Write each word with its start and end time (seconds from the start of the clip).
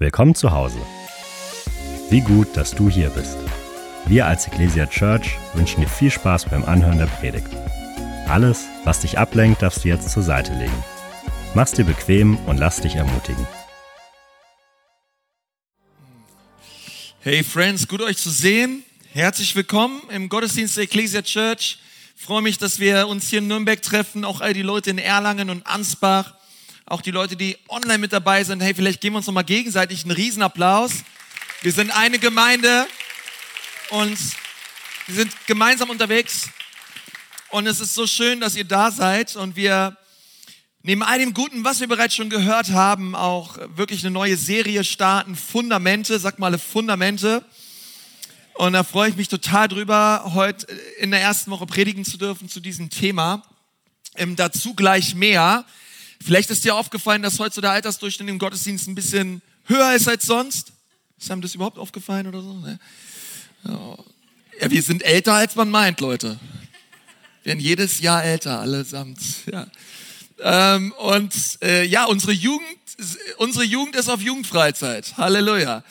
Willkommen 0.00 0.36
zu 0.36 0.52
Hause. 0.52 0.78
Wie 2.08 2.20
gut, 2.20 2.56
dass 2.56 2.70
du 2.70 2.88
hier 2.88 3.10
bist. 3.10 3.36
Wir 4.06 4.26
als 4.26 4.46
Ecclesia 4.46 4.86
Church 4.86 5.36
wünschen 5.54 5.80
dir 5.80 5.88
viel 5.88 6.12
Spaß 6.12 6.44
beim 6.44 6.64
Anhören 6.64 6.98
der 6.98 7.06
Predigt. 7.06 7.48
Alles, 8.28 8.66
was 8.84 9.00
dich 9.00 9.18
ablenkt, 9.18 9.60
darfst 9.60 9.82
du 9.82 9.88
jetzt 9.88 10.08
zur 10.08 10.22
Seite 10.22 10.52
legen. 10.54 10.84
Mach's 11.56 11.72
dir 11.72 11.82
bequem 11.84 12.36
und 12.46 12.58
lass 12.58 12.80
dich 12.80 12.94
ermutigen. 12.94 13.44
Hey 17.18 17.42
Friends, 17.42 17.88
gut 17.88 18.00
euch 18.00 18.18
zu 18.18 18.30
sehen. 18.30 18.84
Herzlich 19.12 19.56
willkommen 19.56 20.00
im 20.10 20.28
Gottesdienst 20.28 20.76
der 20.76 20.84
Ecclesia 20.84 21.22
Church. 21.22 21.80
Ich 22.16 22.22
freue 22.22 22.42
mich, 22.42 22.58
dass 22.58 22.78
wir 22.78 23.08
uns 23.08 23.28
hier 23.30 23.40
in 23.40 23.48
Nürnberg 23.48 23.82
treffen, 23.82 24.24
auch 24.24 24.42
all 24.42 24.52
die 24.52 24.62
Leute 24.62 24.90
in 24.90 24.98
Erlangen 24.98 25.50
und 25.50 25.66
Ansbach 25.66 26.37
auch 26.90 27.02
die 27.02 27.10
Leute, 27.10 27.36
die 27.36 27.58
online 27.68 27.98
mit 27.98 28.12
dabei 28.14 28.44
sind. 28.44 28.62
Hey, 28.62 28.74
vielleicht 28.74 29.02
geben 29.02 29.14
wir 29.14 29.18
uns 29.18 29.26
noch 29.26 29.34
mal 29.34 29.42
gegenseitig 29.42 30.04
einen 30.04 30.12
Riesenapplaus. 30.12 30.92
Wir 31.60 31.72
sind 31.72 31.90
eine 31.90 32.18
Gemeinde 32.18 32.86
und 33.90 34.18
wir 35.06 35.14
sind 35.14 35.32
gemeinsam 35.46 35.90
unterwegs. 35.90 36.48
Und 37.50 37.66
es 37.66 37.80
ist 37.80 37.92
so 37.92 38.06
schön, 38.06 38.40
dass 38.40 38.56
ihr 38.56 38.64
da 38.64 38.90
seid 38.90 39.36
und 39.36 39.54
wir 39.54 39.98
neben 40.82 41.02
all 41.02 41.18
dem 41.18 41.34
Guten, 41.34 41.62
was 41.62 41.80
wir 41.80 41.88
bereits 41.88 42.14
schon 42.14 42.30
gehört 42.30 42.70
haben, 42.70 43.14
auch 43.14 43.58
wirklich 43.76 44.02
eine 44.02 44.10
neue 44.10 44.38
Serie 44.38 44.82
starten. 44.82 45.36
Fundamente, 45.36 46.18
sag 46.18 46.38
mal 46.38 46.58
Fundamente. 46.58 47.44
Und 48.54 48.72
da 48.72 48.82
freue 48.82 49.10
ich 49.10 49.16
mich 49.16 49.28
total 49.28 49.68
drüber, 49.68 50.32
heute 50.34 50.66
in 50.98 51.10
der 51.10 51.20
ersten 51.20 51.50
Woche 51.50 51.66
predigen 51.66 52.06
zu 52.06 52.16
dürfen 52.16 52.48
zu 52.48 52.60
diesem 52.60 52.88
Thema. 52.88 53.42
Ähm, 54.16 54.36
dazu 54.36 54.74
gleich 54.74 55.14
mehr. 55.14 55.66
Vielleicht 56.22 56.50
ist 56.50 56.64
dir 56.64 56.74
aufgefallen, 56.74 57.22
dass 57.22 57.38
heute 57.38 57.54
so 57.54 57.60
der 57.60 57.70
Altersdurchschnitt 57.70 58.28
im 58.28 58.38
Gottesdienst 58.38 58.88
ein 58.88 58.94
bisschen 58.94 59.42
höher 59.64 59.94
ist 59.94 60.08
als 60.08 60.26
sonst. 60.26 60.72
Ist 61.18 61.30
einem 61.30 61.42
das 61.42 61.54
überhaupt 61.54 61.78
aufgefallen 61.78 62.26
oder 62.26 62.42
so? 62.42 62.56
Ja, 63.64 64.70
wir 64.70 64.82
sind 64.82 65.02
älter, 65.02 65.34
als 65.34 65.54
man 65.56 65.70
meint, 65.70 66.00
Leute. 66.00 66.38
Wir 67.42 67.50
werden 67.50 67.60
jedes 67.60 68.00
Jahr 68.00 68.24
älter, 68.24 68.60
allesamt. 68.60 69.20
Ja. 69.50 69.66
Ähm, 70.40 70.92
und 70.92 71.34
äh, 71.62 71.84
ja, 71.84 72.04
unsere 72.04 72.32
Jugend, 72.32 72.66
unsere 73.38 73.64
Jugend 73.64 73.96
ist 73.96 74.08
auf 74.08 74.20
Jugendfreizeit. 74.20 75.16
Halleluja. 75.16 75.82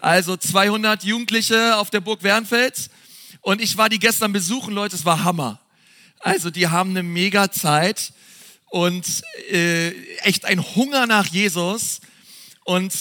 Also 0.00 0.36
200 0.36 1.04
Jugendliche 1.04 1.76
auf 1.76 1.90
der 1.90 2.00
Burg 2.00 2.22
Wernfels. 2.22 2.90
Und 3.40 3.60
ich 3.60 3.76
war 3.76 3.88
die 3.88 3.98
gestern 3.98 4.32
besuchen, 4.32 4.74
Leute, 4.74 4.94
es 4.96 5.04
war 5.04 5.24
Hammer. 5.24 5.60
Also 6.20 6.50
die 6.50 6.68
haben 6.68 6.90
eine 6.90 7.02
mega 7.02 7.50
Zeit 7.50 8.12
und 8.70 9.22
äh, 9.50 9.90
echt 10.18 10.44
ein 10.44 10.62
Hunger 10.74 11.06
nach 11.06 11.26
Jesus 11.26 12.00
und 12.64 12.92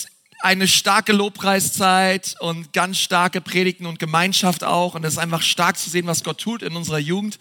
eine 0.42 0.68
starke 0.68 1.12
Lobpreiszeit 1.12 2.36
und 2.40 2.72
ganz 2.72 3.00
starke 3.00 3.42
Predigten 3.42 3.86
und 3.88 4.00
Gemeinschaft 4.00 4.64
auch. 4.64 4.94
Und 4.94 5.04
es 5.04 5.14
ist 5.14 5.20
einfach 5.20 5.42
stark 5.42 5.78
zu 5.78 5.90
sehen, 5.90 6.08
was 6.08 6.24
Gott 6.24 6.40
tut 6.40 6.62
in 6.62 6.76
unserer 6.76 7.00
Jugend. 7.00 7.40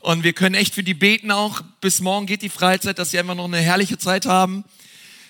Und 0.00 0.22
wir 0.22 0.32
können 0.32 0.54
echt 0.54 0.74
für 0.74 0.84
die 0.84 0.94
beten 0.94 1.32
auch. 1.32 1.62
Bis 1.80 2.00
morgen 2.00 2.26
geht 2.26 2.42
die 2.42 2.48
Freizeit, 2.48 2.98
dass 2.98 3.10
sie 3.10 3.18
einfach 3.18 3.34
noch 3.34 3.46
eine 3.46 3.58
herrliche 3.58 3.98
Zeit 3.98 4.26
haben. 4.26 4.64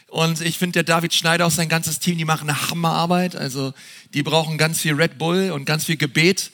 Und 0.09 0.41
ich 0.41 0.59
finde, 0.59 0.83
der 0.83 0.85
David 0.85 1.15
Schneider 1.15 1.47
und 1.47 1.51
sein 1.51 1.69
ganzes 1.69 1.99
Team, 1.99 2.19
die 2.19 2.25
machen 2.25 2.49
eine 2.49 2.71
Hammerarbeit. 2.71 3.37
Also 3.37 3.73
die 4.13 4.23
brauchen 4.23 4.59
ganz 4.59 4.81
viel 4.81 4.95
Red 4.95 5.19
Bull 5.19 5.51
und 5.51 5.65
ganz 5.65 5.87
viel 5.87 5.97
Gebet 5.97 6.51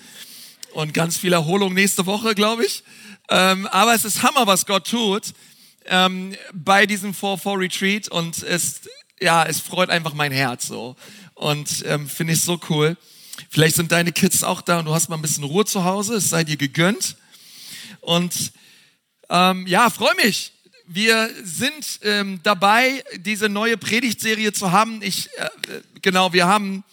und 0.72 0.94
ganz 0.94 1.16
viel 1.16 1.32
Erholung 1.32 1.74
nächste 1.74 2.06
Woche, 2.06 2.34
glaube 2.34 2.64
ich. 2.64 2.84
Ähm, 3.28 3.66
aber 3.68 3.94
es 3.94 4.04
ist 4.04 4.22
Hammer, 4.22 4.46
was 4.46 4.66
Gott 4.66 4.88
tut 4.88 5.34
ähm, 5.86 6.34
bei 6.52 6.86
diesem 6.86 7.12
4-4 7.12 7.58
Retreat 7.58 8.08
und 8.08 8.42
es, 8.42 8.82
ja, 9.20 9.44
es 9.44 9.60
freut 9.60 9.90
einfach 9.90 10.14
mein 10.14 10.32
Herz 10.32 10.66
so. 10.66 10.96
Und 11.34 11.84
ähm, 11.86 12.08
finde 12.08 12.32
ich 12.34 12.42
so 12.42 12.60
cool. 12.70 12.96
Vielleicht 13.50 13.76
sind 13.76 13.92
deine 13.92 14.12
Kids 14.12 14.44
auch 14.44 14.60
da 14.60 14.78
und 14.78 14.84
du 14.86 14.94
hast 14.94 15.08
mal 15.08 15.16
ein 15.16 15.22
bisschen 15.22 15.44
Ruhe 15.44 15.64
zu 15.64 15.84
Hause, 15.84 16.14
es 16.14 16.30
sei 16.30 16.44
dir 16.44 16.56
gegönnt. 16.56 17.16
Und 18.00 18.52
ähm, 19.28 19.66
ja, 19.66 19.90
freue 19.90 20.14
mich. 20.16 20.52
Wir 20.86 21.30
sind 21.42 22.00
ähm, 22.02 22.40
dabei, 22.42 23.02
diese 23.16 23.48
neue 23.48 23.76
Predigtserie 23.76 24.52
zu 24.52 24.70
haben. 24.70 25.00
Ich, 25.02 25.30
äh, 25.38 25.48
genau, 26.02 26.32
wir 26.32 26.46
haben 26.46 26.84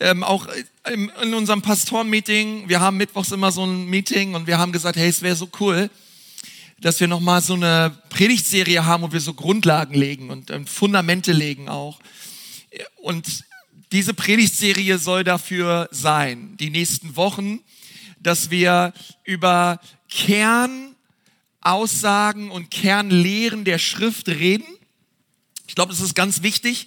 ähm, 0.00 0.24
auch 0.24 0.48
im, 0.90 1.10
in 1.22 1.34
unserem 1.34 1.62
Pastorenmeeting, 1.62 2.68
wir 2.68 2.80
haben 2.80 2.96
mittwochs 2.96 3.32
immer 3.32 3.52
so 3.52 3.64
ein 3.64 3.86
Meeting 3.86 4.34
und 4.34 4.46
wir 4.46 4.58
haben 4.58 4.72
gesagt, 4.72 4.96
hey, 4.96 5.08
es 5.08 5.22
wäre 5.22 5.36
so 5.36 5.48
cool, 5.60 5.90
dass 6.80 7.00
wir 7.00 7.08
nochmal 7.08 7.42
so 7.42 7.54
eine 7.54 7.92
Predigtserie 8.08 8.84
haben, 8.84 9.02
wo 9.02 9.12
wir 9.12 9.20
so 9.20 9.34
Grundlagen 9.34 9.94
legen 9.94 10.30
und, 10.30 10.50
und 10.50 10.70
Fundamente 10.70 11.32
legen 11.32 11.68
auch. 11.68 11.98
Und 12.96 13.44
diese 13.92 14.14
Predigtserie 14.14 14.98
soll 14.98 15.22
dafür 15.24 15.88
sein, 15.90 16.56
die 16.58 16.70
nächsten 16.70 17.16
Wochen, 17.16 17.60
dass 18.20 18.50
wir 18.50 18.92
über 19.24 19.80
Kernaussagen 20.08 22.50
und 22.50 22.70
Kernlehren 22.70 23.64
der 23.64 23.78
Schrift 23.78 24.28
reden. 24.28 24.66
Ich 25.66 25.74
glaube, 25.74 25.92
es 25.92 26.00
ist 26.00 26.14
ganz 26.14 26.42
wichtig, 26.42 26.86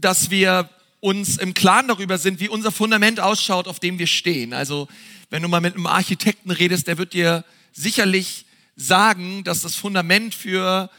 dass 0.00 0.30
wir 0.30 0.68
uns 1.00 1.36
im 1.36 1.54
Klaren 1.54 1.88
darüber 1.88 2.18
sind, 2.18 2.40
wie 2.40 2.48
unser 2.48 2.72
Fundament 2.72 3.20
ausschaut, 3.20 3.68
auf 3.68 3.78
dem 3.78 3.98
wir 3.98 4.06
stehen. 4.06 4.54
Also, 4.54 4.88
wenn 5.28 5.42
du 5.42 5.48
mal 5.48 5.60
mit 5.60 5.74
einem 5.74 5.86
Architekten 5.86 6.50
redest, 6.50 6.86
der 6.86 6.96
wird 6.96 7.12
dir 7.12 7.44
sicherlich 7.72 8.43
sagen, 8.76 9.44
dass 9.44 9.62
das 9.62 9.74
Fundament 9.74 10.34
für, 10.34 10.90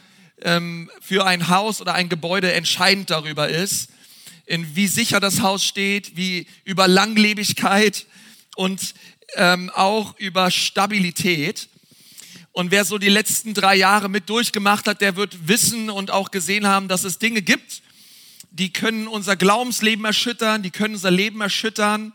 ähm, 0.42 0.90
für 1.00 1.26
ein 1.26 1.48
Haus 1.48 1.80
oder 1.80 1.94
ein 1.94 2.08
Gebäude 2.08 2.52
entscheidend 2.52 3.10
darüber 3.10 3.48
ist, 3.48 3.90
in 4.46 4.76
wie 4.76 4.86
sicher 4.86 5.20
das 5.20 5.40
Haus 5.40 5.64
steht, 5.64 6.16
wie 6.16 6.46
über 6.64 6.88
Langlebigkeit 6.88 8.06
und 8.54 8.94
ähm, 9.34 9.70
auch 9.74 10.16
über 10.18 10.50
Stabilität. 10.50 11.68
Und 12.52 12.70
wer 12.70 12.84
so 12.84 12.96
die 12.96 13.10
letzten 13.10 13.52
drei 13.52 13.76
Jahre 13.76 14.08
mit 14.08 14.30
durchgemacht 14.30 14.86
hat, 14.86 15.00
der 15.00 15.16
wird 15.16 15.48
wissen 15.48 15.90
und 15.90 16.10
auch 16.10 16.30
gesehen 16.30 16.66
haben, 16.66 16.88
dass 16.88 17.04
es 17.04 17.18
Dinge 17.18 17.42
gibt, 17.42 17.82
die 18.50 18.72
können 18.72 19.08
unser 19.08 19.36
Glaubensleben 19.36 20.04
erschüttern, 20.04 20.62
die 20.62 20.70
können 20.70 20.94
unser 20.94 21.10
Leben 21.10 21.42
erschüttern. 21.42 22.14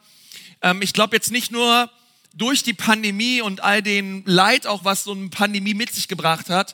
Ähm, 0.61 0.81
ich 0.81 0.93
glaube 0.93 1.15
jetzt 1.15 1.31
nicht 1.31 1.51
nur 1.51 1.91
durch 2.33 2.63
die 2.63 2.73
Pandemie 2.73 3.41
und 3.41 3.61
all 3.61 3.81
den 3.81 4.23
Leid 4.25 4.67
auch, 4.67 4.85
was 4.85 5.03
so 5.03 5.11
eine 5.11 5.29
Pandemie 5.29 5.73
mit 5.73 5.91
sich 5.93 6.07
gebracht 6.07 6.49
hat. 6.49 6.73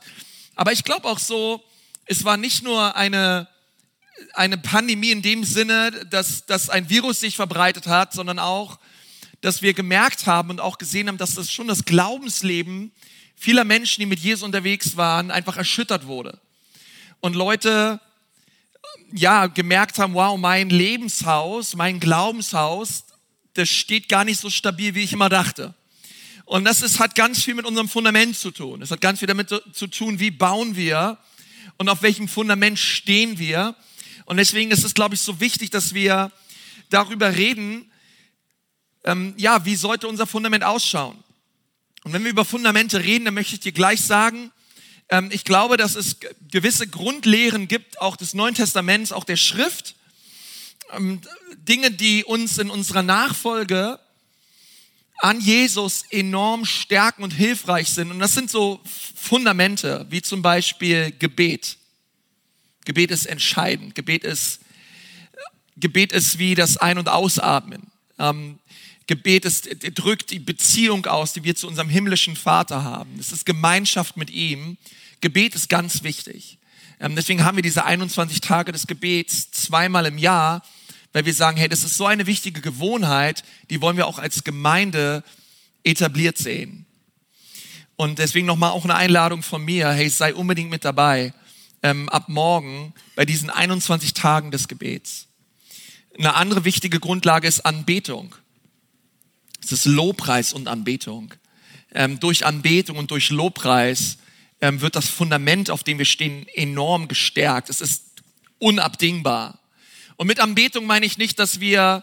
Aber 0.54 0.72
ich 0.72 0.84
glaube 0.84 1.08
auch 1.08 1.18
so, 1.18 1.62
es 2.06 2.24
war 2.24 2.36
nicht 2.36 2.62
nur 2.62 2.96
eine, 2.96 3.48
eine 4.34 4.58
Pandemie 4.58 5.10
in 5.10 5.22
dem 5.22 5.44
Sinne, 5.44 5.90
dass, 6.10 6.46
dass 6.46 6.70
ein 6.70 6.88
Virus 6.88 7.20
sich 7.20 7.36
verbreitet 7.36 7.86
hat, 7.86 8.12
sondern 8.12 8.38
auch, 8.38 8.78
dass 9.40 9.62
wir 9.62 9.74
gemerkt 9.74 10.26
haben 10.26 10.50
und 10.50 10.60
auch 10.60 10.78
gesehen 10.78 11.08
haben, 11.08 11.18
dass 11.18 11.34
das 11.34 11.52
schon 11.52 11.68
das 11.68 11.84
Glaubensleben 11.84 12.92
vieler 13.36 13.64
Menschen, 13.64 14.00
die 14.00 14.06
mit 14.06 14.18
Jesus 14.18 14.42
unterwegs 14.42 14.96
waren, 14.96 15.30
einfach 15.30 15.56
erschüttert 15.56 16.06
wurde. 16.06 16.40
Und 17.20 17.36
Leute, 17.36 18.00
ja, 19.12 19.46
gemerkt 19.46 19.98
haben, 19.98 20.14
wow, 20.14 20.36
mein 20.38 20.70
Lebenshaus, 20.70 21.76
mein 21.76 22.00
Glaubenshaus, 22.00 23.04
das 23.58 23.68
steht 23.68 24.08
gar 24.08 24.24
nicht 24.24 24.40
so 24.40 24.50
stabil, 24.50 24.94
wie 24.94 25.02
ich 25.02 25.12
immer 25.12 25.28
dachte. 25.28 25.74
Und 26.44 26.64
das 26.64 26.80
ist, 26.80 26.98
hat 26.98 27.14
ganz 27.14 27.42
viel 27.42 27.54
mit 27.54 27.66
unserem 27.66 27.88
Fundament 27.88 28.36
zu 28.36 28.50
tun. 28.50 28.80
Es 28.80 28.90
hat 28.90 29.00
ganz 29.00 29.18
viel 29.18 29.28
damit 29.28 29.48
zu 29.48 29.86
tun, 29.88 30.18
wie 30.20 30.30
bauen 30.30 30.76
wir 30.76 31.18
und 31.76 31.88
auf 31.88 32.02
welchem 32.02 32.28
Fundament 32.28 32.78
stehen 32.78 33.38
wir. 33.38 33.74
Und 34.24 34.38
deswegen 34.38 34.70
ist 34.70 34.84
es, 34.84 34.94
glaube 34.94 35.14
ich, 35.14 35.20
so 35.20 35.40
wichtig, 35.40 35.70
dass 35.70 35.92
wir 35.92 36.32
darüber 36.88 37.36
reden, 37.36 37.90
ähm, 39.04 39.34
ja, 39.36 39.64
wie 39.64 39.76
sollte 39.76 40.08
unser 40.08 40.26
Fundament 40.26 40.64
ausschauen? 40.64 41.22
Und 42.04 42.12
wenn 42.12 42.24
wir 42.24 42.30
über 42.30 42.44
Fundamente 42.44 43.02
reden, 43.02 43.26
dann 43.26 43.34
möchte 43.34 43.54
ich 43.54 43.60
dir 43.60 43.72
gleich 43.72 44.00
sagen, 44.00 44.50
ähm, 45.10 45.28
ich 45.32 45.44
glaube, 45.44 45.76
dass 45.76 45.96
es 45.96 46.16
gewisse 46.50 46.86
Grundlehren 46.86 47.68
gibt, 47.68 48.00
auch 48.00 48.16
des 48.16 48.34
Neuen 48.34 48.54
Testaments, 48.54 49.12
auch 49.12 49.24
der 49.24 49.36
Schrift, 49.36 49.96
Dinge, 51.56 51.90
die 51.90 52.24
uns 52.24 52.58
in 52.58 52.70
unserer 52.70 53.02
Nachfolge 53.02 53.98
an 55.18 55.40
Jesus 55.40 56.04
enorm 56.10 56.64
stärken 56.64 57.24
und 57.24 57.32
hilfreich 57.32 57.88
sind. 57.88 58.10
Und 58.10 58.20
das 58.20 58.34
sind 58.34 58.50
so 58.50 58.80
Fundamente, 59.14 60.06
wie 60.10 60.22
zum 60.22 60.42
Beispiel 60.42 61.12
Gebet. 61.18 61.76
Gebet 62.84 63.10
ist 63.10 63.26
entscheidend. 63.26 63.94
Gebet 63.94 64.24
ist, 64.24 64.60
Gebet 65.76 66.12
ist 66.12 66.38
wie 66.38 66.54
das 66.54 66.76
Ein- 66.76 66.98
und 66.98 67.08
Ausatmen. 67.08 67.82
Ähm, 68.18 68.58
Gebet 69.06 69.44
ist, 69.44 69.68
drückt 69.94 70.30
die 70.30 70.38
Beziehung 70.38 71.06
aus, 71.06 71.32
die 71.32 71.42
wir 71.42 71.56
zu 71.56 71.66
unserem 71.66 71.88
himmlischen 71.88 72.36
Vater 72.36 72.84
haben. 72.84 73.18
Es 73.18 73.32
ist 73.32 73.44
Gemeinschaft 73.44 74.16
mit 74.16 74.30
ihm. 74.30 74.76
Gebet 75.20 75.54
ist 75.54 75.68
ganz 75.68 76.02
wichtig. 76.02 76.58
Ähm, 77.00 77.16
deswegen 77.16 77.44
haben 77.44 77.56
wir 77.56 77.62
diese 77.62 77.84
21 77.84 78.40
Tage 78.40 78.70
des 78.70 78.86
Gebets 78.86 79.50
zweimal 79.50 80.06
im 80.06 80.18
Jahr, 80.18 80.62
weil 81.18 81.24
wir 81.24 81.34
sagen, 81.34 81.56
hey, 81.56 81.68
das 81.68 81.82
ist 81.82 81.96
so 81.96 82.06
eine 82.06 82.28
wichtige 82.28 82.60
Gewohnheit, 82.60 83.42
die 83.70 83.80
wollen 83.80 83.96
wir 83.96 84.06
auch 84.06 84.20
als 84.20 84.44
Gemeinde 84.44 85.24
etabliert 85.82 86.38
sehen. 86.38 86.86
Und 87.96 88.20
deswegen 88.20 88.46
nochmal 88.46 88.70
auch 88.70 88.84
eine 88.84 88.94
Einladung 88.94 89.42
von 89.42 89.64
mir, 89.64 89.90
hey, 89.90 90.08
sei 90.10 90.32
unbedingt 90.32 90.70
mit 90.70 90.84
dabei. 90.84 91.34
ähm, 91.82 92.08
ab 92.08 92.28
morgen 92.28 92.94
bei 93.16 93.24
diesen 93.24 93.50
21 93.50 94.14
Tagen 94.14 94.52
des 94.52 94.68
Gebets. 94.68 95.26
Eine 96.16 96.34
andere 96.34 96.64
wichtige 96.64 97.00
Grundlage 97.00 97.48
ist 97.48 97.66
Anbetung. 97.66 98.36
Es 99.60 99.72
ist 99.72 99.86
Lobpreis 99.86 100.52
und 100.52 100.68
Anbetung. 100.68 101.34
Ähm, 101.94 102.20
durch 102.20 102.46
Anbetung 102.46 102.96
und 102.96 103.10
durch 103.10 103.30
Lobpreis 103.30 104.18
ähm, 104.60 104.80
wird 104.80 104.94
das 104.94 105.08
Fundament, 105.08 105.68
auf 105.68 105.82
dem 105.82 105.98
wir 105.98 106.04
stehen, 106.04 106.46
enorm 106.54 107.08
gestärkt. 107.08 107.70
Es 107.70 107.80
ist 107.80 108.22
unabdingbar. 108.60 109.58
Und 110.18 110.26
mit 110.26 110.40
Anbetung 110.40 110.84
meine 110.84 111.06
ich 111.06 111.16
nicht, 111.16 111.38
dass 111.38 111.60
wir 111.60 112.02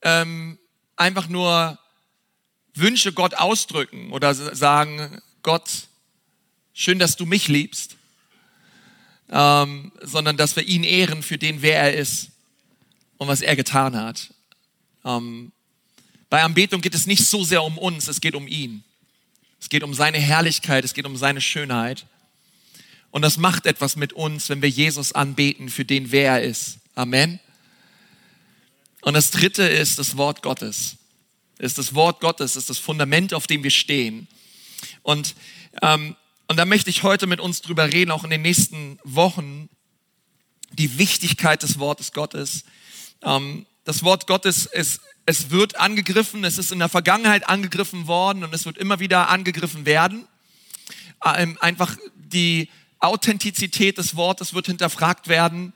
ähm, 0.00 0.58
einfach 0.96 1.28
nur 1.28 1.78
Wünsche 2.72 3.12
Gott 3.12 3.34
ausdrücken 3.34 4.12
oder 4.12 4.34
sagen, 4.34 5.20
Gott, 5.42 5.70
schön, 6.72 6.98
dass 6.98 7.16
du 7.16 7.26
mich 7.26 7.48
liebst, 7.48 7.96
ähm, 9.28 9.92
sondern 10.00 10.38
dass 10.38 10.56
wir 10.56 10.62
ihn 10.62 10.84
ehren 10.84 11.22
für 11.22 11.36
den, 11.36 11.60
wer 11.60 11.80
er 11.80 11.92
ist 11.92 12.30
und 13.18 13.28
was 13.28 13.42
er 13.42 13.56
getan 13.56 13.94
hat. 13.94 14.32
Ähm, 15.04 15.52
bei 16.30 16.42
Anbetung 16.42 16.80
geht 16.80 16.94
es 16.94 17.06
nicht 17.06 17.26
so 17.26 17.44
sehr 17.44 17.62
um 17.62 17.76
uns, 17.76 18.08
es 18.08 18.22
geht 18.22 18.34
um 18.34 18.48
ihn. 18.48 18.84
Es 19.60 19.68
geht 19.68 19.82
um 19.82 19.92
seine 19.92 20.18
Herrlichkeit, 20.18 20.82
es 20.82 20.94
geht 20.94 21.04
um 21.04 21.18
seine 21.18 21.42
Schönheit. 21.42 22.06
Und 23.10 23.20
das 23.20 23.36
macht 23.36 23.66
etwas 23.66 23.96
mit 23.96 24.14
uns, 24.14 24.48
wenn 24.48 24.62
wir 24.62 24.70
Jesus 24.70 25.12
anbeten 25.12 25.68
für 25.68 25.84
den, 25.84 26.10
wer 26.10 26.32
er 26.32 26.42
ist. 26.42 26.78
Amen. 26.94 27.40
Und 29.02 29.14
das 29.14 29.32
dritte 29.32 29.64
ist 29.64 29.98
das 29.98 30.16
Wort 30.16 30.42
Gottes. 30.42 30.96
Ist 31.58 31.78
das 31.78 31.94
Wort 31.94 32.20
Gottes, 32.20 32.54
ist 32.56 32.70
das 32.70 32.78
Fundament, 32.78 33.34
auf 33.34 33.46
dem 33.46 33.64
wir 33.64 33.70
stehen. 33.70 34.28
Und, 35.02 35.34
ähm, 35.82 36.14
und 36.46 36.56
da 36.56 36.64
möchte 36.64 36.90
ich 36.90 37.02
heute 37.02 37.26
mit 37.26 37.40
uns 37.40 37.62
drüber 37.62 37.92
reden, 37.92 38.12
auch 38.12 38.22
in 38.22 38.30
den 38.30 38.42
nächsten 38.42 38.98
Wochen, 39.02 39.68
die 40.72 40.98
Wichtigkeit 40.98 41.62
des 41.62 41.78
Wortes 41.80 42.12
Gottes. 42.12 42.64
Ähm, 43.22 43.66
das 43.84 44.04
Wort 44.04 44.26
Gottes 44.28 44.66
ist, 44.66 45.00
es 45.26 45.50
wird 45.50 45.76
angegriffen, 45.76 46.44
es 46.44 46.58
ist 46.58 46.70
in 46.70 46.78
der 46.78 46.88
Vergangenheit 46.88 47.48
angegriffen 47.48 48.06
worden 48.06 48.44
und 48.44 48.54
es 48.54 48.66
wird 48.66 48.78
immer 48.78 49.00
wieder 49.00 49.28
angegriffen 49.30 49.84
werden. 49.84 50.28
Ähm, 51.24 51.58
einfach 51.60 51.96
die 52.14 52.68
Authentizität 53.00 53.98
des 53.98 54.14
Wortes 54.14 54.54
wird 54.54 54.66
hinterfragt 54.66 55.26
werden. 55.26 55.72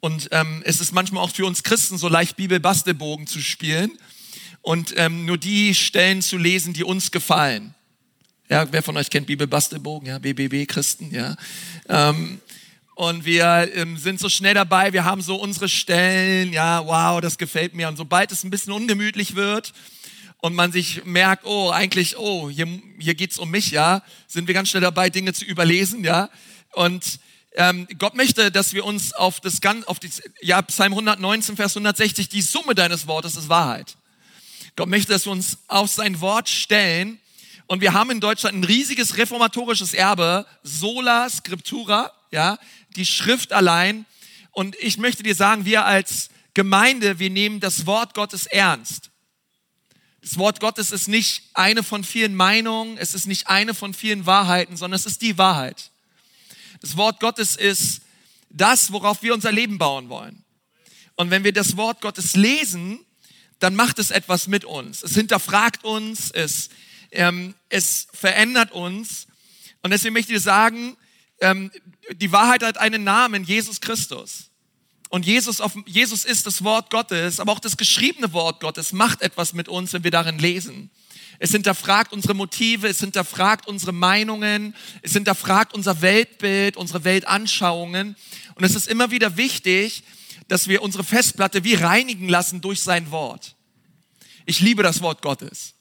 Und 0.00 0.28
ähm, 0.30 0.62
es 0.64 0.80
ist 0.80 0.92
manchmal 0.92 1.24
auch 1.24 1.30
für 1.30 1.46
uns 1.46 1.62
Christen 1.62 1.98
so 1.98 2.08
leicht, 2.08 2.36
Bibelbastelbogen 2.36 3.26
zu 3.26 3.40
spielen 3.40 3.90
und 4.62 4.94
ähm, 4.96 5.24
nur 5.24 5.38
die 5.38 5.74
Stellen 5.74 6.22
zu 6.22 6.36
lesen, 6.36 6.72
die 6.72 6.84
uns 6.84 7.10
gefallen. 7.10 7.74
Ja, 8.48 8.70
wer 8.70 8.82
von 8.82 8.96
euch 8.96 9.10
kennt 9.10 9.26
Bibelbastelbogen? 9.26 10.08
Ja, 10.08 10.18
BBB 10.18 10.66
Christen, 10.66 11.10
ja. 11.12 11.36
Ähm, 11.88 12.40
und 12.94 13.24
wir 13.24 13.70
ähm, 13.74 13.96
sind 13.96 14.18
so 14.18 14.28
schnell 14.28 14.54
dabei, 14.54 14.92
wir 14.92 15.04
haben 15.04 15.20
so 15.20 15.36
unsere 15.36 15.68
Stellen, 15.68 16.52
ja, 16.52 16.84
wow, 16.86 17.20
das 17.20 17.38
gefällt 17.38 17.74
mir. 17.74 17.88
Und 17.88 17.96
sobald 17.96 18.32
es 18.32 18.44
ein 18.44 18.50
bisschen 18.50 18.72
ungemütlich 18.72 19.34
wird 19.34 19.72
und 20.38 20.54
man 20.54 20.72
sich 20.72 21.04
merkt, 21.04 21.44
oh, 21.44 21.70
eigentlich, 21.70 22.16
oh, 22.16 22.48
hier, 22.48 22.66
hier 22.98 23.14
geht's 23.14 23.38
um 23.38 23.50
mich, 23.50 23.70
ja, 23.70 24.02
sind 24.26 24.48
wir 24.48 24.54
ganz 24.54 24.70
schnell 24.70 24.80
dabei, 24.80 25.10
Dinge 25.10 25.32
zu 25.32 25.44
überlesen, 25.44 26.02
ja. 26.04 26.30
Und 26.72 27.20
ähm, 27.52 27.88
Gott 27.98 28.14
möchte, 28.14 28.50
dass 28.50 28.72
wir 28.72 28.84
uns 28.84 29.12
auf 29.12 29.40
das 29.40 29.60
ganz, 29.60 29.84
auf 29.86 29.98
die, 29.98 30.10
ja, 30.42 30.60
Psalm 30.62 30.92
119, 30.92 31.56
Vers 31.56 31.76
160, 31.76 32.28
die 32.28 32.42
Summe 32.42 32.74
deines 32.74 33.06
Wortes 33.06 33.36
ist 33.36 33.48
Wahrheit. 33.48 33.96
Gott 34.76 34.88
möchte, 34.88 35.12
dass 35.12 35.24
wir 35.24 35.32
uns 35.32 35.58
auf 35.66 35.90
sein 35.90 36.20
Wort 36.20 36.48
stellen. 36.48 37.18
Und 37.66 37.80
wir 37.80 37.92
haben 37.92 38.10
in 38.10 38.20
Deutschland 38.20 38.56
ein 38.56 38.64
riesiges 38.64 39.16
reformatorisches 39.16 39.92
Erbe, 39.92 40.46
sola 40.62 41.28
scriptura, 41.28 42.12
ja, 42.30 42.58
die 42.96 43.04
Schrift 43.04 43.52
allein. 43.52 44.06
Und 44.52 44.76
ich 44.76 44.98
möchte 44.98 45.22
dir 45.22 45.34
sagen, 45.34 45.64
wir 45.64 45.84
als 45.84 46.30
Gemeinde, 46.54 47.18
wir 47.18 47.30
nehmen 47.30 47.60
das 47.60 47.86
Wort 47.86 48.14
Gottes 48.14 48.46
ernst. 48.46 49.10
Das 50.22 50.38
Wort 50.38 50.60
Gottes 50.60 50.90
ist 50.90 51.08
nicht 51.08 51.42
eine 51.54 51.82
von 51.82 52.04
vielen 52.04 52.34
Meinungen, 52.34 52.98
es 52.98 53.14
ist 53.14 53.26
nicht 53.26 53.48
eine 53.48 53.74
von 53.74 53.94
vielen 53.94 54.26
Wahrheiten, 54.26 54.76
sondern 54.76 54.96
es 54.96 55.06
ist 55.06 55.22
die 55.22 55.38
Wahrheit. 55.38 55.90
Das 56.80 56.96
Wort 56.96 57.20
Gottes 57.20 57.56
ist 57.56 58.02
das, 58.50 58.92
worauf 58.92 59.22
wir 59.22 59.34
unser 59.34 59.52
Leben 59.52 59.78
bauen 59.78 60.08
wollen. 60.08 60.44
Und 61.16 61.30
wenn 61.30 61.44
wir 61.44 61.52
das 61.52 61.76
Wort 61.76 62.00
Gottes 62.00 62.36
lesen, 62.36 63.00
dann 63.58 63.74
macht 63.74 63.98
es 63.98 64.10
etwas 64.10 64.46
mit 64.46 64.64
uns. 64.64 65.02
Es 65.02 65.14
hinterfragt 65.14 65.84
uns, 65.84 66.30
es, 66.30 66.68
ähm, 67.10 67.54
es 67.68 68.06
verändert 68.12 68.72
uns. 68.72 69.26
Und 69.82 69.90
deswegen 69.90 70.14
möchte 70.14 70.32
ich 70.32 70.42
sagen, 70.42 70.96
ähm, 71.40 71.70
die 72.12 72.32
Wahrheit 72.32 72.62
hat 72.62 72.78
einen 72.78 73.04
Namen, 73.04 73.44
Jesus 73.44 73.80
Christus. 73.80 74.50
Und 75.08 75.26
Jesus, 75.26 75.60
auf, 75.60 75.76
Jesus 75.86 76.24
ist 76.24 76.46
das 76.46 76.62
Wort 76.62 76.90
Gottes, 76.90 77.40
aber 77.40 77.52
auch 77.52 77.60
das 77.60 77.76
geschriebene 77.76 78.32
Wort 78.32 78.60
Gottes 78.60 78.92
macht 78.92 79.22
etwas 79.22 79.54
mit 79.54 79.68
uns, 79.68 79.92
wenn 79.92 80.04
wir 80.04 80.10
darin 80.10 80.38
lesen. 80.38 80.90
Es 81.38 81.52
hinterfragt 81.52 82.12
unsere 82.12 82.34
Motive, 82.34 82.88
es 82.88 82.98
hinterfragt 82.98 83.68
unsere 83.68 83.92
Meinungen, 83.92 84.74
es 85.02 85.12
hinterfragt 85.12 85.72
unser 85.72 86.02
Weltbild, 86.02 86.76
unsere 86.76 87.04
Weltanschauungen. 87.04 88.16
Und 88.56 88.64
es 88.64 88.74
ist 88.74 88.88
immer 88.88 89.10
wieder 89.10 89.36
wichtig, 89.36 90.02
dass 90.48 90.66
wir 90.66 90.82
unsere 90.82 91.04
Festplatte 91.04 91.62
wie 91.62 91.74
reinigen 91.74 92.28
lassen 92.28 92.60
durch 92.60 92.80
sein 92.80 93.10
Wort. 93.10 93.54
Ich 94.46 94.60
liebe 94.60 94.82
das 94.82 95.00
Wort 95.00 95.22
Gottes. 95.22 95.74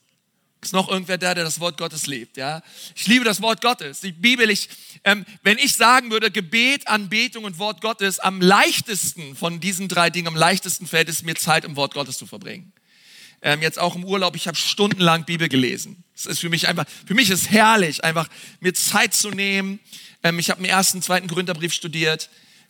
Ist 0.62 0.74
noch 0.74 0.90
irgendwer 0.90 1.18
da, 1.18 1.34
der 1.34 1.44
das 1.44 1.60
Wort 1.60 1.78
Gottes 1.78 2.08
liebt? 2.08 2.36
Ja, 2.36 2.62
ich 2.96 3.08
liebe 3.08 3.24
das 3.24 3.42
Wort 3.42 3.62
Gottes. 3.62 4.02
Die 4.02 4.12
Bibel. 4.12 4.50
Ich, 4.50 4.70
ähm, 5.04 5.26
wenn 5.44 5.58
ich 5.60 5.76
sagen 5.76 6.12
würde, 6.12 6.30
Gebet, 6.30 6.88
Anbetung 6.88 7.46
und 7.46 7.58
Wort 7.60 7.82
Gottes, 7.82 8.20
am 8.20 8.42
leichtesten 8.42 9.36
von 9.36 9.60
diesen 9.60 9.88
drei 9.88 10.10
Dingen, 10.10 10.28
am 10.28 10.36
leichtesten 10.36 10.86
fällt 10.86 11.10
es 11.10 11.24
mir 11.24 11.36
Zeit 11.36 11.64
im 11.64 11.76
Wort 11.76 11.94
Gottes 11.94 12.18
zu 12.18 12.28
verbringen 12.28 12.74
ähm, 13.42 13.62
jetzt 13.62 13.80
auch 13.80 13.96
im 13.96 14.04
Urlaub, 14.04 14.36
ich 14.36 14.48
habe 14.48 14.58
stundenlang 14.58 15.26
Bibel 15.26 15.48
gelesen. 15.48 16.04
Es 16.16 16.26
ist 16.26 16.40
für 16.40 16.50
mich 16.50 16.68
einfach, 16.68 16.86
für 17.06 17.14
mich 17.14 17.30
ist 17.30 17.52
herrlich, 17.52 18.04
einfach 18.04 18.28
mir 18.60 18.74
Zeit 18.74 19.14
zu 19.14 19.30
nehmen. 19.30 19.80
Ähm, 20.24 20.40
ich 20.40 20.50
habe 20.50 20.62
den 20.62 20.70
ersten, 20.70 21.02
zweiten 21.02 21.28
Gründerbrief 21.28 21.74
studiert 21.74 22.30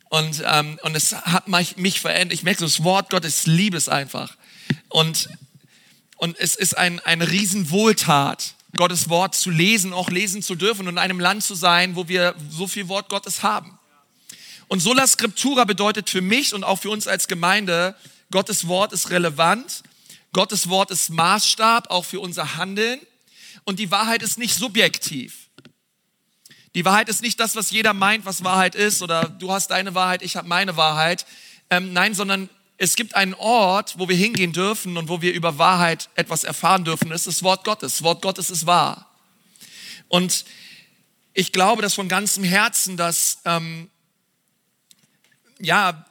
und, 0.10 0.44
ähm, 0.46 0.80
und 0.84 0.96
es 0.96 1.14
hat 1.14 1.48
mich, 1.48 1.78
mich 1.78 2.00
verändert. 2.00 2.34
Ich 2.34 2.44
merke, 2.44 2.62
das 2.62 2.84
Wort 2.84 3.10
Gottes, 3.10 3.46
liebe 3.46 3.78
es 3.78 3.90
einfach. 3.90 4.36
Und, 4.90 5.30
und 6.18 6.38
es 6.40 6.56
ist 6.56 6.78
ein, 6.78 7.00
eine 7.02 7.30
Riesenwohltat, 7.30 8.54
Gottes 8.76 9.10
Wort 9.10 9.36
zu 9.36 9.50
lesen, 9.50 9.94
auch 9.94 10.10
lesen 10.10 10.42
zu 10.42 10.56
dürfen 10.56 10.88
und 10.88 10.96
in 10.96 10.98
einem 10.98 11.20
Land 11.20 11.44
zu 11.44 11.56
sein, 11.56 11.96
wo 11.96 12.08
wir 12.08 12.36
so 12.50 12.68
viel 12.68 12.88
Wort 12.90 13.10
Gottes 13.10 13.44
haben. 13.44 13.78
Und 14.68 14.82
Sola 14.82 15.08
Scriptura 15.08 15.64
bedeutet 15.64 16.10
für 16.10 16.22
mich 16.22 16.54
und 16.54 16.64
auch 16.64 16.80
für 16.80 16.90
uns 16.90 17.08
als 17.08 17.28
Gemeinde, 17.28 17.96
Gottes 18.32 18.68
Wort 18.68 18.92
ist 18.92 19.10
relevant 19.10 19.84
Gottes 20.34 20.70
Wort 20.70 20.92
ist 20.92 21.10
Maßstab 21.10 21.90
auch 21.90 22.06
für 22.06 22.20
unser 22.20 22.58
Handeln. 22.58 23.00
Und 23.64 23.80
die 23.80 23.92
Wahrheit 23.92 24.22
ist 24.24 24.38
nicht 24.38 24.56
subjektiv. 24.56 25.50
Die 26.76 26.86
Wahrheit 26.86 27.10
ist 27.10 27.22
nicht 27.22 27.40
das, 27.40 27.56
was 27.56 27.72
jeder 27.72 27.94
meint, 27.94 28.26
was 28.26 28.44
Wahrheit 28.44 28.76
ist, 28.76 29.02
oder 29.02 29.26
du 29.26 29.52
hast 29.52 29.72
deine 29.72 29.96
Wahrheit, 29.96 30.22
ich 30.22 30.36
habe 30.36 30.48
meine 30.48 30.78
Wahrheit. 30.78 31.26
Ähm, 31.70 31.92
nein, 31.92 32.14
sondern 32.14 32.50
es 32.78 32.96
gibt 32.96 33.16
einen 33.16 33.34
Ort, 33.34 33.98
wo 33.98 34.08
wir 34.08 34.16
hingehen 34.16 34.54
dürfen 34.54 34.98
und 34.98 35.10
wo 35.10 35.22
wir 35.22 35.34
über 35.34 35.58
Wahrheit 35.58 36.10
etwas 36.16 36.44
erfahren 36.44 36.86
dürfen. 36.86 37.10
Das 37.10 37.26
ist 37.26 37.38
das 37.38 37.44
Wort 37.44 37.64
Gottes. 37.64 37.94
Das 37.94 38.04
Wort 38.04 38.22
Gottes 38.22 38.52
ist 38.52 38.68
wahr. 38.68 39.10
Und 40.08 40.46
ich 41.34 41.52
glaube 41.52 41.82
das 41.82 41.96
von 41.96 42.08
ganzem 42.08 42.44
Herzen, 42.44 42.96
dass 42.98 43.40
ähm, 43.46 43.90
ja 45.60 46.06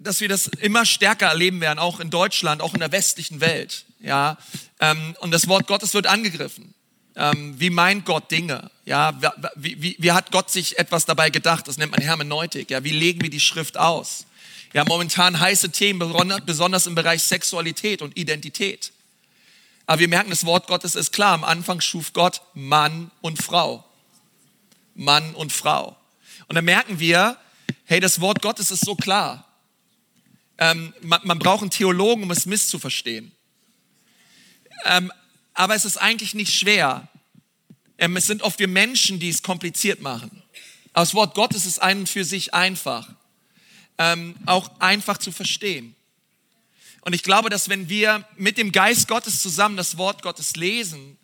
dass 0.00 0.20
wir 0.20 0.28
das 0.28 0.46
immer 0.46 0.86
stärker 0.86 1.26
erleben 1.26 1.60
werden, 1.60 1.78
auch 1.78 2.00
in 2.00 2.10
Deutschland, 2.10 2.62
auch 2.62 2.74
in 2.74 2.80
der 2.80 2.90
westlichen 2.90 3.40
Welt. 3.40 3.84
Ja, 4.00 4.38
ähm, 4.80 5.14
und 5.20 5.30
das 5.30 5.46
Wort 5.46 5.66
Gottes 5.66 5.92
wird 5.92 6.06
angegriffen. 6.06 6.74
Ähm, 7.16 7.54
wie 7.58 7.70
meint 7.70 8.06
Gott 8.06 8.30
Dinge? 8.30 8.70
Ja, 8.86 9.20
wie, 9.56 9.82
wie, 9.82 9.96
wie 9.98 10.12
hat 10.12 10.32
Gott 10.32 10.50
sich 10.50 10.78
etwas 10.78 11.04
dabei 11.04 11.28
gedacht? 11.28 11.68
Das 11.68 11.76
nennt 11.76 11.92
man 11.92 12.00
Hermeneutik. 12.00 12.70
Ja, 12.70 12.82
wie 12.82 12.92
legen 12.92 13.20
wir 13.20 13.30
die 13.30 13.40
Schrift 13.40 13.76
aus? 13.76 14.24
Ja, 14.72 14.84
momentan 14.84 15.38
heiße 15.38 15.70
Themen, 15.70 15.98
besonders 16.46 16.86
im 16.86 16.94
Bereich 16.94 17.22
Sexualität 17.22 18.00
und 18.00 18.16
Identität. 18.16 18.92
Aber 19.86 19.98
wir 19.98 20.08
merken, 20.08 20.30
das 20.30 20.46
Wort 20.46 20.66
Gottes 20.66 20.94
ist 20.94 21.12
klar. 21.12 21.34
Am 21.34 21.44
Anfang 21.44 21.80
schuf 21.80 22.12
Gott 22.12 22.40
Mann 22.54 23.10
und 23.20 23.42
Frau. 23.42 23.84
Mann 24.94 25.34
und 25.34 25.52
Frau. 25.52 25.96
Und 26.46 26.54
dann 26.54 26.64
merken 26.64 27.00
wir, 27.00 27.36
hey, 27.84 28.00
das 28.00 28.20
Wort 28.20 28.40
Gottes 28.40 28.70
ist 28.70 28.84
so 28.84 28.94
klar 28.94 29.49
ähm, 30.60 30.92
man, 31.00 31.20
man, 31.24 31.38
braucht 31.38 31.62
einen 31.62 31.70
Theologen, 31.70 32.22
um 32.22 32.30
es 32.30 32.46
misszuverstehen. 32.46 33.32
Ähm, 34.84 35.10
aber 35.54 35.74
es 35.74 35.84
ist 35.84 35.96
eigentlich 35.96 36.34
nicht 36.34 36.54
schwer. 36.54 37.08
Ähm, 37.98 38.16
es 38.16 38.26
sind 38.26 38.42
oft 38.42 38.58
wir 38.58 38.68
Menschen, 38.68 39.18
die 39.18 39.30
es 39.30 39.42
kompliziert 39.42 40.02
machen. 40.02 40.42
Aber 40.92 41.02
das 41.02 41.14
Wort 41.14 41.34
Gottes 41.34 41.64
ist 41.64 41.80
einen 41.80 42.06
für 42.06 42.24
sich 42.24 42.52
einfach. 42.54 43.08
Ähm, 43.98 44.36
auch 44.46 44.70
einfach 44.80 45.18
zu 45.18 45.32
verstehen. 45.32 45.96
Und 47.02 47.14
ich 47.14 47.22
glaube, 47.22 47.48
dass 47.48 47.70
wenn 47.70 47.88
wir 47.88 48.26
mit 48.36 48.58
dem 48.58 48.72
Geist 48.72 49.08
Gottes 49.08 49.40
zusammen 49.40 49.76
das 49.76 49.96
Wort 49.96 50.22
Gottes 50.22 50.56
lesen 50.56 51.16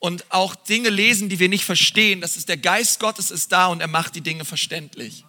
und 0.00 0.30
auch 0.32 0.56
Dinge 0.56 0.90
lesen, 0.90 1.28
die 1.28 1.38
wir 1.38 1.48
nicht 1.48 1.64
verstehen, 1.64 2.20
dass 2.20 2.36
es 2.36 2.46
der 2.46 2.56
Geist 2.56 2.98
Gottes 2.98 3.30
ist 3.30 3.52
da 3.52 3.66
und 3.66 3.80
er 3.80 3.86
macht 3.86 4.16
die 4.16 4.20
Dinge 4.20 4.44
verständlich. 4.44 5.24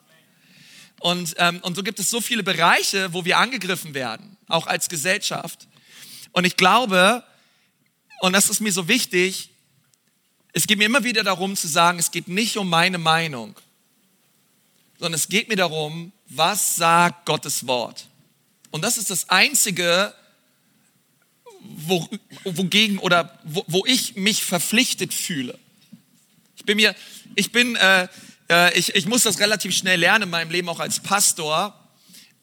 Und, 1.00 1.36
ähm, 1.38 1.60
und 1.62 1.76
so 1.76 1.84
gibt 1.84 2.00
es 2.00 2.10
so 2.10 2.22
viele 2.22 2.44
Bereiche, 2.44 3.14
wo 3.14 3.26
wir 3.26 3.38
angegriffen 3.38 3.94
werden, 3.94 4.38
auch 4.48 4.68
als 4.68 4.90
Gesellschaft. 4.90 5.68
Und 6.32 6.46
ich 6.46 6.58
glaube, 6.58 7.24
und 8.22 8.34
das 8.34 8.50
ist 8.50 8.62
mir 8.62 8.72
so 8.72 8.88
wichtig, 8.88 9.50
es 10.54 10.68
geht 10.68 10.78
mir 10.78 10.86
immer 10.86 11.04
wieder 11.04 11.24
darum 11.24 11.56
zu 11.56 11.68
sagen, 11.68 12.00
es 12.00 12.12
geht 12.12 12.28
nicht 12.28 12.58
um 12.58 12.70
meine 12.70 12.98
Meinung, 12.98 13.56
sondern 14.98 15.16
es 15.16 15.28
geht 15.28 15.50
mir 15.50 15.58
darum, 15.58 16.14
was 16.28 16.78
sagt 16.78 17.26
Gottes 17.26 17.68
Wort. 17.68 18.08
Und 18.72 18.82
das 18.84 18.98
ist 18.98 19.10
das 19.10 19.30
Einzige, 19.30 20.14
wo, 21.62 22.08
wogegen 22.46 23.00
oder 23.00 23.38
wo, 23.44 23.64
wo 23.68 23.86
ich 23.86 24.16
mich 24.16 24.44
verpflichtet 24.44 25.14
fühle. 25.14 25.60
Ich 26.58 26.64
bin 26.66 26.78
mir, 26.78 26.96
ich 27.36 27.52
bin, 27.52 27.76
äh, 27.76 28.08
äh, 28.50 28.78
ich, 28.78 28.96
ich 28.96 29.06
muss 29.06 29.24
das 29.24 29.40
relativ 29.40 29.76
schnell 29.76 30.00
lernen 30.00 30.24
in 30.24 30.30
meinem 30.30 30.52
Leben 30.52 30.70
auch 30.70 30.80
als 30.80 31.00
Pastor, 31.00 31.74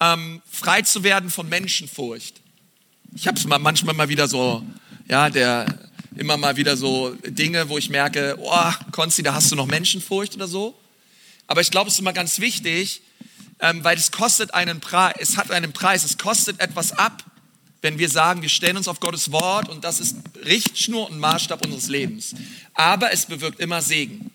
ähm, 0.00 0.42
frei 0.50 0.82
zu 0.82 1.04
werden 1.04 1.30
von 1.30 1.48
Menschenfurcht. 1.48 2.40
Ich 3.14 3.26
habe 3.26 3.38
es 3.38 3.46
manchmal 3.46 3.94
mal 3.94 4.08
wieder 4.08 4.26
so, 4.26 4.64
ja, 5.08 5.30
der 5.30 5.66
immer 6.16 6.36
mal 6.36 6.56
wieder 6.56 6.76
so 6.76 7.14
Dinge, 7.26 7.68
wo 7.68 7.78
ich 7.78 7.88
merke, 7.88 8.36
oh, 8.40 8.72
Konsti, 8.90 9.22
da 9.22 9.34
hast 9.34 9.50
du 9.50 9.56
noch 9.56 9.66
Menschenfurcht 9.66 10.34
oder 10.34 10.48
so. 10.48 10.78
Aber 11.46 11.60
ich 11.60 11.70
glaube, 11.70 11.88
es 11.88 11.94
ist 11.94 12.00
immer 12.00 12.12
ganz 12.12 12.38
wichtig, 12.40 13.02
ähm, 13.60 13.84
weil 13.84 13.96
es 13.96 14.10
kostet 14.10 14.54
einen 14.54 14.80
Preis, 14.80 15.14
es 15.18 15.36
hat 15.36 15.50
einen 15.50 15.72
Preis, 15.72 16.04
es 16.04 16.18
kostet 16.18 16.60
etwas 16.60 16.92
ab, 16.92 17.24
wenn 17.80 17.98
wir 17.98 18.08
sagen, 18.08 18.42
wir 18.42 18.48
stellen 18.48 18.76
uns 18.76 18.88
auf 18.88 19.00
Gottes 19.00 19.32
Wort 19.32 19.68
und 19.68 19.84
das 19.84 20.00
ist 20.00 20.16
Richtschnur 20.44 21.08
und 21.10 21.18
Maßstab 21.18 21.64
unseres 21.64 21.88
Lebens. 21.88 22.34
Aber 22.74 23.12
es 23.12 23.26
bewirkt 23.26 23.60
immer 23.60 23.82
Segen. 23.82 24.31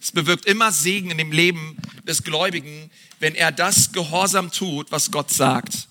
Es 0.00 0.12
bewirkt 0.12 0.46
immer 0.46 0.72
Segen 0.72 1.10
in 1.10 1.18
dem 1.18 1.32
Leben 1.32 1.76
des 2.06 2.24
Gläubigen, 2.24 2.90
wenn 3.20 3.34
er 3.34 3.52
das 3.52 3.92
gehorsam 3.92 4.50
tut, 4.50 4.90
was 4.90 5.10
Gott 5.10 5.30
sagt. 5.30 5.88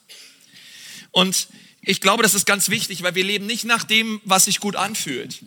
Und 1.11 1.47
ich 1.81 2.01
glaube, 2.01 2.23
das 2.23 2.33
ist 2.33 2.45
ganz 2.45 2.69
wichtig, 2.69 3.03
weil 3.03 3.15
wir 3.15 3.23
leben 3.23 3.45
nicht 3.45 3.65
nach 3.65 3.83
dem, 3.83 4.21
was 4.25 4.45
sich 4.45 4.59
gut 4.59 4.75
anfühlt. 4.75 5.41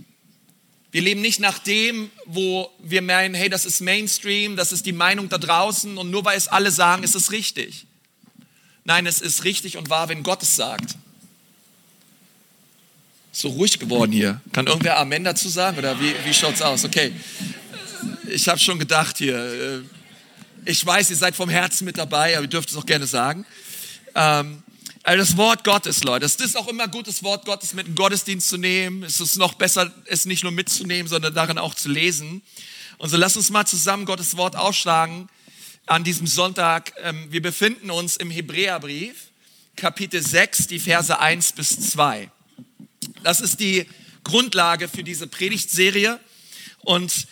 Wir 0.90 1.02
leben 1.02 1.20
nicht 1.20 1.40
nach 1.40 1.58
dem, 1.58 2.10
wo 2.24 2.70
wir 2.78 3.02
meinen, 3.02 3.34
hey, 3.34 3.48
das 3.48 3.66
ist 3.66 3.80
Mainstream, 3.80 4.56
das 4.56 4.72
ist 4.72 4.86
die 4.86 4.92
Meinung 4.92 5.28
da 5.28 5.38
draußen 5.38 5.98
und 5.98 6.10
nur 6.10 6.24
weil 6.24 6.38
es 6.38 6.48
alle 6.48 6.70
sagen, 6.70 7.02
ist 7.02 7.16
es 7.16 7.32
richtig. 7.32 7.86
Nein, 8.84 9.06
es 9.06 9.20
ist 9.20 9.44
richtig 9.44 9.76
und 9.76 9.90
wahr, 9.90 10.08
wenn 10.08 10.22
Gott 10.22 10.42
es 10.42 10.56
sagt. 10.56 10.96
So 13.32 13.48
ruhig 13.48 13.80
geworden 13.80 14.12
hier. 14.12 14.40
Kann 14.52 14.68
irgendwer 14.68 14.98
Amen 14.98 15.24
dazu 15.24 15.48
sagen 15.48 15.78
oder 15.78 15.98
wie, 16.00 16.14
wie 16.24 16.30
es 16.30 16.62
aus? 16.62 16.84
Okay. 16.84 17.12
Ich 18.28 18.48
habe 18.48 18.58
schon 18.58 18.78
gedacht 18.78 19.18
hier. 19.18 19.36
Äh, 19.36 19.80
ich 20.64 20.84
weiß, 20.84 21.10
ihr 21.10 21.16
seid 21.16 21.36
vom 21.36 21.50
Herzen 21.50 21.84
mit 21.84 21.98
dabei, 21.98 22.36
aber 22.36 22.44
ihr 22.44 22.48
dürft 22.48 22.70
es 22.70 22.76
auch 22.76 22.86
gerne 22.86 23.06
sagen. 23.06 23.44
Ähm, 24.14 24.62
also 25.02 25.18
das 25.18 25.36
Wort 25.36 25.64
Gottes, 25.64 26.04
Leute. 26.04 26.24
Es 26.24 26.36
ist 26.36 26.56
auch 26.56 26.68
immer 26.68 26.88
gut, 26.88 27.06
das 27.06 27.22
Wort 27.22 27.44
Gottes 27.44 27.74
mit 27.74 27.86
in 27.86 27.94
Gottesdienst 27.94 28.48
zu 28.48 28.56
nehmen. 28.56 29.02
Es 29.02 29.20
ist 29.20 29.36
noch 29.36 29.54
besser, 29.54 29.92
es 30.06 30.24
nicht 30.24 30.42
nur 30.42 30.52
mitzunehmen, 30.52 31.06
sondern 31.06 31.34
darin 31.34 31.58
auch 31.58 31.74
zu 31.74 31.90
lesen. 31.90 32.40
Und 32.96 33.10
so 33.10 33.18
lass 33.18 33.36
uns 33.36 33.50
mal 33.50 33.66
zusammen 33.66 34.06
Gottes 34.06 34.36
Wort 34.38 34.56
aufschlagen 34.56 35.28
an 35.86 36.04
diesem 36.04 36.26
Sonntag. 36.26 36.94
Ähm, 37.02 37.26
wir 37.30 37.42
befinden 37.42 37.90
uns 37.90 38.16
im 38.16 38.30
Hebräerbrief, 38.30 39.14
Kapitel 39.76 40.22
6, 40.22 40.68
die 40.68 40.78
Verse 40.78 41.18
1 41.18 41.52
bis 41.52 41.90
2. 41.90 42.30
Das 43.22 43.40
ist 43.40 43.60
die 43.60 43.86
Grundlage 44.22 44.88
für 44.88 45.04
diese 45.04 45.26
Predigtserie. 45.26 46.18
Und 46.80 47.26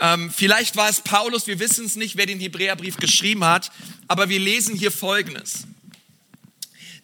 ähm, 0.00 0.30
vielleicht 0.30 0.76
war 0.76 0.88
es 0.88 1.00
Paulus, 1.00 1.46
wir 1.46 1.58
wissen 1.58 1.86
es 1.86 1.96
nicht, 1.96 2.16
wer 2.16 2.26
den 2.26 2.40
Hebräerbrief 2.40 2.96
geschrieben 2.98 3.44
hat, 3.44 3.70
aber 4.08 4.28
wir 4.28 4.38
lesen 4.38 4.76
hier 4.76 4.92
Folgendes. 4.92 5.64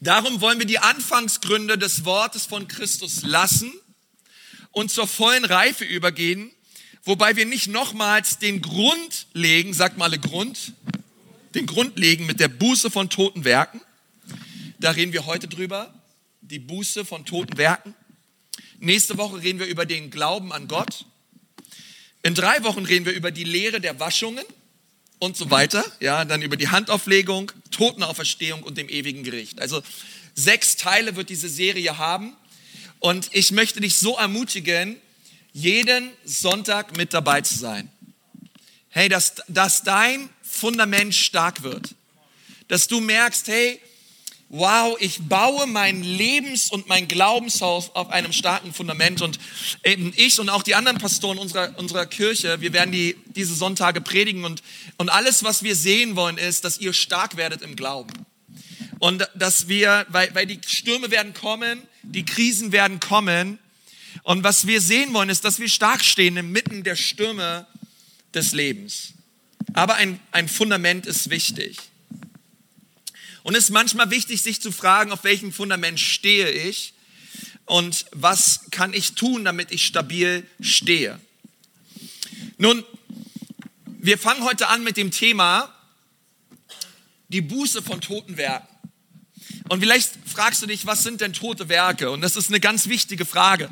Darum 0.00 0.40
wollen 0.40 0.58
wir 0.58 0.66
die 0.66 0.78
Anfangsgründe 0.78 1.78
des 1.78 2.04
Wortes 2.04 2.44
von 2.44 2.68
Christus 2.68 3.22
lassen 3.22 3.72
und 4.72 4.90
zur 4.90 5.06
vollen 5.06 5.44
Reife 5.44 5.84
übergehen, 5.84 6.50
wobei 7.04 7.36
wir 7.36 7.46
nicht 7.46 7.68
nochmals 7.68 8.38
den 8.38 8.60
Grund 8.60 9.26
legen, 9.32 9.72
sagt 9.72 9.96
mal 9.96 10.10
Grund, 10.18 10.72
den 11.54 11.66
Grund 11.66 11.98
legen 11.98 12.26
mit 12.26 12.40
der 12.40 12.48
Buße 12.48 12.90
von 12.90 13.10
toten 13.10 13.44
Werken. 13.44 13.80
Da 14.80 14.90
reden 14.90 15.12
wir 15.12 15.26
heute 15.26 15.48
drüber, 15.48 15.94
die 16.40 16.58
Buße 16.58 17.04
von 17.04 17.24
toten 17.24 17.56
Werken. 17.56 17.94
Nächste 18.80 19.16
Woche 19.16 19.40
reden 19.40 19.60
wir 19.60 19.66
über 19.66 19.86
den 19.86 20.10
Glauben 20.10 20.52
an 20.52 20.66
Gott. 20.66 21.06
In 22.22 22.34
drei 22.34 22.62
Wochen 22.62 22.84
reden 22.84 23.04
wir 23.04 23.12
über 23.12 23.30
die 23.30 23.44
Lehre 23.44 23.80
der 23.80 23.98
Waschungen 23.98 24.44
und 25.18 25.36
so 25.36 25.50
weiter. 25.50 25.84
Ja, 26.00 26.24
dann 26.24 26.42
über 26.42 26.56
die 26.56 26.68
Handauflegung, 26.68 27.50
Totenauferstehung 27.70 28.62
und 28.62 28.78
dem 28.78 28.88
ewigen 28.88 29.24
Gericht. 29.24 29.60
Also 29.60 29.82
sechs 30.34 30.76
Teile 30.76 31.16
wird 31.16 31.30
diese 31.30 31.48
Serie 31.48 31.98
haben. 31.98 32.36
Und 33.00 33.30
ich 33.32 33.50
möchte 33.50 33.80
dich 33.80 33.96
so 33.96 34.16
ermutigen, 34.16 34.96
jeden 35.52 36.10
Sonntag 36.24 36.96
mit 36.96 37.12
dabei 37.12 37.40
zu 37.40 37.58
sein. 37.58 37.90
Hey, 38.88 39.08
dass, 39.08 39.42
dass 39.48 39.82
dein 39.82 40.28
Fundament 40.42 41.14
stark 41.14 41.62
wird. 41.62 41.94
Dass 42.68 42.86
du 42.86 43.00
merkst, 43.00 43.48
hey, 43.48 43.80
wow, 44.52 44.94
ich 45.00 45.18
baue 45.22 45.66
mein 45.66 46.02
Lebens- 46.02 46.70
und 46.70 46.86
mein 46.86 47.08
Glaubenshaus 47.08 47.90
auf 47.94 48.10
einem 48.10 48.32
starken 48.32 48.74
Fundament. 48.74 49.22
Und 49.22 49.38
eben 49.82 50.12
ich 50.14 50.38
und 50.38 50.50
auch 50.50 50.62
die 50.62 50.74
anderen 50.74 50.98
Pastoren 50.98 51.38
unserer, 51.38 51.76
unserer 51.78 52.04
Kirche, 52.04 52.60
wir 52.60 52.74
werden 52.74 52.92
die, 52.92 53.16
diese 53.34 53.54
Sonntage 53.54 54.02
predigen. 54.02 54.44
Und, 54.44 54.62
und 54.98 55.08
alles, 55.08 55.42
was 55.42 55.62
wir 55.62 55.74
sehen 55.74 56.16
wollen, 56.16 56.36
ist, 56.36 56.66
dass 56.66 56.78
ihr 56.78 56.92
stark 56.92 57.38
werdet 57.38 57.62
im 57.62 57.76
Glauben. 57.76 58.12
Und 58.98 59.26
dass 59.34 59.68
wir, 59.68 60.04
weil, 60.10 60.32
weil 60.34 60.46
die 60.46 60.60
Stürme 60.66 61.10
werden 61.10 61.32
kommen, 61.32 61.82
die 62.02 62.26
Krisen 62.26 62.72
werden 62.72 63.00
kommen. 63.00 63.58
Und 64.22 64.44
was 64.44 64.66
wir 64.66 64.82
sehen 64.82 65.14
wollen, 65.14 65.30
ist, 65.30 65.46
dass 65.46 65.60
wir 65.60 65.68
stark 65.70 66.04
stehen 66.04 66.36
inmitten 66.36 66.84
der 66.84 66.96
Stürme 66.96 67.66
des 68.34 68.52
Lebens. 68.52 69.14
Aber 69.72 69.94
ein, 69.94 70.20
ein 70.30 70.46
Fundament 70.46 71.06
ist 71.06 71.30
wichtig. 71.30 71.78
Und 73.42 73.56
es 73.56 73.64
ist 73.64 73.70
manchmal 73.70 74.10
wichtig, 74.10 74.42
sich 74.42 74.60
zu 74.60 74.72
fragen, 74.72 75.12
auf 75.12 75.24
welchem 75.24 75.52
Fundament 75.52 75.98
stehe 75.98 76.50
ich 76.50 76.94
und 77.66 78.06
was 78.12 78.62
kann 78.70 78.94
ich 78.94 79.14
tun, 79.14 79.44
damit 79.44 79.72
ich 79.72 79.84
stabil 79.84 80.46
stehe. 80.60 81.18
Nun, 82.58 82.84
wir 83.86 84.18
fangen 84.18 84.44
heute 84.44 84.68
an 84.68 84.84
mit 84.84 84.96
dem 84.96 85.10
Thema 85.10 85.72
die 87.28 87.40
Buße 87.40 87.82
von 87.82 88.00
toten 88.00 88.36
Werken. 88.36 88.68
Und 89.68 89.80
vielleicht 89.80 90.10
fragst 90.26 90.62
du 90.62 90.66
dich, 90.66 90.86
was 90.86 91.02
sind 91.02 91.20
denn 91.20 91.32
tote 91.32 91.68
Werke? 91.68 92.10
Und 92.10 92.20
das 92.20 92.36
ist 92.36 92.48
eine 92.48 92.60
ganz 92.60 92.88
wichtige 92.88 93.24
Frage. 93.24 93.70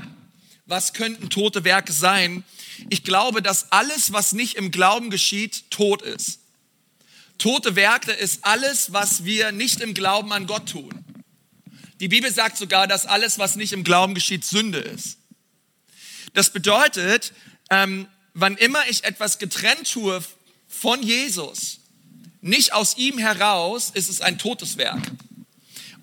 Was 0.67 0.93
könnten 0.93 1.31
tote 1.31 1.65
Werke 1.65 1.93
sein? 1.93 2.45
Ich 2.89 3.05
glaube, 3.05 3.43
dass 3.43 3.71
alles, 3.73 4.13
was 4.13 4.33
nicht 4.33 4.55
im 4.55 4.71
Glauben 4.71 5.11
geschieht, 5.11 5.71
tot 5.71 6.03
ist. 6.03 6.40
Tote 7.41 7.75
Werke 7.75 8.13
ist 8.13 8.45
alles, 8.45 8.93
was 8.93 9.25
wir 9.25 9.51
nicht 9.51 9.81
im 9.81 9.95
Glauben 9.95 10.31
an 10.31 10.47
Gott 10.47 10.69
tun. 10.69 10.91
Die 11.99 12.09
Bibel 12.09 12.31
sagt 12.31 12.59
sogar, 12.59 12.87
dass 12.87 13.07
alles, 13.07 13.39
was 13.39 13.57
nicht 13.57 13.73
im 13.73 13.83
Glauben 13.83 14.15
geschieht, 14.15 14.45
Sünde 14.45 14.79
ist. 14.79 15.17
Das 16.35 16.53
bedeutet, 16.53 17.33
ähm, 17.71 18.07
wann 18.35 18.59
immer 18.59 18.87
ich 18.91 19.05
etwas 19.05 19.39
getrennt 19.39 19.91
tue 19.91 20.23
von 20.69 21.03
Jesus, 21.03 21.81
nicht 22.43 22.75
aus 22.75 22.99
ihm 22.99 23.17
heraus, 23.17 23.91
ist 23.95 24.11
es 24.11 24.21
ein 24.21 24.39
totes 24.39 24.77
Werk. 24.77 25.11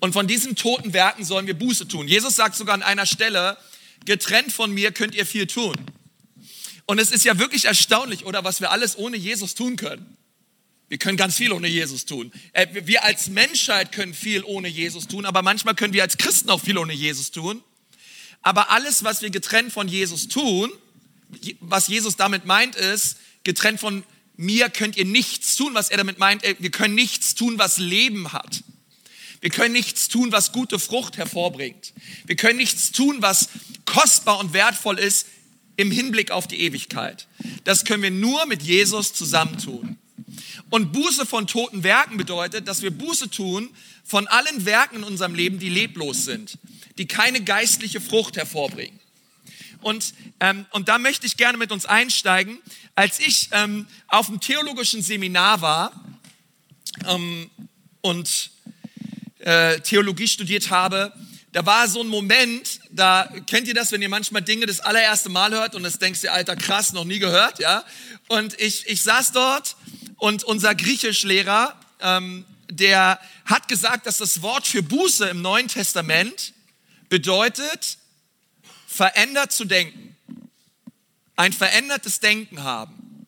Und 0.00 0.14
von 0.14 0.26
diesen 0.26 0.56
toten 0.56 0.92
Werken 0.92 1.24
sollen 1.24 1.46
wir 1.46 1.54
Buße 1.54 1.86
tun. 1.86 2.08
Jesus 2.08 2.34
sagt 2.34 2.56
sogar 2.56 2.74
an 2.74 2.82
einer 2.82 3.06
Stelle, 3.06 3.56
getrennt 4.04 4.52
von 4.52 4.72
mir 4.72 4.90
könnt 4.90 5.14
ihr 5.14 5.24
viel 5.24 5.46
tun. 5.46 5.76
Und 6.86 6.98
es 6.98 7.12
ist 7.12 7.24
ja 7.24 7.38
wirklich 7.38 7.66
erstaunlich, 7.66 8.26
oder 8.26 8.42
was 8.42 8.60
wir 8.60 8.72
alles 8.72 8.98
ohne 8.98 9.16
Jesus 9.16 9.54
tun 9.54 9.76
können. 9.76 10.17
Wir 10.88 10.98
können 10.98 11.16
ganz 11.16 11.36
viel 11.36 11.52
ohne 11.52 11.68
Jesus 11.68 12.06
tun. 12.06 12.32
Äh, 12.52 12.66
wir 12.86 13.04
als 13.04 13.28
Menschheit 13.28 13.92
können 13.92 14.14
viel 14.14 14.42
ohne 14.44 14.68
Jesus 14.68 15.06
tun, 15.06 15.26
aber 15.26 15.42
manchmal 15.42 15.74
können 15.74 15.92
wir 15.92 16.02
als 16.02 16.16
Christen 16.16 16.50
auch 16.50 16.60
viel 16.60 16.78
ohne 16.78 16.94
Jesus 16.94 17.30
tun. 17.30 17.62
Aber 18.42 18.70
alles, 18.70 19.04
was 19.04 19.20
wir 19.20 19.30
getrennt 19.30 19.72
von 19.72 19.88
Jesus 19.88 20.28
tun, 20.28 20.70
was 21.60 21.88
Jesus 21.88 22.16
damit 22.16 22.46
meint, 22.46 22.76
ist, 22.76 23.18
getrennt 23.44 23.80
von 23.80 24.04
mir 24.36 24.70
könnt 24.70 24.96
ihr 24.96 25.04
nichts 25.04 25.56
tun, 25.56 25.74
was 25.74 25.90
er 25.90 25.98
damit 25.98 26.18
meint, 26.18 26.44
äh, 26.44 26.54
wir 26.58 26.70
können 26.70 26.94
nichts 26.94 27.34
tun, 27.34 27.58
was 27.58 27.78
Leben 27.78 28.32
hat. 28.32 28.62
Wir 29.40 29.50
können 29.50 29.72
nichts 29.72 30.08
tun, 30.08 30.32
was 30.32 30.52
gute 30.52 30.78
Frucht 30.78 31.16
hervorbringt. 31.16 31.92
Wir 32.24 32.36
können 32.36 32.58
nichts 32.58 32.90
tun, 32.92 33.18
was 33.20 33.50
kostbar 33.84 34.38
und 34.38 34.52
wertvoll 34.52 34.98
ist 34.98 35.26
im 35.76 35.90
Hinblick 35.90 36.30
auf 36.30 36.48
die 36.48 36.60
Ewigkeit. 36.60 37.28
Das 37.64 37.84
können 37.84 38.02
wir 38.02 38.10
nur 38.10 38.46
mit 38.46 38.62
Jesus 38.62 39.12
zusammentun. 39.12 39.96
Und 40.70 40.92
Buße 40.92 41.26
von 41.26 41.46
toten 41.46 41.82
Werken 41.82 42.16
bedeutet, 42.16 42.68
dass 42.68 42.82
wir 42.82 42.90
Buße 42.90 43.30
tun 43.30 43.70
von 44.04 44.26
allen 44.26 44.64
Werken 44.64 44.96
in 44.96 45.04
unserem 45.04 45.34
Leben, 45.34 45.58
die 45.58 45.68
leblos 45.68 46.24
sind, 46.24 46.58
die 46.98 47.06
keine 47.06 47.42
geistliche 47.42 48.00
Frucht 48.00 48.36
hervorbringen. 48.36 48.98
Und, 49.80 50.14
ähm, 50.40 50.66
und 50.72 50.88
da 50.88 50.98
möchte 50.98 51.26
ich 51.26 51.36
gerne 51.36 51.56
mit 51.56 51.70
uns 51.72 51.86
einsteigen. 51.86 52.58
Als 52.94 53.20
ich 53.20 53.48
ähm, 53.52 53.86
auf 54.08 54.26
dem 54.26 54.40
theologischen 54.40 55.02
Seminar 55.02 55.60
war, 55.60 55.92
ähm, 57.06 57.50
und 58.00 58.50
äh, 59.38 59.80
Theologie 59.80 60.28
studiert 60.28 60.70
habe, 60.70 61.12
da 61.52 61.64
war 61.64 61.88
so 61.88 62.00
ein 62.02 62.08
Moment, 62.08 62.80
da 62.90 63.28
kennt 63.46 63.68
ihr 63.68 63.74
das, 63.74 63.90
wenn 63.90 64.02
ihr 64.02 64.08
manchmal 64.08 64.42
Dinge 64.42 64.66
das 64.66 64.80
allererste 64.80 65.30
Mal 65.30 65.52
hört 65.52 65.74
und 65.74 65.82
das 65.82 65.98
denkst 65.98 66.22
ihr, 66.24 66.32
alter 66.32 66.56
krass, 66.56 66.92
noch 66.92 67.04
nie 67.04 67.18
gehört, 67.18 67.58
ja? 67.58 67.84
Und 68.28 68.60
ich, 68.60 68.86
ich 68.86 69.02
saß 69.02 69.32
dort 69.32 69.76
und 70.18 70.44
unser 70.44 70.74
Griechischlehrer, 70.74 71.78
ähm, 72.00 72.44
der 72.70 73.18
hat 73.46 73.68
gesagt, 73.68 74.06
dass 74.06 74.18
das 74.18 74.42
Wort 74.42 74.66
für 74.66 74.82
Buße 74.82 75.26
im 75.28 75.40
Neuen 75.40 75.68
Testament 75.68 76.52
bedeutet, 77.08 77.96
verändert 78.86 79.52
zu 79.52 79.64
denken. 79.64 80.16
Ein 81.36 81.52
verändertes 81.52 82.20
Denken 82.20 82.62
haben. 82.62 83.26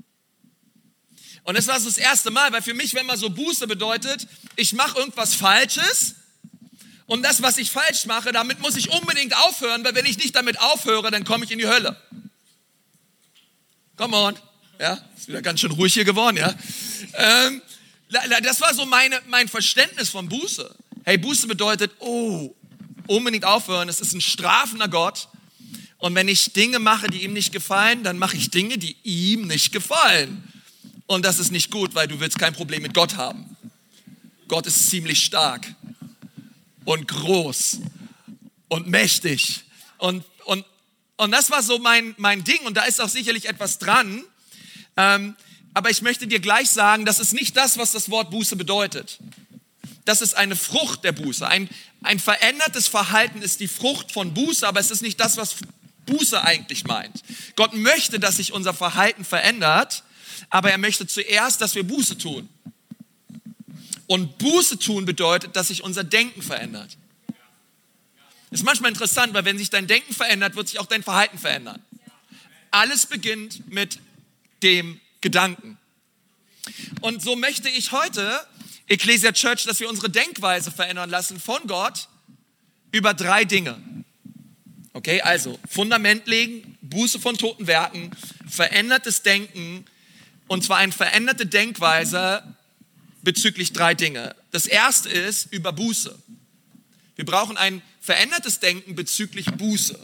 Und 1.45 1.57
das 1.57 1.67
war 1.69 1.81
so 1.81 1.87
das 1.89 1.97
erste 1.97 2.31
Mal, 2.31 2.53
weil 2.53 2.61
für 2.61 2.75
mich, 2.75 2.95
wenn 2.95 3.07
man 3.07 3.19
so 3.19 3.31
Buße 3.31 3.67
bedeutet, 3.67 4.27
ich 4.57 4.75
mache 4.75 4.99
irgendwas 4.99 5.35
Falsches 5.35 6.17
und 7.11 7.25
das, 7.25 7.43
was 7.43 7.59
ich 7.59 7.73
falsch 7.73 8.07
mache, 8.07 8.31
damit 8.31 8.61
muss 8.61 8.77
ich 8.77 8.89
unbedingt 8.93 9.37
aufhören, 9.37 9.83
weil 9.83 9.97
wenn 9.97 10.07
ich 10.07 10.17
nicht 10.19 10.37
damit 10.37 10.61
aufhöre, 10.61 11.11
dann 11.11 11.25
komme 11.25 11.45
ich 11.45 11.51
in 11.51 11.59
die 11.59 11.67
Hölle. 11.67 12.01
Come 13.97 14.17
on. 14.17 14.37
Ja, 14.79 14.97
ist 15.17 15.27
wieder 15.27 15.43
ganz 15.43 15.59
schön 15.59 15.73
ruhig 15.73 15.93
hier 15.93 16.05
geworden, 16.05 16.37
ja. 16.37 16.55
Ähm, 17.15 17.63
das 18.45 18.61
war 18.61 18.73
so 18.75 18.87
meine, 18.87 19.21
mein 19.27 19.49
Verständnis 19.49 20.09
von 20.09 20.29
Buße. 20.29 20.73
Hey, 21.03 21.19
Buße 21.19 21.49
bedeutet, 21.49 21.91
oh, 21.99 22.55
unbedingt 23.09 23.45
aufhören. 23.45 23.89
Es 23.89 23.99
ist 23.99 24.13
ein 24.13 24.21
strafender 24.21 24.87
Gott. 24.87 25.27
Und 25.99 26.15
wenn 26.15 26.29
ich 26.29 26.53
Dinge 26.53 26.79
mache, 26.79 27.09
die 27.09 27.25
ihm 27.25 27.33
nicht 27.33 27.53
gefallen, 27.53 28.05
dann 28.05 28.19
mache 28.19 28.37
ich 28.37 28.51
Dinge, 28.51 28.79
die 28.79 28.97
ihm 29.03 29.49
nicht 29.49 29.73
gefallen. 29.73 30.45
Und 31.09 31.25
das 31.25 31.41
ist 31.41 31.51
nicht 31.51 31.73
gut, 31.73 31.97
weil 31.97 32.07
du 32.07 32.21
willst 32.21 32.39
kein 32.39 32.53
Problem 32.53 32.83
mit 32.83 32.95
Gott 32.95 33.17
haben. 33.17 33.57
Gott 34.47 34.69
ist 34.69 34.89
ziemlich 34.89 35.25
stark 35.25 35.67
und 36.91 37.07
groß 37.07 37.79
und 38.69 38.89
mächtig. 38.89 39.63
Und, 39.99 40.25
und, 40.45 40.65
und 41.19 41.31
das 41.31 41.51
war 41.53 41.63
so 41.63 41.79
mein, 41.79 42.15
mein 42.19 42.43
Ding. 42.43 42.59
Und 42.65 42.77
da 42.77 42.83
ist 42.83 43.01
auch 43.01 43.09
sicherlich 43.09 43.49
etwas 43.49 43.79
dran. 43.79 44.25
Ähm, 44.97 45.37
aber 45.73 45.91
ich 45.91 46.03
möchte 46.03 46.27
dir 46.27 46.41
gleich 46.41 46.69
sagen, 46.69 47.05
das 47.05 47.21
ist 47.21 47.33
nicht 47.33 47.57
das, 47.57 47.79
was 47.79 47.93
das 47.93 48.11
Wort 48.11 48.31
Buße 48.31 48.57
bedeutet. 48.57 49.21
Das 50.05 50.21
ist 50.21 50.35
eine 50.35 50.57
Frucht 50.57 51.05
der 51.05 51.13
Buße. 51.13 51.47
Ein, 51.47 51.69
ein 52.03 52.19
verändertes 52.19 52.89
Verhalten 52.89 53.41
ist 53.41 53.61
die 53.61 53.69
Frucht 53.69 54.11
von 54.11 54.35
Buße, 54.35 54.67
aber 54.67 54.81
es 54.81 54.91
ist 54.91 55.03
nicht 55.03 55.21
das, 55.21 55.37
was 55.37 55.57
Buße 56.07 56.43
eigentlich 56.43 56.85
meint. 56.87 57.23
Gott 57.55 57.73
möchte, 57.73 58.19
dass 58.19 58.39
sich 58.39 58.53
unser 58.53 58.75
Verhalten 58.75 59.25
verändert, 59.25 60.03
aber 60.49 60.73
er 60.73 60.79
möchte 60.79 61.07
zuerst, 61.07 61.61
dass 61.61 61.77
wir 61.77 61.85
Buße 61.85 62.19
tun. 62.19 62.49
Und 64.11 64.39
Buße 64.39 64.77
tun 64.81 65.05
bedeutet, 65.05 65.55
dass 65.55 65.69
sich 65.69 65.85
unser 65.85 66.03
Denken 66.03 66.43
verändert. 66.43 66.97
Ist 68.51 68.65
manchmal 68.65 68.91
interessant, 68.91 69.35
weil 69.35 69.45
wenn 69.45 69.57
sich 69.57 69.71
dein 69.71 69.87
Denken 69.87 70.13
verändert, 70.13 70.57
wird 70.57 70.67
sich 70.67 70.81
auch 70.81 70.87
dein 70.87 71.05
Verhalten 71.05 71.39
verändern. 71.39 71.81
Alles 72.73 73.07
beginnt 73.07 73.73
mit 73.73 74.01
dem 74.65 75.01
Gedanken. 75.21 75.79
Und 77.03 77.23
so 77.23 77.37
möchte 77.37 77.69
ich 77.69 77.93
heute, 77.93 78.45
Ecclesia 78.89 79.31
Church, 79.31 79.63
dass 79.63 79.79
wir 79.79 79.89
unsere 79.89 80.11
Denkweise 80.11 80.73
verändern 80.73 81.09
lassen 81.09 81.39
von 81.39 81.65
Gott 81.69 82.09
über 82.91 83.15
drei 83.15 83.45
Dinge. 83.45 83.81
Okay, 84.93 85.23
also 85.23 85.57
Fundament 85.69 86.27
legen, 86.27 86.77
Buße 86.81 87.21
von 87.21 87.39
toten 87.39 87.69
Werken, 87.69 88.11
verändertes 88.49 89.23
Denken 89.23 89.85
und 90.49 90.65
zwar 90.65 90.79
eine 90.79 90.91
veränderte 90.91 91.47
Denkweise 91.47 92.57
bezüglich 93.23 93.73
drei 93.73 93.95
Dinge. 93.95 94.35
Das 94.51 94.67
erste 94.67 95.09
ist 95.09 95.53
über 95.53 95.73
Buße. 95.73 96.19
Wir 97.17 97.25
brauchen 97.25 97.57
ein 97.57 97.83
verändertes 98.01 98.61
Denken 98.61 98.95
bezüglich 98.95 99.47
Buße. 99.47 99.99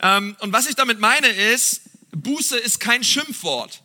Ähm, 0.00 0.36
und 0.40 0.52
was 0.52 0.66
ich 0.66 0.74
damit 0.74 0.98
meine 0.98 1.28
ist, 1.28 1.82
Buße 2.12 2.58
ist 2.58 2.80
kein 2.80 3.04
Schimpfwort. 3.04 3.82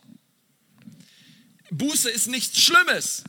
Buße 1.70 2.10
ist 2.10 2.28
nichts 2.28 2.62
Schlimmes. 2.62 3.24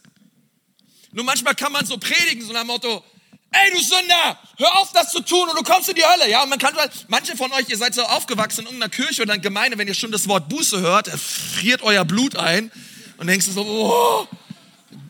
Nur 1.12 1.24
manchmal 1.24 1.54
kann 1.54 1.72
man 1.72 1.86
so 1.86 1.96
predigen, 1.96 2.44
so 2.44 2.52
nach 2.52 2.62
dem 2.62 2.68
Motto, 2.68 3.04
ey 3.52 3.70
du 3.72 3.80
Sünder, 3.80 4.38
hör 4.58 4.78
auf 4.80 4.92
das 4.92 5.12
zu 5.12 5.20
tun 5.20 5.48
und 5.48 5.58
du 5.58 5.62
kommst 5.62 5.88
in 5.88 5.94
die 5.94 6.04
Hölle. 6.04 6.30
Ja, 6.30 6.42
und 6.42 6.50
man 6.50 6.58
kann, 6.58 6.74
manche 7.08 7.36
von 7.36 7.52
euch, 7.52 7.68
ihr 7.68 7.76
seid 7.76 7.94
so 7.94 8.02
aufgewachsen 8.02 8.60
in 8.60 8.66
irgendeiner 8.66 8.90
Kirche 8.90 9.22
oder 9.22 9.34
in 9.34 9.42
Gemeinde, 9.42 9.78
wenn 9.78 9.88
ihr 9.88 9.94
schon 9.94 10.12
das 10.12 10.28
Wort 10.28 10.48
Buße 10.48 10.80
hört, 10.80 11.08
friert 11.08 11.82
euer 11.82 12.04
Blut 12.04 12.36
ein 12.36 12.70
und 13.16 13.26
denkst 13.28 13.46
so, 13.46 13.64
oh, 13.64 14.28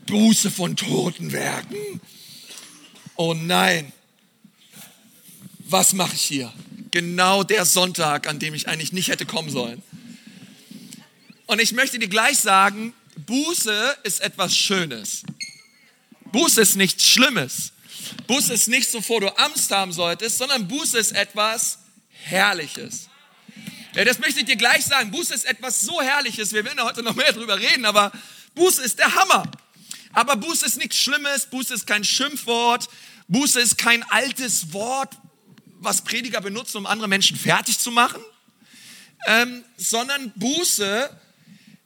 Buße 0.07 0.51
von 0.51 0.77
toten 0.77 1.33
Werken. 1.33 2.01
Oh 3.17 3.35
nein, 3.35 3.93
was 5.61 5.93
mache 5.93 6.15
ich 6.15 6.23
hier? 6.23 6.53
Genau 6.91 7.43
der 7.43 7.65
Sonntag, 7.65 8.29
an 8.29 8.39
dem 8.39 8.55
ich 8.55 8.69
eigentlich 8.69 8.93
nicht 8.93 9.09
hätte 9.09 9.27
kommen 9.27 9.51
sollen. 9.51 9.83
Und 11.47 11.61
ich 11.61 11.73
möchte 11.73 11.99
dir 11.99 12.09
gleich 12.09 12.39
sagen, 12.39 12.95
Buße 13.27 13.97
ist 14.03 14.21
etwas 14.21 14.57
Schönes. 14.57 15.23
Buße 16.33 16.61
ist 16.61 16.77
nichts 16.77 17.07
Schlimmes. 17.07 17.73
Buße 18.27 18.53
ist 18.53 18.69
nichts, 18.69 18.93
wovor 18.95 19.21
du 19.21 19.29
Angst 19.39 19.71
haben 19.71 19.93
solltest, 19.93 20.39
sondern 20.39 20.69
Buße 20.69 20.99
ist 20.99 21.13
etwas 21.13 21.79
Herrliches. 22.11 23.09
Ja, 23.95 24.05
das 24.05 24.19
möchte 24.19 24.41
ich 24.41 24.47
dir 24.47 24.57
gleich 24.57 24.85
sagen. 24.85 25.11
Buße 25.11 25.35
ist 25.35 25.45
etwas 25.45 25.83
so 25.83 26.03
Herrliches. 26.03 26.53
Wir 26.53 26.65
werden 26.65 26.83
heute 26.83 27.03
noch 27.03 27.15
mehr 27.15 27.33
darüber 27.33 27.59
reden, 27.59 27.85
aber 27.85 28.11
Buße 28.55 28.83
ist 28.83 28.99
der 28.99 29.15
Hammer. 29.15 29.51
Aber 30.15 30.37
Buße 30.37 30.65
ist 30.65 30.79
nichts 30.79 30.97
Schlimmes, 30.97 31.47
Buße 31.47 31.75
ist 31.75 31.87
kein 31.87 32.05
Schimpfwort, 32.05 32.89
Buße 33.27 33.61
ist 33.61 33.77
kein 33.77 34.03
altes 34.05 34.73
Wort, 34.73 35.17
was 35.81 36.03
Prediger 36.03 36.41
benutzen, 36.41 36.79
um 36.79 36.87
andere 36.87 37.09
Menschen 37.09 37.37
fertig 37.37 37.79
zu 37.79 37.91
machen, 37.91 38.23
ähm, 39.27 39.65
sondern 39.77 40.33
Buße 40.37 41.11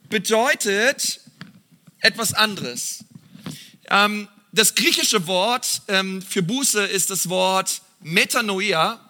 bedeutet 0.08 1.20
etwas 2.00 2.34
anderes. 2.34 3.04
Ähm, 3.88 4.28
das 4.52 4.74
griechische 4.74 5.26
Wort 5.26 5.82
ähm, 5.88 6.22
für 6.22 6.42
Buße 6.42 6.84
ist 6.84 7.10
das 7.10 7.28
Wort 7.28 7.82
Metanoia. 8.00 9.00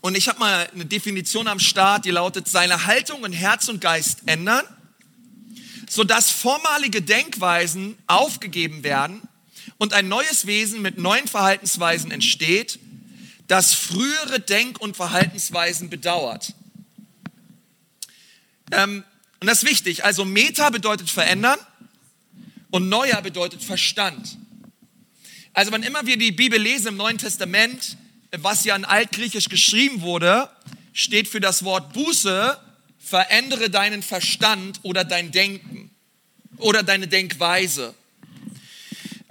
Und 0.00 0.16
ich 0.16 0.28
habe 0.28 0.38
mal 0.38 0.68
eine 0.72 0.86
Definition 0.86 1.48
am 1.48 1.58
Start, 1.58 2.04
die 2.04 2.10
lautet, 2.10 2.48
seine 2.48 2.86
Haltung 2.86 3.24
in 3.24 3.32
Herz 3.32 3.68
und 3.68 3.80
Geist 3.80 4.20
ändern 4.26 4.64
sodass 5.96 6.30
vormalige 6.30 7.00
Denkweisen 7.00 7.96
aufgegeben 8.06 8.82
werden 8.82 9.22
und 9.78 9.94
ein 9.94 10.08
neues 10.08 10.46
Wesen 10.46 10.82
mit 10.82 10.98
neuen 10.98 11.26
Verhaltensweisen 11.26 12.10
entsteht, 12.10 12.78
das 13.48 13.72
frühere 13.72 14.40
Denk- 14.40 14.78
und 14.78 14.94
Verhaltensweisen 14.94 15.88
bedauert. 15.88 16.52
Ähm, 18.72 19.04
und 19.40 19.46
das 19.46 19.62
ist 19.62 19.70
wichtig. 19.70 20.04
Also 20.04 20.26
Meta 20.26 20.68
bedeutet 20.68 21.08
verändern 21.08 21.58
und 22.70 22.90
Neuer 22.90 23.22
bedeutet 23.22 23.64
Verstand. 23.64 24.36
Also 25.54 25.72
wann 25.72 25.82
immer 25.82 26.04
wir 26.04 26.18
die 26.18 26.30
Bibel 26.30 26.60
lesen 26.60 26.88
im 26.88 26.96
Neuen 26.98 27.16
Testament, 27.16 27.96
was 28.32 28.66
ja 28.66 28.76
in 28.76 28.84
Altgriechisch 28.84 29.48
geschrieben 29.48 30.02
wurde, 30.02 30.50
steht 30.92 31.26
für 31.26 31.40
das 31.40 31.64
Wort 31.64 31.94
Buße 31.94 32.60
verändere 32.98 33.70
deinen 33.70 34.02
Verstand 34.02 34.80
oder 34.82 35.02
dein 35.02 35.30
Denken 35.30 35.85
oder 36.58 36.82
deine 36.82 37.08
Denkweise. 37.08 37.94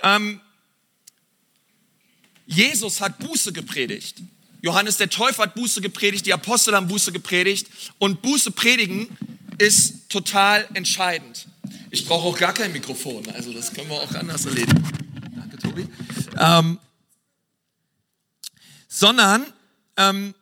Ähm, 0.03 0.41
Jesus 2.45 3.01
hat 3.01 3.19
Buße 3.19 3.53
gepredigt. 3.53 4.21
Johannes 4.61 4.97
der 4.97 5.09
Täufer 5.09 5.43
hat 5.43 5.55
Buße 5.55 5.81
gepredigt, 5.81 6.25
die 6.25 6.33
Apostel 6.33 6.75
haben 6.75 6.87
Buße 6.87 7.11
gepredigt 7.11 7.67
und 7.99 8.21
Buße 8.21 8.51
predigen 8.51 9.07
ist 9.57 10.09
total 10.09 10.67
entscheidend. 10.73 11.47
Ich 11.91 12.07
brauche 12.07 12.27
auch 12.27 12.37
gar 12.37 12.53
kein 12.53 12.71
Mikrofon, 12.71 13.27
also 13.29 13.53
das 13.53 13.73
können 13.73 13.89
wir 13.89 13.95
auch 13.95 14.13
anders 14.15 14.45
erledigen. 14.45 14.83
Danke, 15.35 15.57
Tobi. 15.57 15.87
Ähm, 16.39 16.79
sondern 18.87 19.45
ähm, 19.97 20.33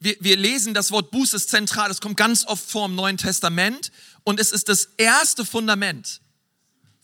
wir, 0.00 0.16
wir 0.20 0.36
lesen, 0.36 0.74
das 0.74 0.92
Wort 0.92 1.10
Buße 1.10 1.36
ist 1.36 1.50
zentral, 1.50 1.90
es 1.90 2.00
kommt 2.00 2.16
ganz 2.16 2.46
oft 2.46 2.70
vor 2.70 2.86
im 2.86 2.94
Neuen 2.94 3.16
Testament 3.16 3.90
und 4.28 4.38
es 4.38 4.52
ist 4.52 4.68
das 4.68 4.90
erste 4.98 5.42
Fundament, 5.42 6.20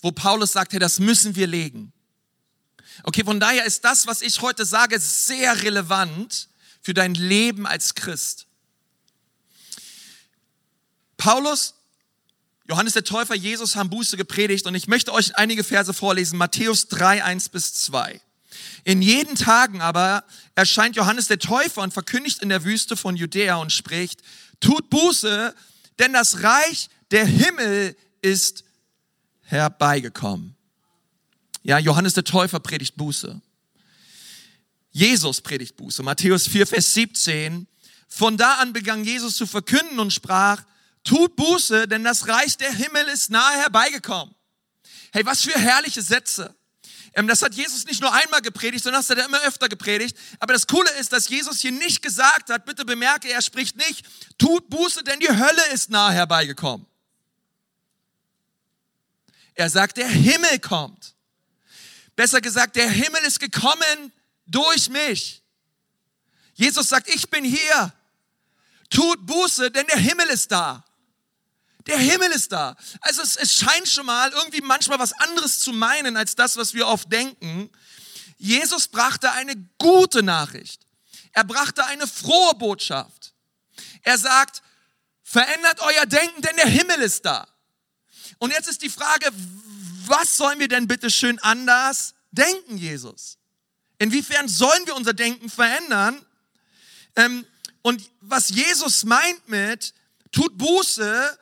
wo 0.02 0.12
Paulus 0.12 0.52
sagt, 0.52 0.74
hey, 0.74 0.78
das 0.78 1.00
müssen 1.00 1.36
wir 1.36 1.46
legen. 1.46 1.90
Okay, 3.02 3.24
von 3.24 3.40
daher 3.40 3.64
ist 3.64 3.82
das, 3.82 4.06
was 4.06 4.20
ich 4.20 4.42
heute 4.42 4.66
sage, 4.66 5.00
sehr 5.00 5.62
relevant 5.62 6.50
für 6.82 6.92
dein 6.92 7.14
Leben 7.14 7.66
als 7.66 7.94
Christ. 7.94 8.44
Paulus, 11.16 11.72
Johannes 12.68 12.92
der 12.92 13.04
Täufer, 13.04 13.34
Jesus 13.34 13.74
haben 13.74 13.88
Buße 13.88 14.18
gepredigt 14.18 14.66
und 14.66 14.74
ich 14.74 14.86
möchte 14.86 15.10
euch 15.10 15.34
einige 15.38 15.64
Verse 15.64 15.94
vorlesen. 15.94 16.36
Matthäus 16.36 16.88
3, 16.88 17.24
1 17.24 17.48
bis 17.48 17.72
2. 17.72 18.20
In 18.84 19.00
jeden 19.00 19.34
Tagen 19.34 19.80
aber 19.80 20.24
erscheint 20.56 20.94
Johannes 20.96 21.28
der 21.28 21.38
Täufer 21.38 21.80
und 21.80 21.94
verkündigt 21.94 22.42
in 22.42 22.50
der 22.50 22.64
Wüste 22.64 22.98
von 22.98 23.16
Judäa 23.16 23.56
und 23.56 23.72
spricht, 23.72 24.20
tut 24.60 24.90
Buße, 24.90 25.54
denn 25.98 26.12
das 26.12 26.42
Reich 26.42 26.90
der 27.14 27.26
Himmel 27.26 27.96
ist 28.22 28.64
herbeigekommen. 29.42 30.56
Ja, 31.62 31.78
Johannes 31.78 32.14
der 32.14 32.24
Täufer 32.24 32.58
predigt 32.58 32.96
Buße. 32.96 33.40
Jesus 34.90 35.40
predigt 35.40 35.76
Buße. 35.76 36.02
Matthäus 36.02 36.48
4, 36.48 36.66
Vers 36.66 36.92
17. 36.92 37.68
Von 38.08 38.36
da 38.36 38.54
an 38.54 38.72
begann 38.72 39.04
Jesus 39.04 39.36
zu 39.36 39.46
verkünden 39.46 40.00
und 40.00 40.12
sprach, 40.12 40.64
tut 41.04 41.36
Buße, 41.36 41.86
denn 41.86 42.02
das 42.02 42.26
Reich 42.26 42.56
der 42.56 42.72
Himmel 42.72 43.06
ist 43.06 43.30
nahe 43.30 43.58
herbeigekommen. 43.58 44.34
Hey, 45.12 45.24
was 45.24 45.42
für 45.42 45.56
herrliche 45.56 46.02
Sätze. 46.02 46.52
Ähm, 47.12 47.28
das 47.28 47.42
hat 47.42 47.54
Jesus 47.54 47.84
nicht 47.86 48.00
nur 48.00 48.12
einmal 48.12 48.40
gepredigt, 48.40 48.82
sondern 48.82 49.02
das 49.02 49.10
hat 49.10 49.18
er 49.18 49.26
immer 49.26 49.40
öfter 49.42 49.68
gepredigt. 49.68 50.16
Aber 50.40 50.52
das 50.52 50.66
Coole 50.66 50.90
ist, 50.98 51.12
dass 51.12 51.28
Jesus 51.28 51.60
hier 51.60 51.70
nicht 51.70 52.02
gesagt 52.02 52.50
hat, 52.50 52.66
bitte 52.66 52.84
bemerke, 52.84 53.30
er 53.30 53.40
spricht 53.40 53.76
nicht, 53.76 54.04
tut 54.36 54.68
Buße, 54.68 55.04
denn 55.04 55.20
die 55.20 55.28
Hölle 55.28 55.72
ist 55.72 55.90
nahe 55.90 56.12
herbeigekommen. 56.12 56.88
Er 59.54 59.70
sagt, 59.70 59.96
der 59.96 60.08
Himmel 60.08 60.58
kommt. 60.58 61.14
Besser 62.16 62.40
gesagt, 62.40 62.76
der 62.76 62.88
Himmel 62.88 63.22
ist 63.24 63.40
gekommen 63.40 64.12
durch 64.46 64.88
mich. 64.88 65.42
Jesus 66.54 66.88
sagt, 66.88 67.08
ich 67.08 67.28
bin 67.30 67.44
hier. 67.44 67.92
Tut 68.90 69.26
Buße, 69.26 69.70
denn 69.70 69.86
der 69.86 69.98
Himmel 69.98 70.28
ist 70.28 70.50
da. 70.52 70.84
Der 71.86 71.98
Himmel 71.98 72.30
ist 72.30 72.52
da. 72.52 72.76
Also 73.00 73.22
es, 73.22 73.36
es 73.36 73.54
scheint 73.54 73.88
schon 73.88 74.06
mal 74.06 74.30
irgendwie 74.30 74.60
manchmal 74.60 74.98
was 74.98 75.12
anderes 75.12 75.60
zu 75.60 75.72
meinen 75.72 76.16
als 76.16 76.34
das, 76.34 76.56
was 76.56 76.72
wir 76.72 76.86
oft 76.86 77.12
denken. 77.12 77.70
Jesus 78.38 78.88
brachte 78.88 79.30
eine 79.32 79.54
gute 79.78 80.22
Nachricht. 80.22 80.86
Er 81.32 81.44
brachte 81.44 81.84
eine 81.84 82.06
frohe 82.06 82.54
Botschaft. 82.54 83.34
Er 84.02 84.16
sagt, 84.18 84.62
verändert 85.22 85.80
euer 85.80 86.06
Denken, 86.06 86.40
denn 86.42 86.56
der 86.56 86.68
Himmel 86.68 87.00
ist 87.00 87.24
da. 87.24 87.48
Und 88.38 88.52
jetzt 88.52 88.68
ist 88.68 88.82
die 88.82 88.90
Frage, 88.90 89.30
was 90.06 90.36
sollen 90.36 90.58
wir 90.58 90.68
denn 90.68 90.86
bitte 90.86 91.10
schön 91.10 91.38
anders 91.40 92.14
denken, 92.30 92.76
Jesus? 92.76 93.38
Inwiefern 93.98 94.48
sollen 94.48 94.86
wir 94.86 94.96
unser 94.96 95.14
Denken 95.14 95.48
verändern? 95.48 96.24
Ähm, 97.16 97.46
und 97.82 98.10
was 98.20 98.48
Jesus 98.48 99.04
meint 99.04 99.48
mit, 99.48 99.94
tut 100.32 100.56
Buße, 100.58 101.38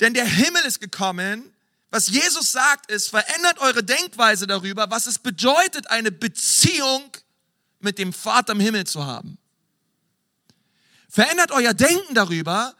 denn 0.00 0.14
der 0.14 0.24
Himmel 0.24 0.64
ist 0.64 0.80
gekommen. 0.80 1.52
Was 1.90 2.08
Jesus 2.08 2.52
sagt 2.52 2.90
ist, 2.90 3.08
verändert 3.08 3.58
eure 3.58 3.82
Denkweise 3.82 4.46
darüber, 4.46 4.90
was 4.90 5.06
es 5.06 5.18
bedeutet, 5.18 5.90
eine 5.90 6.12
Beziehung 6.12 7.10
mit 7.80 7.98
dem 7.98 8.12
Vater 8.12 8.52
im 8.52 8.60
Himmel 8.60 8.86
zu 8.86 9.04
haben. 9.04 9.38
Verändert 11.08 11.50
euer 11.50 11.74
Denken 11.74 12.14
darüber, 12.14 12.74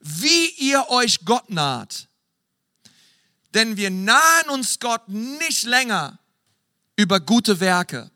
wie 0.00 0.48
ihr 0.52 0.88
euch 0.88 1.24
Gott 1.24 1.50
naht. 1.50 2.08
Denn 3.54 3.76
wir 3.76 3.90
nahen 3.90 4.48
uns 4.50 4.78
Gott 4.78 5.08
nicht 5.08 5.64
länger 5.64 6.18
über 6.96 7.20
gute 7.20 7.60
Werke. 7.60 8.10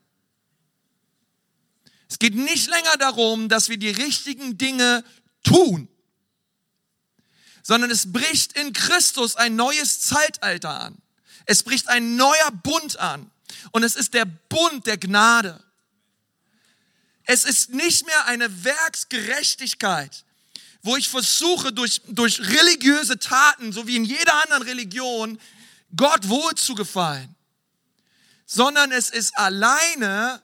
Es 2.09 2.19
geht 2.19 2.35
nicht 2.35 2.69
länger 2.69 2.97
darum, 2.99 3.49
dass 3.49 3.69
wir 3.69 3.77
die 3.77 3.91
richtigen 3.91 4.59
Dinge 4.59 5.05
tun, 5.45 5.89
sondern 7.63 7.91
es 7.91 8.13
bricht 8.13 8.55
in 8.55 8.73
Christus 8.73 9.37
ein 9.37 9.55
neues 9.55 10.01
Zeitalter 10.01 10.81
an. 10.81 11.01
Es 11.47 11.63
bricht 11.63 11.89
ein 11.89 12.17
neuer 12.17 12.51
Bund 12.63 12.99
an. 12.99 13.31
Und 13.73 13.83
es 13.83 13.97
ist 13.97 14.15
der 14.15 14.25
Bund 14.25 14.87
der 14.87 14.99
Gnade. 14.99 15.63
Es 17.25 17.45
ist 17.45 17.71
nicht 17.71 18.07
mehr 18.07 18.27
eine 18.27 18.65
Werksgerechtigkeit, 18.65 20.25
wo 20.83 20.97
ich 20.97 21.09
versuche, 21.09 21.73
durch, 21.73 22.01
durch 22.07 22.41
religiöse 22.41 23.19
Taten, 23.19 23.73
so 23.73 23.87
wie 23.87 23.97
in 23.97 24.05
jeder 24.05 24.43
anderen 24.43 24.63
Religion, 24.63 25.39
Gott 25.95 26.29
wohl 26.29 26.55
zu 26.55 26.75
gefallen, 26.75 27.35
sondern 28.47 28.93
es 28.93 29.11
ist 29.11 29.37
alleine 29.37 30.41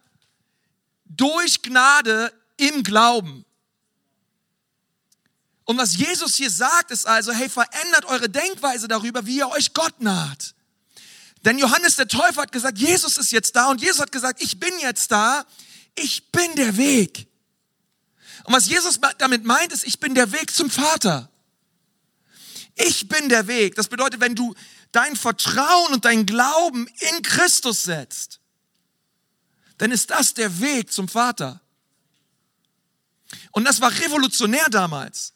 durch 1.04 1.62
Gnade 1.62 2.32
im 2.56 2.82
Glauben. 2.82 3.44
Und 5.64 5.78
was 5.78 5.96
Jesus 5.96 6.36
hier 6.36 6.50
sagt, 6.50 6.90
ist 6.90 7.06
also, 7.06 7.32
hey, 7.32 7.48
verändert 7.48 8.04
eure 8.04 8.28
Denkweise 8.28 8.86
darüber, 8.86 9.26
wie 9.26 9.38
ihr 9.38 9.48
euch 9.48 9.74
Gott 9.74 10.00
naht. 10.00 10.54
Denn 11.44 11.58
Johannes 11.58 11.96
der 11.96 12.08
Täufer 12.08 12.42
hat 12.42 12.52
gesagt, 12.52 12.78
Jesus 12.78 13.18
ist 13.18 13.32
jetzt 13.32 13.56
da 13.56 13.70
und 13.70 13.80
Jesus 13.80 14.00
hat 14.00 14.12
gesagt, 14.12 14.42
ich 14.42 14.58
bin 14.60 14.72
jetzt 14.80 15.10
da, 15.10 15.44
ich 15.96 16.30
bin 16.30 16.54
der 16.56 16.76
Weg. 16.76 17.28
Und 18.46 18.54
was 18.54 18.68
Jesus 18.68 19.00
damit 19.18 19.44
meint, 19.44 19.72
ist, 19.72 19.84
ich 19.84 19.98
bin 19.98 20.14
der 20.14 20.30
Weg 20.30 20.54
zum 20.54 20.70
Vater. 20.70 21.28
Ich 22.76 23.08
bin 23.08 23.28
der 23.28 23.48
Weg. 23.48 23.74
Das 23.74 23.88
bedeutet, 23.88 24.20
wenn 24.20 24.36
du 24.36 24.54
dein 24.92 25.16
Vertrauen 25.16 25.94
und 25.94 26.04
dein 26.04 26.26
Glauben 26.26 26.86
in 26.86 27.22
Christus 27.22 27.82
setzt, 27.82 28.38
dann 29.78 29.90
ist 29.90 30.10
das 30.10 30.32
der 30.32 30.60
Weg 30.60 30.92
zum 30.92 31.08
Vater. 31.08 31.60
Und 33.50 33.64
das 33.64 33.80
war 33.80 33.90
revolutionär 33.90 34.68
damals. 34.70 35.32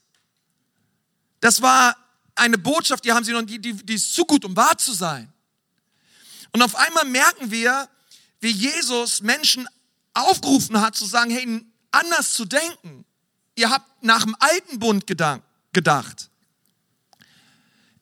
Das 1.40 1.60
war 1.60 1.96
eine 2.36 2.58
Botschaft, 2.58 3.04
die 3.04 3.12
haben 3.12 3.24
sie 3.24 3.32
noch, 3.32 3.42
die, 3.42 3.58
die, 3.58 3.72
die 3.72 3.94
ist 3.94 4.14
zu 4.14 4.24
gut, 4.24 4.44
um 4.44 4.54
wahr 4.54 4.78
zu 4.78 4.92
sein. 4.92 5.32
Und 6.52 6.62
auf 6.62 6.76
einmal 6.76 7.06
merken 7.06 7.50
wir, 7.50 7.88
wie 8.38 8.52
Jesus 8.52 9.20
Menschen 9.20 9.68
aufgerufen 10.14 10.80
hat, 10.80 10.94
zu 10.94 11.06
sagen, 11.06 11.32
hey, 11.32 11.64
anders 11.90 12.32
zu 12.34 12.44
denken. 12.44 13.04
Ihr 13.54 13.70
habt 13.70 14.02
nach 14.02 14.24
dem 14.24 14.36
alten 14.38 14.78
Bund 14.78 15.06
gedacht. 15.06 16.30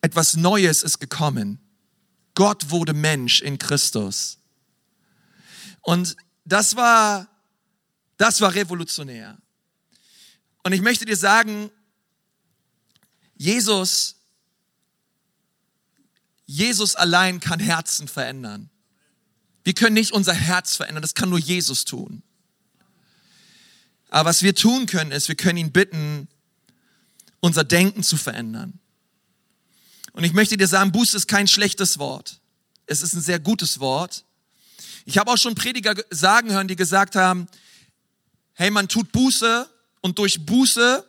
Etwas 0.01 0.37
Neues 0.37 0.83
ist 0.83 0.99
gekommen. 1.01 1.59
Gott 2.35 2.71
wurde 2.71 2.95
Mensch 2.95 3.41
in 3.41 3.59
Christus. 3.59 4.39
Und 5.83 6.17
das 6.45 6.77
war, 6.77 7.29
das 8.17 8.41
war 8.41 8.55
revolutionär. 8.55 9.39
Und 10.63 10.73
ich 10.73 10.83
möchte 10.83 11.05
dir 11.05 11.17
sagen, 11.17 11.71
Jesus, 13.37 14.17
Jesus 16.47 16.95
allein 16.95 17.41
kann 17.41 17.61
Herzen 17.61 18.09
verändern. 18.09 18.71
Wir 19.65 19.75
können 19.75 19.95
nicht 19.95 20.13
unser 20.13 20.35
Herz 20.35 20.77
verändern, 20.77 21.03
das 21.03 21.15
kann 21.15 21.31
nur 21.31 21.39
Jesus 21.39 21.85
tun. 21.85 22.23
Aber 24.09 24.31
was 24.31 24.43
wir 24.43 24.55
tun 24.55 24.87
können, 24.87 25.13
ist, 25.13 25.29
wir 25.29 25.35
können 25.35 25.59
ihn 25.59 25.73
bitten, 25.73 26.29
unser 27.41 27.65
Denken 27.65 28.03
zu 28.03 28.17
verändern. 28.17 28.79
Und 30.13 30.25
ich 30.25 30.33
möchte 30.33 30.57
dir 30.57 30.67
sagen, 30.67 30.93
Buße 30.93 31.17
ist 31.17 31.29
kein 31.29 31.47
schlechtes 31.47 31.99
Wort. 31.99 32.41
Es 32.87 33.03
ist 33.03 33.15
ein 33.15 33.21
sehr 33.21 33.39
gutes 33.39 33.81
Wort. 33.81 34.25
Ich 35.05 35.19
habe 35.19 35.31
auch 35.31 35.37
schon 35.37 35.55
Prediger 35.55 35.95
sagen 36.11 36.51
hören, 36.51 36.69
die 36.69 36.77
gesagt 36.77 37.15
haben, 37.15 37.47
hey, 38.55 38.71
man 38.71 38.89
tut 38.89 39.13
Buße 39.13 39.69
und 40.01 40.19
durch 40.19 40.45
Buße 40.45 41.05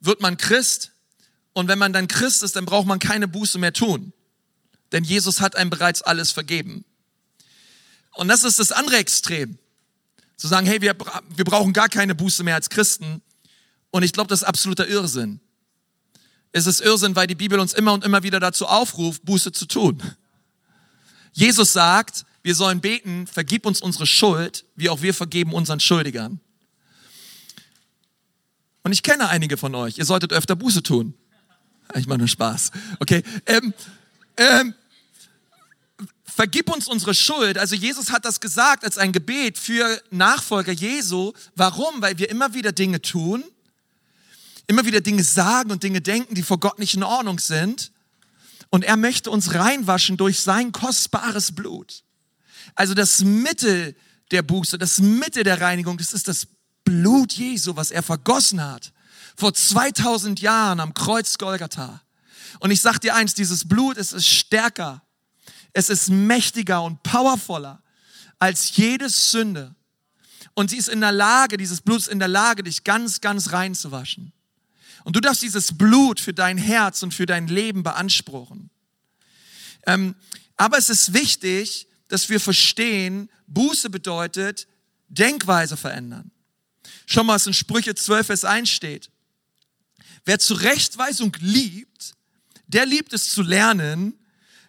wird 0.00 0.20
man 0.20 0.36
Christ. 0.36 0.90
Und 1.52 1.68
wenn 1.68 1.78
man 1.78 1.92
dann 1.92 2.08
Christ 2.08 2.42
ist, 2.42 2.56
dann 2.56 2.64
braucht 2.64 2.86
man 2.86 2.98
keine 2.98 3.28
Buße 3.28 3.58
mehr 3.58 3.72
tun. 3.72 4.12
Denn 4.90 5.04
Jesus 5.04 5.40
hat 5.40 5.56
einem 5.56 5.70
bereits 5.70 6.02
alles 6.02 6.30
vergeben. 6.30 6.84
Und 8.14 8.28
das 8.28 8.44
ist 8.44 8.58
das 8.58 8.72
andere 8.72 8.96
Extrem. 8.96 9.58
Zu 10.36 10.48
sagen, 10.48 10.66
hey, 10.66 10.80
wir, 10.80 10.96
wir 11.36 11.44
brauchen 11.44 11.72
gar 11.72 11.88
keine 11.88 12.14
Buße 12.14 12.42
mehr 12.42 12.54
als 12.54 12.70
Christen. 12.70 13.22
Und 13.90 14.02
ich 14.02 14.12
glaube, 14.12 14.28
das 14.28 14.42
ist 14.42 14.48
absoluter 14.48 14.88
Irrsinn. 14.88 15.40
Es 16.52 16.66
ist 16.66 16.80
Irrsinn, 16.80 17.16
weil 17.16 17.26
die 17.26 17.34
Bibel 17.34 17.58
uns 17.58 17.72
immer 17.72 17.92
und 17.92 18.04
immer 18.04 18.22
wieder 18.22 18.40
dazu 18.40 18.66
aufruft, 18.66 19.24
Buße 19.24 19.52
zu 19.52 19.66
tun. 19.66 20.02
Jesus 21.32 21.72
sagt, 21.72 22.24
wir 22.42 22.54
sollen 22.54 22.80
beten, 22.80 23.26
vergib 23.26 23.64
uns 23.64 23.80
unsere 23.80 24.06
Schuld, 24.06 24.64
wie 24.74 24.90
auch 24.90 25.00
wir 25.00 25.14
vergeben 25.14 25.52
unseren 25.52 25.80
Schuldigern. 25.80 26.40
Und 28.82 28.92
ich 28.92 29.02
kenne 29.02 29.28
einige 29.28 29.56
von 29.56 29.74
euch, 29.74 29.98
ihr 29.98 30.04
solltet 30.04 30.32
öfter 30.32 30.56
Buße 30.56 30.82
tun. 30.82 31.14
Ich 31.94 32.06
mache 32.06 32.18
nur 32.18 32.28
Spaß. 32.28 32.70
Okay. 32.98 33.22
Ähm, 33.46 33.72
ähm, 34.36 34.74
vergib 36.34 36.70
uns 36.70 36.88
unsere 36.88 37.14
Schuld. 37.14 37.58
Also 37.58 37.74
Jesus 37.74 38.10
hat 38.10 38.24
das 38.24 38.40
gesagt 38.40 38.84
als 38.84 38.98
ein 38.98 39.12
Gebet 39.12 39.58
für 39.58 40.02
Nachfolger 40.10 40.72
Jesu. 40.72 41.32
Warum? 41.54 42.00
Weil 42.00 42.18
wir 42.18 42.30
immer 42.30 42.54
wieder 42.54 42.72
Dinge 42.72 43.02
tun, 43.02 43.44
immer 44.66 44.84
wieder 44.84 45.00
Dinge 45.00 45.24
sagen 45.24 45.70
und 45.70 45.82
Dinge 45.82 46.00
denken, 46.00 46.34
die 46.34 46.42
vor 46.42 46.58
Gott 46.58 46.78
nicht 46.78 46.94
in 46.94 47.02
Ordnung 47.02 47.38
sind. 47.38 47.92
Und 48.70 48.84
er 48.84 48.96
möchte 48.96 49.30
uns 49.30 49.54
reinwaschen 49.54 50.16
durch 50.16 50.40
sein 50.40 50.72
kostbares 50.72 51.52
Blut. 51.52 52.04
Also 52.74 52.94
das 52.94 53.20
Mittel 53.20 53.94
der 54.30 54.42
Buße, 54.42 54.78
das 54.78 54.98
Mittel 54.98 55.44
der 55.44 55.60
Reinigung, 55.60 55.98
das 55.98 56.14
ist 56.14 56.28
das 56.28 56.46
Blut 56.84 57.32
Jesu, 57.34 57.76
was 57.76 57.90
er 57.90 58.02
vergossen 58.02 58.62
hat 58.62 58.92
vor 59.36 59.52
2000 59.52 60.40
Jahren 60.40 60.80
am 60.80 60.94
Kreuz 60.94 61.38
Golgatha. 61.38 62.02
Und 62.60 62.70
ich 62.70 62.80
sag 62.80 62.98
dir 62.98 63.14
eins, 63.14 63.34
dieses 63.34 63.68
Blut, 63.68 63.96
es 63.96 64.12
ist 64.12 64.26
stärker, 64.26 65.02
es 65.72 65.88
ist 65.88 66.10
mächtiger 66.10 66.82
und 66.82 67.02
powervoller 67.02 67.82
als 68.38 68.76
jede 68.76 69.08
Sünde. 69.08 69.74
Und 70.54 70.70
sie 70.70 70.76
ist 70.76 70.88
in 70.88 71.00
der 71.00 71.12
Lage, 71.12 71.56
dieses 71.56 71.80
Blut 71.80 72.00
ist 72.00 72.08
in 72.08 72.18
der 72.18 72.28
Lage, 72.28 72.62
dich 72.62 72.84
ganz, 72.84 73.20
ganz 73.20 73.52
rein 73.52 73.74
zu 73.74 73.90
waschen. 73.90 74.32
Und 75.04 75.16
du 75.16 75.20
darfst 75.20 75.42
dieses 75.42 75.76
Blut 75.76 76.20
für 76.20 76.34
dein 76.34 76.58
Herz 76.58 77.02
und 77.02 77.14
für 77.14 77.26
dein 77.26 77.48
Leben 77.48 77.82
beanspruchen. 77.82 78.70
Ähm, 79.86 80.14
aber 80.56 80.78
es 80.78 80.90
ist 80.90 81.12
wichtig, 81.12 81.88
dass 82.08 82.28
wir 82.28 82.38
verstehen, 82.38 83.30
Buße 83.46 83.90
bedeutet 83.90 84.68
Denkweise 85.08 85.76
verändern. 85.76 86.30
Schon 87.06 87.26
mal, 87.26 87.34
was 87.34 87.46
in 87.46 87.54
Sprüche 87.54 87.94
12, 87.94 88.26
Vers 88.26 88.44
1 88.44 88.68
steht. 88.68 89.10
Wer 90.24 90.38
Zurechtweisung 90.38 91.36
liebt, 91.40 92.14
der 92.66 92.86
liebt 92.86 93.12
es 93.12 93.30
zu 93.30 93.42
lernen. 93.42 94.14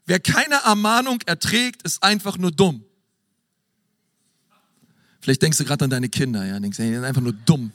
Wer 0.06 0.20
keine 0.20 0.56
Ermahnung 0.66 1.20
erträgt, 1.26 1.84
ist 1.84 2.04
einfach 2.04 2.38
nur 2.38 2.52
dumm. 2.52 2.84
Vielleicht 5.22 5.42
denkst 5.42 5.58
du 5.58 5.64
gerade 5.64 5.86
an 5.86 5.90
deine 5.90 6.10
Kinder, 6.10 6.46
ja, 6.46 6.60
denkst, 6.60 6.78
die 6.78 6.94
sind 6.94 7.06
einfach 7.06 7.22
nur 7.22 7.32
dumm. 7.32 7.72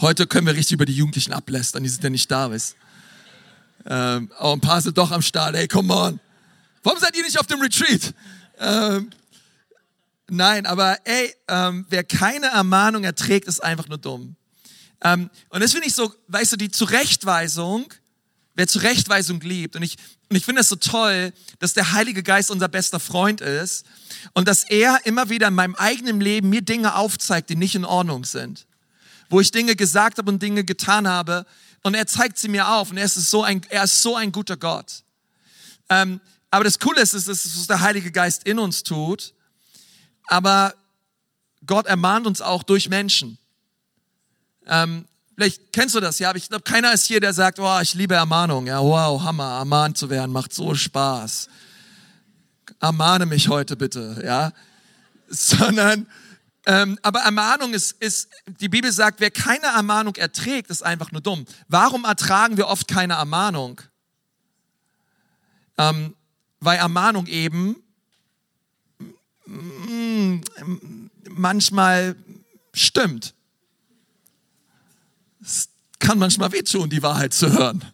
Heute 0.00 0.26
können 0.26 0.46
wir 0.46 0.54
richtig 0.54 0.72
über 0.72 0.86
die 0.86 0.94
Jugendlichen 0.94 1.32
ablästern, 1.32 1.84
die 1.84 1.88
sind 1.88 2.02
ja 2.02 2.10
nicht 2.10 2.28
da, 2.30 2.50
weißt. 2.50 2.74
Ähm, 3.86 4.30
aber 4.36 4.52
ein 4.52 4.60
paar 4.60 4.80
sind 4.80 4.98
doch 4.98 5.12
am 5.12 5.22
Start, 5.22 5.54
ey, 5.54 5.68
come 5.68 5.94
on. 5.94 6.20
Warum 6.82 6.98
seid 6.98 7.16
ihr 7.16 7.22
nicht 7.22 7.38
auf 7.38 7.46
dem 7.46 7.60
Retreat? 7.60 8.14
Ähm, 8.58 9.10
nein, 10.28 10.66
aber 10.66 10.98
ey, 11.04 11.34
ähm, 11.48 11.86
wer 11.88 12.02
keine 12.02 12.46
Ermahnung 12.46 13.04
erträgt, 13.04 13.46
ist 13.46 13.62
einfach 13.62 13.88
nur 13.88 13.98
dumm. 13.98 14.36
Ähm, 15.02 15.30
und 15.50 15.62
das 15.62 15.72
finde 15.72 15.86
ich 15.86 15.94
so, 15.94 16.12
weißt 16.28 16.52
du, 16.52 16.56
die 16.56 16.70
Zurechtweisung, 16.70 17.92
wer 18.60 18.68
Zurechtweisung 18.68 19.40
liebt, 19.40 19.74
und 19.74 19.82
ich, 19.82 19.96
und 20.28 20.36
ich 20.36 20.44
finde 20.44 20.60
es 20.60 20.68
so 20.68 20.76
toll, 20.76 21.32
dass 21.60 21.72
der 21.72 21.92
Heilige 21.92 22.22
Geist 22.22 22.50
unser 22.50 22.68
bester 22.68 23.00
Freund 23.00 23.40
ist 23.40 23.86
und 24.34 24.46
dass 24.46 24.64
er 24.64 25.00
immer 25.04 25.30
wieder 25.30 25.48
in 25.48 25.54
meinem 25.54 25.74
eigenen 25.76 26.20
Leben 26.20 26.50
mir 26.50 26.60
Dinge 26.60 26.94
aufzeigt, 26.94 27.48
die 27.48 27.56
nicht 27.56 27.74
in 27.74 27.86
Ordnung 27.86 28.26
sind. 28.26 28.66
Wo 29.30 29.40
ich 29.40 29.50
Dinge 29.50 29.76
gesagt 29.76 30.18
habe 30.18 30.30
und 30.30 30.42
Dinge 30.42 30.62
getan 30.62 31.08
habe 31.08 31.46
und 31.84 31.94
er 31.94 32.06
zeigt 32.06 32.36
sie 32.36 32.48
mir 32.48 32.68
auf 32.68 32.90
und 32.90 32.98
er 32.98 33.06
ist 33.06 33.14
so 33.14 33.42
ein, 33.42 33.62
er 33.70 33.84
ist 33.84 34.02
so 34.02 34.14
ein 34.14 34.30
guter 34.30 34.58
Gott. 34.58 35.04
Ähm, 35.88 36.20
aber 36.50 36.64
das 36.64 36.78
Coole 36.78 37.00
ist, 37.00 37.14
ist, 37.14 37.28
ist, 37.28 37.58
was 37.58 37.66
der 37.66 37.80
Heilige 37.80 38.12
Geist 38.12 38.44
in 38.44 38.58
uns 38.58 38.82
tut. 38.82 39.32
Aber 40.26 40.74
Gott 41.64 41.86
ermahnt 41.86 42.26
uns 42.26 42.42
auch 42.42 42.62
durch 42.62 42.90
Menschen. 42.90 43.38
Ähm, 44.66 45.06
vielleicht 45.40 45.72
kennst 45.72 45.94
du 45.94 46.00
das, 46.00 46.18
ja, 46.18 46.28
aber 46.28 46.36
ich 46.36 46.50
glaube, 46.50 46.64
keiner 46.64 46.92
ist 46.92 47.06
hier, 47.06 47.18
der 47.18 47.32
sagt, 47.32 47.58
oh, 47.58 47.80
ich 47.80 47.94
liebe 47.94 48.14
Ermahnung. 48.14 48.66
Ja, 48.66 48.82
wow, 48.82 49.22
Hammer, 49.22 49.58
ermahnt 49.58 49.96
zu 49.96 50.10
werden, 50.10 50.32
macht 50.32 50.52
so 50.52 50.74
Spaß. 50.74 51.48
Ermahne 52.78 53.24
mich 53.24 53.48
heute 53.48 53.74
bitte, 53.74 54.20
ja. 54.22 54.52
Sondern, 55.28 56.06
ähm, 56.66 56.98
aber 57.00 57.20
Ermahnung 57.20 57.72
ist, 57.72 57.92
ist, 58.02 58.28
die 58.60 58.68
Bibel 58.68 58.92
sagt, 58.92 59.20
wer 59.20 59.30
keine 59.30 59.64
Ermahnung 59.64 60.14
erträgt, 60.16 60.68
ist 60.68 60.84
einfach 60.84 61.10
nur 61.10 61.22
dumm. 61.22 61.46
Warum 61.68 62.04
ertragen 62.04 62.58
wir 62.58 62.68
oft 62.68 62.86
keine 62.86 63.14
Ermahnung? 63.14 63.80
Ähm, 65.78 66.14
weil 66.58 66.78
Ermahnung 66.78 67.26
eben 67.28 67.76
mm, 69.46 70.40
manchmal 71.30 72.14
stimmt. 72.74 73.32
Kann 76.10 76.18
manchmal 76.18 76.50
wehtun, 76.50 76.90
die 76.90 77.04
Wahrheit 77.04 77.32
zu 77.32 77.52
hören. 77.52 77.84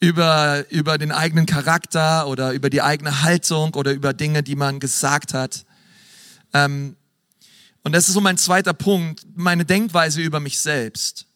Über, 0.00 0.64
über 0.70 0.96
den 0.96 1.12
eigenen 1.12 1.44
Charakter 1.44 2.28
oder 2.28 2.52
über 2.52 2.70
die 2.70 2.80
eigene 2.80 3.20
Haltung 3.20 3.74
oder 3.74 3.92
über 3.92 4.14
Dinge, 4.14 4.42
die 4.42 4.56
man 4.56 4.80
gesagt 4.80 5.34
hat. 5.34 5.66
Ähm, 6.54 6.96
und 7.82 7.92
das 7.92 8.08
ist 8.08 8.14
so 8.14 8.22
mein 8.22 8.38
zweiter 8.38 8.72
Punkt, 8.72 9.26
meine 9.34 9.66
Denkweise 9.66 10.22
über 10.22 10.40
mich 10.40 10.60
selbst. 10.60 11.26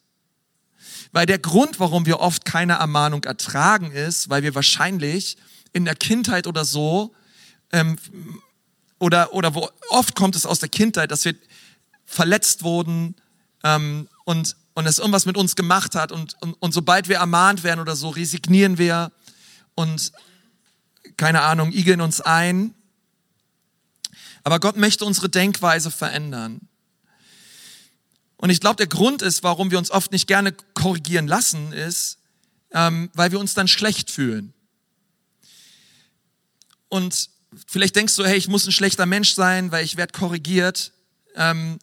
Weil 1.11 1.27
der 1.27 1.37
Grund, 1.37 1.79
warum 1.79 2.07
wir 2.07 2.19
oft 2.19 2.45
keine 2.45 2.73
Ermahnung 2.73 3.23
ertragen, 3.23 3.91
ist, 3.91 4.27
weil 4.27 4.41
wir 4.41 4.55
wahrscheinlich 4.55 5.37
in 5.71 5.85
der 5.85 5.93
Kindheit 5.93 6.47
oder 6.47 6.65
so, 6.65 7.13
ähm, 7.71 7.99
oder, 8.97 9.35
oder 9.35 9.53
wo, 9.53 9.69
oft 9.91 10.15
kommt 10.15 10.35
es 10.35 10.47
aus 10.47 10.57
der 10.57 10.69
Kindheit, 10.69 11.11
dass 11.11 11.25
wir 11.25 11.35
verletzt 12.07 12.63
wurden 12.63 13.13
ähm, 13.63 14.07
und, 14.25 14.55
und 14.73 14.85
es 14.85 14.99
irgendwas 14.99 15.25
mit 15.25 15.37
uns 15.37 15.55
gemacht 15.55 15.95
hat 15.95 16.11
und, 16.11 16.35
und, 16.41 16.53
und 16.53 16.73
sobald 16.73 17.09
wir 17.09 17.17
ermahnt 17.17 17.63
werden 17.63 17.79
oder 17.79 17.95
so, 17.95 18.09
resignieren 18.09 18.77
wir 18.77 19.11
und 19.75 20.11
keine 21.17 21.41
Ahnung, 21.41 21.71
igeln 21.71 22.01
uns 22.01 22.21
ein. 22.21 22.73
Aber 24.43 24.59
Gott 24.59 24.77
möchte 24.77 25.05
unsere 25.05 25.29
Denkweise 25.29 25.91
verändern. 25.91 26.61
Und 28.37 28.49
ich 28.49 28.59
glaube, 28.59 28.77
der 28.77 28.87
Grund 28.87 29.21
ist, 29.21 29.43
warum 29.43 29.69
wir 29.69 29.77
uns 29.77 29.91
oft 29.91 30.11
nicht 30.11 30.27
gerne 30.27 30.53
korrigieren 30.73 31.27
lassen, 31.27 31.73
ist, 31.73 32.17
ähm, 32.71 33.11
weil 33.13 33.31
wir 33.31 33.39
uns 33.39 33.53
dann 33.53 33.67
schlecht 33.67 34.09
fühlen. 34.09 34.53
Und 36.89 37.29
vielleicht 37.67 37.95
denkst 37.95 38.15
du, 38.15 38.25
hey, 38.25 38.37
ich 38.37 38.47
muss 38.47 38.65
ein 38.65 38.71
schlechter 38.71 39.05
Mensch 39.05 39.33
sein, 39.33 39.71
weil 39.71 39.85
ich 39.85 39.95
werde 39.95 40.17
korrigiert. 40.17 40.91
Ähm, 41.35 41.79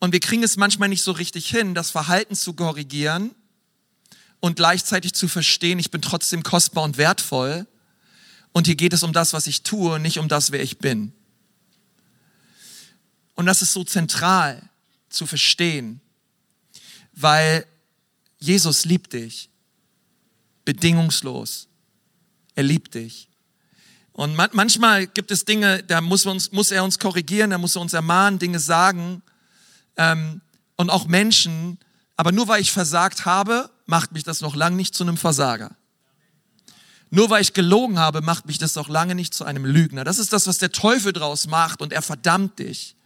und 0.00 0.12
wir 0.12 0.20
kriegen 0.20 0.42
es 0.42 0.56
manchmal 0.56 0.88
nicht 0.88 1.02
so 1.02 1.12
richtig 1.12 1.48
hin, 1.48 1.74
das 1.74 1.90
Verhalten 1.90 2.34
zu 2.34 2.54
korrigieren 2.54 3.34
und 4.40 4.56
gleichzeitig 4.56 5.12
zu 5.12 5.28
verstehen, 5.28 5.78
ich 5.78 5.90
bin 5.90 6.00
trotzdem 6.00 6.42
kostbar 6.42 6.84
und 6.84 6.96
wertvoll. 6.96 7.66
Und 8.52 8.66
hier 8.66 8.74
geht 8.74 8.94
es 8.94 9.02
um 9.02 9.12
das, 9.12 9.32
was 9.32 9.46
ich 9.46 9.62
tue, 9.62 10.00
nicht 10.00 10.18
um 10.18 10.26
das, 10.26 10.50
wer 10.50 10.62
ich 10.62 10.78
bin. 10.78 11.12
Und 13.34 13.46
das 13.46 13.62
ist 13.62 13.72
so 13.72 13.84
zentral 13.84 14.62
zu 15.08 15.26
verstehen, 15.26 16.00
weil 17.12 17.66
Jesus 18.38 18.86
liebt 18.86 19.12
dich 19.12 19.50
bedingungslos. 20.64 21.68
Er 22.54 22.62
liebt 22.62 22.94
dich. 22.94 23.28
Und 24.12 24.34
manchmal 24.34 25.06
gibt 25.06 25.30
es 25.30 25.44
Dinge, 25.44 25.82
da 25.82 26.00
muss, 26.00 26.26
uns, 26.26 26.52
muss 26.52 26.70
er 26.70 26.84
uns 26.84 26.98
korrigieren, 26.98 27.50
da 27.50 27.58
muss 27.58 27.76
er 27.76 27.82
uns 27.82 27.92
ermahnen, 27.92 28.38
Dinge 28.38 28.58
sagen. 28.58 29.22
Ähm, 29.96 30.40
und 30.76 30.90
auch 30.90 31.06
Menschen, 31.06 31.78
aber 32.16 32.32
nur 32.32 32.48
weil 32.48 32.60
ich 32.60 32.72
versagt 32.72 33.26
habe, 33.26 33.70
macht 33.86 34.12
mich 34.12 34.24
das 34.24 34.40
noch 34.40 34.54
lange 34.54 34.76
nicht 34.76 34.94
zu 34.94 35.04
einem 35.04 35.16
Versager. 35.16 35.76
Nur 37.10 37.28
weil 37.28 37.42
ich 37.42 37.52
gelogen 37.52 37.98
habe, 37.98 38.22
macht 38.22 38.46
mich 38.46 38.58
das 38.58 38.76
noch 38.76 38.88
lange 38.88 39.14
nicht 39.14 39.34
zu 39.34 39.44
einem 39.44 39.64
Lügner. 39.64 40.04
Das 40.04 40.18
ist 40.18 40.32
das, 40.32 40.46
was 40.46 40.58
der 40.58 40.72
Teufel 40.72 41.12
draus 41.12 41.46
macht 41.46 41.82
und 41.82 41.92
er 41.92 42.02
verdammt 42.02 42.58
dich. 42.58 42.96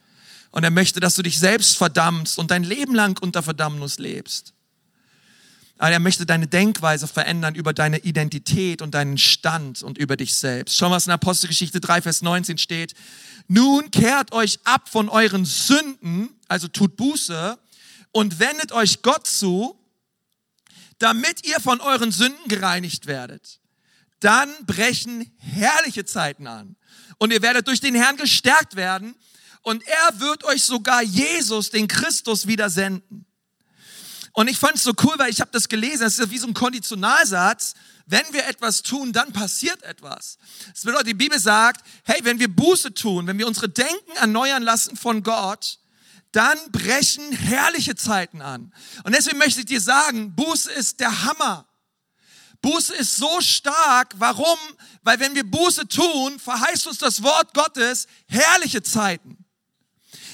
Und 0.51 0.63
er 0.63 0.71
möchte, 0.71 1.01
dass 1.01 1.17
du 1.17 1.23
dich 1.23 1.39
selbst 1.39 1.77
verdammst 1.77 2.39
und 2.39 2.51
dein 2.51 2.63
Leben 2.63 2.95
lang 2.95 3.21
unter 3.21 3.43
Verdammnis 3.43 3.99
lebst. 3.99 4.54
Aber 5.85 5.93
er 5.93 6.01
möchte 6.01 6.25
deine 6.25 6.47
Denkweise 6.47 7.07
verändern 7.07 7.55
über 7.55 7.75
deine 7.75 7.99
Identität 7.99 8.81
und 8.81 8.95
deinen 8.95 9.19
Stand 9.19 9.83
und 9.83 9.99
über 9.99 10.17
dich 10.17 10.35
selbst. 10.35 10.79
Schau, 10.79 10.91
was 10.91 11.05
in 11.05 11.13
Apostelgeschichte 11.13 11.79
3, 11.79 12.01
Vers 12.01 12.23
19 12.23 12.57
steht. 12.57 12.95
Nun 13.49 13.91
kehrt 13.91 14.33
euch 14.33 14.61
ab 14.65 14.89
von 14.89 15.11
euren 15.11 15.45
Sünden, 15.45 16.31
also 16.49 16.69
tut 16.69 16.97
Buße, 16.97 17.59
und 18.13 18.39
wendet 18.39 18.73
euch 18.73 19.03
Gott 19.03 19.27
zu, 19.27 19.79
damit 21.01 21.47
ihr 21.47 21.61
von 21.61 21.83
euren 21.83 22.13
Sünden 22.13 22.49
gereinigt 22.49 23.05
werdet. 23.05 23.61
Dann 24.21 24.49
brechen 24.65 25.31
herrliche 25.37 26.07
Zeiten 26.07 26.47
an. 26.47 26.77
Und 27.19 27.31
ihr 27.31 27.43
werdet 27.43 27.69
durch 27.69 27.81
den 27.81 27.95
Herrn 27.95 28.17
gestärkt 28.17 28.75
werden. 28.75 29.17
Und 29.61 29.87
er 29.87 30.21
wird 30.21 30.45
euch 30.45 30.63
sogar 30.63 31.03
Jesus, 31.03 31.69
den 31.69 31.89
Christus, 31.89 32.47
wieder 32.47 32.71
senden 32.71 33.27
und 34.35 34.49
ich 34.49 34.59
fand 34.59 34.75
es 34.75 34.83
so 34.83 34.93
cool, 35.05 35.15
weil 35.17 35.31
ich 35.31 35.41
habe 35.41 35.53
das 35.53 35.69
gelesen, 35.69 36.01
das 36.01 36.19
ist 36.19 36.31
wie 36.31 36.39
so 36.39 36.49
ein 36.49 36.55
Konditionalsatz. 36.55 37.75
Wenn 38.07 38.25
wir 38.33 38.47
etwas 38.47 38.83
tun, 38.83 39.13
dann 39.13 39.33
passiert 39.33 39.83
etwas. 39.85 40.39
Das 40.73 40.83
bedeutet, 40.83 41.07
die 41.07 41.15
Bibel 41.15 41.39
sagt, 41.39 41.87
hey, 42.03 42.19
wenn 42.25 42.41
wir 42.41 42.49
Buße 42.49 42.93
tun, 42.95 43.29
wenn 43.29 43.39
wir 43.39 43.47
unsere 43.47 43.69
Denken 43.69 44.11
erneuern 44.17 44.65
lassen 44.65 44.97
von 44.97 45.23
Gott, 45.23 45.79
dann 46.33 46.59
brechen 46.73 47.31
herrliche 47.31 47.95
Zeiten 47.95 48.43
an. 48.43 48.75
Und 49.05 49.15
deswegen 49.15 49.39
möchte 49.39 49.61
ich 49.61 49.67
dir 49.67 49.81
sagen, 49.81 50.35
Buße 50.35 50.73
ist 50.73 50.99
der 50.99 51.25
Hammer. 51.25 51.69
Buße 52.61 52.93
ist 52.95 53.17
so 53.17 53.41
stark. 53.41 54.15
Warum? 54.19 54.59
Weil 55.05 55.21
wenn 55.21 55.37
wir 55.37 55.49
Buße 55.49 55.87
tun, 55.87 56.41
verheißt 56.41 56.89
uns 56.89 56.99
das 56.99 57.23
Wort 57.23 57.55
Gottes 57.55 58.09
herrliche 58.27 58.83
Zeiten. 58.83 59.34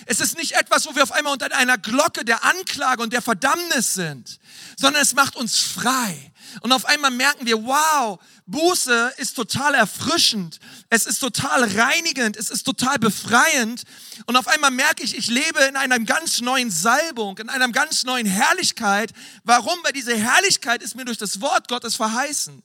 Es 0.07 0.21
ist 0.21 0.37
nicht 0.37 0.53
etwas, 0.53 0.87
wo 0.87 0.95
wir 0.95 1.03
auf 1.03 1.13
einmal 1.13 1.33
unter 1.33 1.55
einer 1.55 1.79
Glocke 1.79 2.25
der 2.25 2.45
Anklage 2.45 3.03
und 3.03 3.13
der 3.13 3.23
Verdammnis 3.23 3.95
sind, 3.95 4.39
sondern 4.77 5.03
es 5.03 5.15
macht 5.15 5.37
uns 5.37 5.59
frei. 5.61 6.33
Und 6.61 6.73
auf 6.73 6.85
einmal 6.87 7.11
merken 7.11 7.47
wir, 7.47 7.65
wow, 7.65 8.19
Buße 8.47 9.15
ist 9.19 9.35
total 9.35 9.75
erfrischend, 9.75 10.59
es 10.89 11.07
ist 11.07 11.19
total 11.19 11.65
reinigend, 11.79 12.37
es 12.37 12.51
ist 12.51 12.65
total 12.65 12.99
befreiend. 12.99 13.85
Und 14.27 14.37
auf 14.37 14.49
einmal 14.49 14.71
merke 14.71 15.05
ich, 15.05 15.17
ich 15.17 15.29
lebe 15.29 15.61
in 15.61 15.77
einer 15.77 16.01
ganz 16.01 16.41
neuen 16.41 16.71
Salbung, 16.71 17.39
in 17.39 17.49
einer 17.49 17.69
ganz 17.69 18.05
neuen 18.05 18.27
Herrlichkeit. 18.27 19.13
Warum? 19.45 19.79
Weil 19.85 19.93
diese 19.93 20.17
Herrlichkeit 20.17 20.83
ist 20.83 20.97
mir 20.97 21.05
durch 21.05 21.19
das 21.19 21.41
Wort 21.41 21.69
Gottes 21.69 21.95
verheißen. 21.95 22.63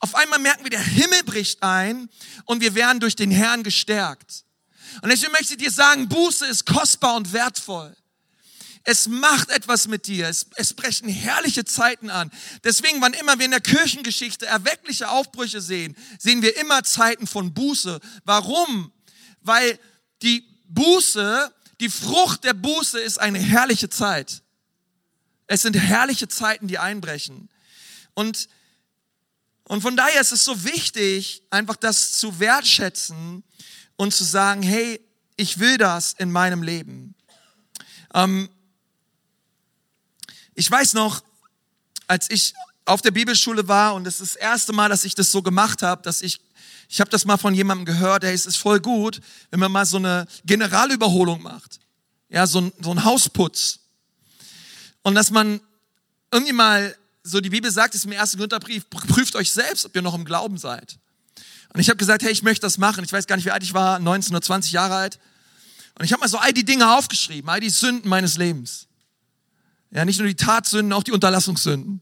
Auf 0.00 0.14
einmal 0.14 0.38
merken 0.38 0.64
wir, 0.64 0.70
der 0.70 0.82
Himmel 0.82 1.22
bricht 1.24 1.62
ein 1.62 2.10
und 2.44 2.60
wir 2.60 2.74
werden 2.74 3.00
durch 3.00 3.16
den 3.16 3.30
Herrn 3.30 3.62
gestärkt. 3.62 4.45
Und 5.02 5.10
deswegen 5.10 5.32
möchte 5.32 5.54
ich 5.54 5.58
dir 5.58 5.70
sagen, 5.70 6.08
Buße 6.08 6.46
ist 6.46 6.66
kostbar 6.66 7.16
und 7.16 7.32
wertvoll. 7.32 7.96
Es 8.88 9.08
macht 9.08 9.50
etwas 9.50 9.88
mit 9.88 10.06
dir. 10.06 10.28
Es, 10.28 10.46
es 10.54 10.72
brechen 10.72 11.08
herrliche 11.08 11.64
Zeiten 11.64 12.08
an. 12.08 12.30
Deswegen, 12.62 13.00
wann 13.00 13.14
immer 13.14 13.36
wir 13.36 13.44
in 13.44 13.50
der 13.50 13.60
Kirchengeschichte 13.60 14.46
erweckliche 14.46 15.10
Aufbrüche 15.10 15.60
sehen, 15.60 15.96
sehen 16.20 16.40
wir 16.40 16.56
immer 16.56 16.84
Zeiten 16.84 17.26
von 17.26 17.52
Buße. 17.52 17.98
Warum? 18.24 18.92
Weil 19.40 19.80
die 20.22 20.46
Buße, 20.68 21.52
die 21.80 21.88
Frucht 21.88 22.44
der 22.44 22.54
Buße 22.54 23.00
ist 23.00 23.18
eine 23.18 23.40
herrliche 23.40 23.90
Zeit. 23.90 24.42
Es 25.48 25.62
sind 25.62 25.74
herrliche 25.74 26.28
Zeiten, 26.28 26.68
die 26.68 26.78
einbrechen. 26.78 27.48
Und, 28.14 28.48
und 29.64 29.82
von 29.82 29.96
daher 29.96 30.20
ist 30.20 30.30
es 30.30 30.44
so 30.44 30.62
wichtig, 30.62 31.42
einfach 31.50 31.76
das 31.76 32.12
zu 32.18 32.38
wertschätzen 32.38 33.42
und 33.96 34.14
zu 34.14 34.24
sagen, 34.24 34.62
hey, 34.62 35.00
ich 35.36 35.58
will 35.58 35.78
das 35.78 36.14
in 36.14 36.30
meinem 36.30 36.62
Leben. 36.62 37.14
Ähm, 38.14 38.48
ich 40.54 40.70
weiß 40.70 40.94
noch, 40.94 41.22
als 42.06 42.30
ich 42.30 42.54
auf 42.84 43.02
der 43.02 43.10
Bibelschule 43.10 43.68
war 43.68 43.94
und 43.94 44.04
das 44.04 44.20
ist 44.20 44.34
das 44.34 44.40
erste 44.40 44.72
Mal, 44.72 44.88
dass 44.88 45.04
ich 45.04 45.14
das 45.14 45.30
so 45.30 45.42
gemacht 45.42 45.82
habe, 45.82 46.02
dass 46.02 46.22
ich, 46.22 46.40
ich 46.88 47.00
habe 47.00 47.10
das 47.10 47.24
mal 47.24 47.36
von 47.36 47.54
jemandem 47.54 47.84
gehört, 47.84 48.24
hey, 48.24 48.32
es 48.32 48.46
ist 48.46 48.56
voll 48.56 48.80
gut, 48.80 49.20
wenn 49.50 49.60
man 49.60 49.72
mal 49.72 49.84
so 49.84 49.96
eine 49.96 50.26
Generalüberholung 50.44 51.42
macht. 51.42 51.80
Ja, 52.28 52.46
so 52.46 52.60
ein, 52.60 52.72
so 52.80 52.90
ein 52.90 53.04
Hausputz. 53.04 53.80
Und 55.02 55.14
dass 55.14 55.30
man 55.30 55.60
irgendwie 56.32 56.52
mal, 56.52 56.96
so 57.22 57.40
die 57.40 57.50
Bibel 57.50 57.70
sagt 57.70 57.94
es 57.94 58.04
im 58.04 58.12
ersten 58.12 58.38
Gründerbrief, 58.38 58.88
prüft 58.88 59.36
euch 59.36 59.50
selbst, 59.50 59.84
ob 59.84 59.94
ihr 59.94 60.02
noch 60.02 60.14
im 60.14 60.24
Glauben 60.24 60.58
seid. 60.58 60.98
Und 61.72 61.80
ich 61.80 61.88
habe 61.88 61.96
gesagt, 61.96 62.22
hey, 62.22 62.30
ich 62.30 62.42
möchte 62.42 62.66
das 62.66 62.78
machen. 62.78 63.04
Ich 63.04 63.12
weiß 63.12 63.26
gar 63.26 63.36
nicht, 63.36 63.44
wie 63.44 63.50
alt 63.50 63.62
ich 63.62 63.74
war, 63.74 63.98
19 63.98 64.34
oder 64.34 64.42
20 64.42 64.72
Jahre 64.72 64.94
alt. 64.94 65.18
Und 65.98 66.04
ich 66.04 66.12
habe 66.12 66.20
mal 66.20 66.28
so 66.28 66.38
all 66.38 66.52
die 66.52 66.64
Dinge 66.64 66.96
aufgeschrieben, 66.96 67.48
all 67.48 67.60
die 67.60 67.70
Sünden 67.70 68.08
meines 68.08 68.36
Lebens. 68.36 68.86
Ja, 69.90 70.04
nicht 70.04 70.18
nur 70.18 70.28
die 70.28 70.36
Tatsünden, 70.36 70.92
auch 70.92 71.02
die 71.02 71.12
Unterlassungssünden. 71.12 72.00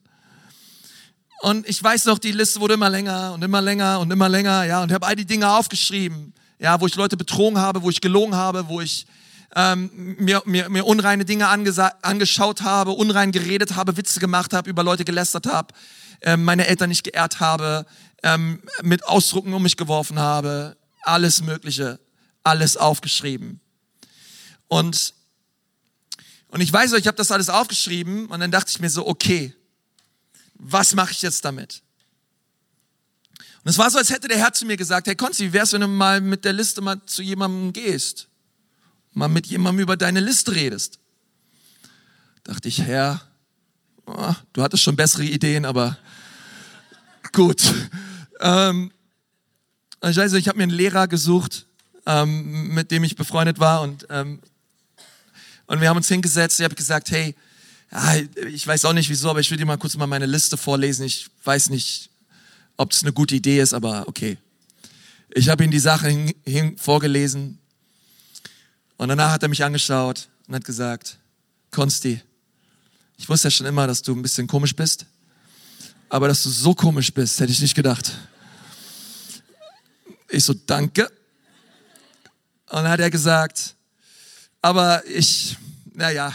Und 1.42 1.68
ich 1.68 1.82
weiß 1.82 2.06
noch, 2.06 2.18
die 2.18 2.32
Liste 2.32 2.60
wurde 2.60 2.74
immer 2.74 2.88
länger 2.88 3.34
und 3.34 3.44
immer 3.44 3.60
länger 3.60 4.00
und 4.00 4.10
immer 4.10 4.28
länger, 4.28 4.64
ja, 4.64 4.82
und 4.82 4.88
ich 4.88 4.94
habe 4.94 5.06
all 5.06 5.14
die 5.14 5.26
Dinge 5.26 5.50
aufgeschrieben, 5.50 6.32
ja, 6.58 6.80
wo 6.80 6.86
ich 6.86 6.94
Leute 6.94 7.16
betrogen 7.16 7.58
habe, 7.58 7.82
wo 7.82 7.90
ich 7.90 8.00
gelogen 8.00 8.34
habe, 8.34 8.68
wo 8.68 8.80
ich 8.80 9.06
ähm, 9.54 9.90
mir, 10.18 10.42
mir, 10.46 10.68
mir 10.68 10.84
unreine 10.86 11.24
Dinge 11.24 11.48
angeschaut 11.48 12.62
habe, 12.62 12.92
unrein 12.92 13.30
geredet 13.30 13.76
habe, 13.76 13.96
Witze 13.96 14.20
gemacht 14.20 14.52
habe, 14.52 14.70
über 14.70 14.82
Leute 14.82 15.04
gelästert 15.04 15.46
habe, 15.46 15.74
ähm, 16.22 16.44
meine 16.44 16.66
Eltern 16.66 16.88
nicht 16.88 17.04
geehrt 17.04 17.40
habe, 17.40 17.86
ähm, 18.24 18.62
mit 18.82 19.04
Ausdrucken 19.04 19.52
um 19.52 19.62
mich 19.62 19.76
geworfen 19.76 20.18
habe, 20.18 20.76
alles 21.02 21.42
Mögliche, 21.42 22.00
alles 22.42 22.76
aufgeschrieben. 22.76 23.60
Und 24.66 25.14
und 26.48 26.60
ich 26.60 26.72
weiß 26.72 26.92
ich 26.94 27.06
habe 27.06 27.16
das 27.16 27.30
alles 27.30 27.50
aufgeschrieben 27.50 28.26
und 28.26 28.40
dann 28.40 28.50
dachte 28.50 28.70
ich 28.70 28.80
mir 28.80 28.88
so, 28.88 29.06
okay, 29.06 29.54
was 30.54 30.94
mache 30.94 31.12
ich 31.12 31.20
jetzt 31.20 31.44
damit? 31.44 31.82
Und 33.62 33.70
es 33.70 33.76
war 33.76 33.90
so, 33.90 33.98
als 33.98 34.10
hätte 34.10 34.28
der 34.28 34.38
Herr 34.38 34.52
zu 34.52 34.64
mir 34.64 34.76
gesagt, 34.76 35.06
hey 35.06 35.16
Konzi, 35.16 35.48
wie 35.48 35.52
wär's, 35.52 35.72
wenn 35.72 35.82
du 35.82 35.88
mal 35.88 36.20
mit 36.20 36.44
der 36.44 36.52
Liste 36.52 36.80
mal 36.80 37.00
zu 37.04 37.22
jemandem 37.22 37.72
gehst? 37.72 38.28
Mal 39.12 39.28
mit 39.28 39.46
jemandem 39.46 39.82
über 39.82 39.96
deine 39.96 40.20
Liste 40.20 40.54
redest. 40.54 40.98
Dachte 42.44 42.68
ich, 42.68 42.80
Herr, 42.80 43.20
oh, 44.06 44.34
du 44.52 44.62
hattest 44.62 44.82
schon 44.82 44.96
bessere 44.96 45.24
Ideen, 45.24 45.64
aber 45.64 45.98
gut. 47.32 47.62
Ähm, 48.40 48.90
ich 50.02 50.16
weiß 50.16 50.32
nicht, 50.32 50.42
ich 50.42 50.48
habe 50.48 50.58
mir 50.58 50.64
einen 50.64 50.72
Lehrer 50.72 51.08
gesucht, 51.08 51.66
ähm, 52.06 52.74
mit 52.74 52.90
dem 52.90 53.04
ich 53.04 53.16
befreundet 53.16 53.58
war 53.58 53.82
und 53.82 54.06
ähm, 54.10 54.40
und 55.66 55.80
wir 55.80 55.88
haben 55.88 55.96
uns 55.96 56.08
hingesetzt, 56.08 56.60
ich 56.60 56.64
habe 56.64 56.74
gesagt, 56.74 57.10
hey, 57.10 57.34
ja, 57.90 58.16
ich 58.48 58.66
weiß 58.66 58.84
auch 58.84 58.92
nicht 58.92 59.08
wieso, 59.08 59.30
aber 59.30 59.40
ich 59.40 59.50
will 59.50 59.58
dir 59.58 59.64
mal 59.64 59.78
kurz 59.78 59.96
mal 59.96 60.06
meine 60.06 60.26
Liste 60.26 60.56
vorlesen. 60.56 61.06
Ich 61.06 61.30
weiß 61.44 61.70
nicht, 61.70 62.10
ob 62.76 62.90
das 62.90 63.02
eine 63.02 63.12
gute 63.12 63.34
Idee 63.34 63.60
ist, 63.60 63.72
aber 63.72 64.06
okay. 64.08 64.36
Ich 65.30 65.48
habe 65.48 65.64
ihm 65.64 65.70
die 65.70 65.78
Sache 65.78 66.08
hin, 66.08 66.34
hin, 66.44 66.76
vorgelesen 66.76 67.58
und 68.96 69.08
danach 69.08 69.32
hat 69.32 69.42
er 69.42 69.48
mich 69.48 69.64
angeschaut 69.64 70.28
und 70.46 70.54
hat 70.54 70.64
gesagt, 70.64 71.18
Konsti, 71.70 72.20
ich 73.16 73.28
wusste 73.28 73.48
ja 73.48 73.50
schon 73.50 73.66
immer, 73.66 73.86
dass 73.86 74.02
du 74.02 74.14
ein 74.14 74.22
bisschen 74.22 74.46
komisch 74.46 74.76
bist, 74.76 75.06
aber 76.14 76.28
dass 76.28 76.44
du 76.44 76.48
so 76.48 76.76
komisch 76.76 77.12
bist, 77.12 77.40
hätte 77.40 77.50
ich 77.50 77.60
nicht 77.60 77.74
gedacht. 77.74 78.12
Ich 80.28 80.44
so, 80.44 80.54
danke. 80.54 81.06
Und 81.06 82.84
dann 82.84 82.88
hat 82.88 83.00
er 83.00 83.10
gesagt, 83.10 83.74
aber 84.62 85.04
ich, 85.08 85.56
naja, 85.92 86.32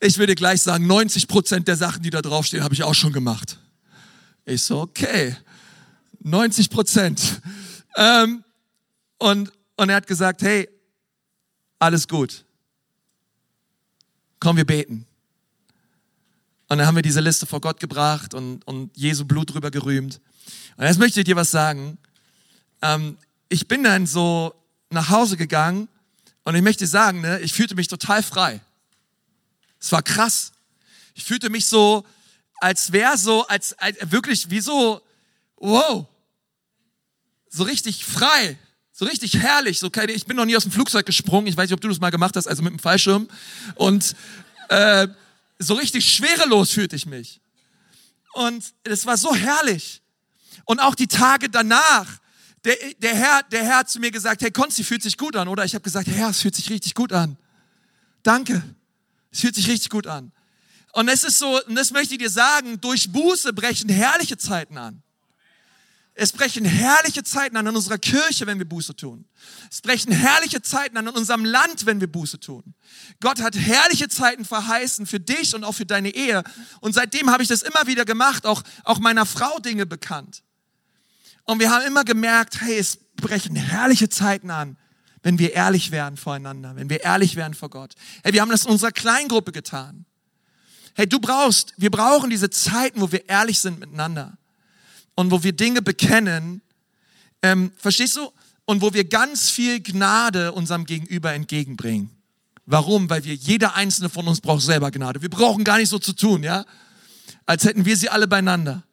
ich 0.00 0.16
würde 0.16 0.34
gleich 0.34 0.62
sagen, 0.62 0.86
90 0.86 1.28
Prozent 1.28 1.68
der 1.68 1.76
Sachen, 1.76 2.02
die 2.02 2.08
da 2.08 2.22
draufstehen, 2.22 2.64
habe 2.64 2.72
ich 2.72 2.82
auch 2.82 2.94
schon 2.94 3.12
gemacht. 3.12 3.58
Ich 4.46 4.62
so, 4.62 4.80
okay, 4.80 5.36
90 6.20 6.70
Prozent. 6.70 7.42
Ähm, 7.94 8.42
und, 9.18 9.52
und 9.76 9.90
er 9.90 9.96
hat 9.96 10.06
gesagt, 10.06 10.40
hey, 10.40 10.66
alles 11.78 12.08
gut. 12.08 12.46
Komm, 14.40 14.56
wir 14.56 14.64
beten. 14.64 15.06
Und 16.72 16.78
dann 16.78 16.86
haben 16.86 16.96
wir 16.96 17.02
diese 17.02 17.20
Liste 17.20 17.44
vor 17.44 17.60
Gott 17.60 17.80
gebracht 17.80 18.32
und, 18.32 18.66
und 18.66 18.96
Jesu 18.96 19.26
Blut 19.26 19.52
drüber 19.52 19.70
gerühmt. 19.70 20.22
Und 20.78 20.86
jetzt 20.86 20.98
möchte 20.98 21.20
ich 21.20 21.26
dir 21.26 21.36
was 21.36 21.50
sagen. 21.50 21.98
Ähm, 22.80 23.18
ich 23.50 23.68
bin 23.68 23.84
dann 23.84 24.06
so 24.06 24.54
nach 24.88 25.10
Hause 25.10 25.36
gegangen 25.36 25.86
und 26.44 26.54
ich 26.54 26.62
möchte 26.62 26.86
sagen, 26.86 27.20
ne, 27.20 27.40
ich 27.40 27.52
fühlte 27.52 27.74
mich 27.74 27.88
total 27.88 28.22
frei. 28.22 28.58
Es 29.78 29.92
war 29.92 30.02
krass. 30.02 30.52
Ich 31.12 31.24
fühlte 31.24 31.50
mich 31.50 31.66
so, 31.66 32.06
als 32.56 32.90
wäre 32.90 33.18
so, 33.18 33.46
als, 33.48 33.74
als 33.74 33.98
wirklich 34.10 34.48
wie 34.48 34.60
so, 34.60 35.02
wow, 35.56 36.06
so 37.50 37.64
richtig 37.64 38.02
frei, 38.02 38.56
so 38.92 39.04
richtig 39.04 39.36
herrlich. 39.36 39.78
So 39.78 39.90
keine, 39.90 40.12
ich 40.12 40.24
bin 40.24 40.38
noch 40.38 40.46
nie 40.46 40.56
aus 40.56 40.62
dem 40.62 40.72
Flugzeug 40.72 41.04
gesprungen. 41.04 41.48
Ich 41.48 41.56
weiß 41.58 41.68
nicht, 41.68 41.74
ob 41.74 41.82
du 41.82 41.88
das 41.88 42.00
mal 42.00 42.08
gemacht 42.08 42.34
hast, 42.34 42.46
also 42.46 42.62
mit 42.62 42.72
dem 42.72 42.78
Fallschirm. 42.78 43.28
Und 43.74 44.16
äh, 44.70 45.06
so 45.62 45.74
richtig 45.74 46.12
schwerelos 46.12 46.72
fühlte 46.72 46.96
ich 46.96 47.06
mich. 47.06 47.40
Und 48.32 48.74
es 48.84 49.06
war 49.06 49.16
so 49.16 49.34
herrlich. 49.34 50.02
Und 50.64 50.80
auch 50.80 50.94
die 50.94 51.06
Tage 51.06 51.48
danach, 51.48 52.18
der, 52.64 52.76
der, 52.98 53.14
Herr, 53.14 53.42
der 53.44 53.64
Herr 53.64 53.76
hat 53.78 53.90
zu 53.90 54.00
mir 54.00 54.10
gesagt, 54.10 54.42
hey 54.42 54.50
Konzi, 54.50 54.84
fühlt 54.84 55.02
sich 55.02 55.18
gut 55.18 55.36
an, 55.36 55.48
oder? 55.48 55.64
Ich 55.64 55.74
habe 55.74 55.82
gesagt, 55.82 56.08
Herr, 56.08 56.30
es 56.30 56.40
fühlt 56.40 56.54
sich 56.54 56.70
richtig 56.70 56.94
gut 56.94 57.12
an. 57.12 57.36
Danke. 58.22 58.62
Es 59.30 59.40
fühlt 59.40 59.54
sich 59.54 59.68
richtig 59.68 59.90
gut 59.90 60.06
an. 60.06 60.32
Und 60.92 61.08
es 61.08 61.24
ist 61.24 61.38
so, 61.38 61.64
und 61.64 61.74
das 61.74 61.90
möchte 61.90 62.14
ich 62.14 62.18
dir 62.18 62.30
sagen, 62.30 62.80
durch 62.80 63.10
Buße 63.10 63.52
brechen 63.52 63.88
herrliche 63.88 64.36
Zeiten 64.36 64.78
an. 64.78 65.02
Es 66.22 66.30
brechen 66.30 66.64
herrliche 66.64 67.24
Zeiten 67.24 67.56
an 67.56 67.66
in 67.66 67.74
unserer 67.74 67.98
Kirche, 67.98 68.46
wenn 68.46 68.58
wir 68.58 68.64
Buße 68.64 68.94
tun. 68.94 69.24
Es 69.68 69.80
brechen 69.80 70.12
herrliche 70.12 70.62
Zeiten 70.62 70.96
an 70.96 71.08
in 71.08 71.14
unserem 71.16 71.44
Land, 71.44 71.84
wenn 71.84 72.00
wir 72.00 72.06
Buße 72.06 72.38
tun. 72.38 72.62
Gott 73.20 73.40
hat 73.40 73.56
herrliche 73.56 74.08
Zeiten 74.08 74.44
verheißen 74.44 75.06
für 75.06 75.18
dich 75.18 75.52
und 75.52 75.64
auch 75.64 75.72
für 75.72 75.84
deine 75.84 76.10
Ehe. 76.14 76.44
Und 76.80 76.94
seitdem 76.94 77.28
habe 77.28 77.42
ich 77.42 77.48
das 77.48 77.62
immer 77.62 77.88
wieder 77.88 78.04
gemacht, 78.04 78.46
auch, 78.46 78.62
auch 78.84 79.00
meiner 79.00 79.26
Frau 79.26 79.58
Dinge 79.58 79.84
bekannt. 79.84 80.44
Und 81.42 81.58
wir 81.58 81.72
haben 81.72 81.84
immer 81.88 82.04
gemerkt, 82.04 82.60
hey, 82.60 82.78
es 82.78 82.98
brechen 83.16 83.56
herrliche 83.56 84.08
Zeiten 84.08 84.52
an, 84.52 84.76
wenn 85.24 85.40
wir 85.40 85.54
ehrlich 85.54 85.90
werden 85.90 86.16
voreinander, 86.16 86.76
wenn 86.76 86.88
wir 86.88 87.02
ehrlich 87.02 87.34
werden 87.34 87.54
vor 87.54 87.68
Gott. 87.68 87.96
Hey, 88.22 88.32
wir 88.32 88.42
haben 88.42 88.50
das 88.50 88.64
in 88.64 88.70
unserer 88.70 88.92
Kleingruppe 88.92 89.50
getan. 89.50 90.04
Hey, 90.94 91.08
du 91.08 91.18
brauchst, 91.18 91.74
wir 91.78 91.90
brauchen 91.90 92.30
diese 92.30 92.48
Zeiten, 92.48 93.00
wo 93.00 93.10
wir 93.10 93.28
ehrlich 93.28 93.58
sind 93.58 93.80
miteinander 93.80 94.38
und 95.14 95.30
wo 95.30 95.42
wir 95.42 95.52
Dinge 95.52 95.82
bekennen, 95.82 96.62
ähm, 97.42 97.72
verstehst 97.76 98.16
du? 98.16 98.30
Und 98.64 98.80
wo 98.80 98.94
wir 98.94 99.04
ganz 99.04 99.50
viel 99.50 99.80
Gnade 99.80 100.52
unserem 100.52 100.86
Gegenüber 100.86 101.32
entgegenbringen. 101.32 102.10
Warum? 102.64 103.10
Weil 103.10 103.24
wir, 103.24 103.34
jeder 103.34 103.74
einzelne 103.74 104.08
von 104.08 104.28
uns 104.28 104.40
braucht 104.40 104.62
selber 104.62 104.90
Gnade. 104.90 105.20
Wir 105.20 105.30
brauchen 105.30 105.64
gar 105.64 105.78
nicht 105.78 105.88
so 105.88 105.98
zu 105.98 106.12
tun, 106.12 106.44
ja? 106.44 106.64
Als 107.44 107.64
hätten 107.64 107.84
wir 107.84 107.96
sie 107.96 108.08
alle 108.08 108.28
beieinander. 108.28 108.84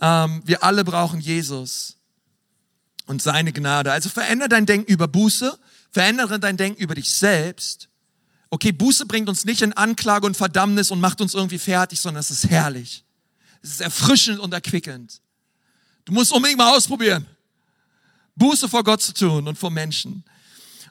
Ähm, 0.00 0.42
wir 0.44 0.62
alle 0.62 0.84
brauchen 0.84 1.20
Jesus 1.20 1.96
und 3.06 3.22
seine 3.22 3.52
Gnade. 3.52 3.92
Also 3.92 4.08
verändere 4.08 4.48
dein 4.48 4.66
Denken 4.66 4.90
über 4.90 5.08
Buße, 5.08 5.58
verändere 5.90 6.38
dein 6.38 6.56
Denken 6.56 6.80
über 6.80 6.94
dich 6.94 7.10
selbst. 7.10 7.88
Okay, 8.50 8.72
Buße 8.72 9.06
bringt 9.06 9.28
uns 9.28 9.44
nicht 9.44 9.62
in 9.62 9.72
Anklage 9.72 10.26
und 10.26 10.36
Verdammnis 10.36 10.90
und 10.90 11.00
macht 11.00 11.20
uns 11.20 11.34
irgendwie 11.34 11.58
fertig, 11.58 12.00
sondern 12.00 12.20
es 12.20 12.30
ist 12.30 12.48
herrlich. 12.48 13.03
Es 13.64 13.70
ist 13.70 13.80
erfrischend 13.80 14.40
und 14.40 14.52
erquickend. 14.52 15.22
Du 16.04 16.12
musst 16.12 16.30
unbedingt 16.32 16.58
mal 16.58 16.76
ausprobieren. 16.76 17.26
Buße 18.36 18.68
vor 18.68 18.84
Gott 18.84 19.00
zu 19.00 19.14
tun 19.14 19.48
und 19.48 19.56
vor 19.56 19.70
Menschen. 19.70 20.22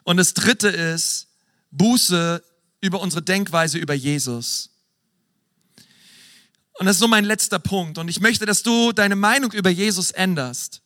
Und 0.02 0.16
das 0.16 0.34
dritte 0.34 0.68
ist 0.68 1.28
Buße 1.70 2.42
über 2.80 3.00
unsere 3.00 3.22
Denkweise 3.22 3.78
über 3.78 3.94
Jesus. 3.94 4.70
Und 6.80 6.86
das 6.86 6.96
ist 6.96 7.00
so 7.00 7.06
mein 7.06 7.24
letzter 7.24 7.60
Punkt. 7.60 7.96
Und 7.96 8.08
ich 8.08 8.18
möchte, 8.18 8.44
dass 8.44 8.64
du 8.64 8.90
deine 8.90 9.14
Meinung 9.14 9.52
über 9.52 9.70
Jesus 9.70 10.10
änderst. 10.10 10.82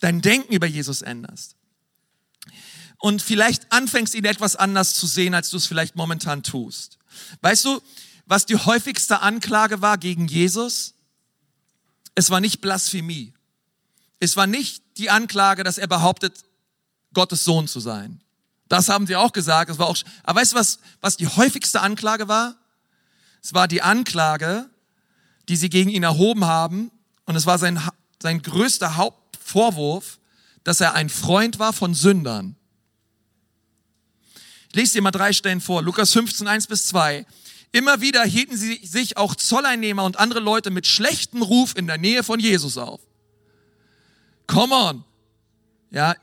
Dein 0.00 0.20
Denken 0.20 0.52
über 0.52 0.66
Jesus 0.66 1.00
änderst. 1.00 1.56
und 2.98 3.22
vielleicht 3.22 3.72
anfängst, 3.72 4.14
ihn 4.14 4.26
etwas 4.26 4.56
anders 4.56 4.92
zu 4.92 5.06
sehen, 5.06 5.32
als 5.32 5.48
du 5.48 5.56
es 5.56 5.66
vielleicht 5.66 5.96
momentan 5.96 6.42
tust. 6.42 6.98
Weißt 7.40 7.64
du, 7.64 7.80
was 8.26 8.44
die 8.44 8.56
häufigste 8.56 9.20
Anklage 9.20 9.80
war 9.80 9.96
gegen 9.96 10.26
Jesus? 10.26 10.94
Es 12.18 12.30
war 12.30 12.40
nicht 12.40 12.60
Blasphemie. 12.60 13.32
Es 14.18 14.36
war 14.36 14.48
nicht 14.48 14.82
die 14.96 15.08
Anklage, 15.08 15.62
dass 15.62 15.78
er 15.78 15.86
behauptet, 15.86 16.42
Gottes 17.14 17.44
Sohn 17.44 17.68
zu 17.68 17.78
sein. 17.78 18.20
Das 18.68 18.88
haben 18.88 19.06
sie 19.06 19.14
auch 19.14 19.30
gesagt. 19.30 19.70
Das 19.70 19.78
war 19.78 19.86
auch, 19.86 19.96
aber 20.24 20.40
weißt 20.40 20.50
du, 20.50 20.56
was, 20.56 20.80
was 21.00 21.16
die 21.16 21.28
häufigste 21.28 21.80
Anklage 21.80 22.26
war? 22.26 22.56
Es 23.40 23.54
war 23.54 23.68
die 23.68 23.82
Anklage, 23.82 24.68
die 25.48 25.54
sie 25.54 25.70
gegen 25.70 25.90
ihn 25.90 26.02
erhoben 26.02 26.44
haben. 26.44 26.90
Und 27.24 27.36
es 27.36 27.46
war 27.46 27.56
sein, 27.56 27.80
sein 28.20 28.42
größter 28.42 28.96
Hauptvorwurf, 28.96 30.18
dass 30.64 30.80
er 30.80 30.94
ein 30.94 31.10
Freund 31.10 31.60
war 31.60 31.72
von 31.72 31.94
Sündern. 31.94 32.56
Ich 34.70 34.74
lese 34.74 34.94
dir 34.94 35.02
mal 35.02 35.12
drei 35.12 35.32
Stellen 35.32 35.60
vor. 35.60 35.84
Lukas 35.84 36.12
15, 36.12 36.48
1 36.48 36.66
bis 36.66 36.88
2. 36.88 37.24
Immer 37.72 38.00
wieder 38.00 38.24
hielten 38.24 38.56
sie 38.56 38.80
sich 38.82 39.16
auch 39.16 39.34
Zolleinnehmer 39.34 40.04
und 40.04 40.18
andere 40.18 40.40
Leute 40.40 40.70
mit 40.70 40.86
schlechtem 40.86 41.42
Ruf 41.42 41.74
in 41.76 41.86
der 41.86 41.98
Nähe 41.98 42.22
von 42.22 42.40
Jesus 42.40 42.78
auf. 42.78 43.00
Come 44.46 44.74
on. 44.74 45.04
Ja, 45.90 46.14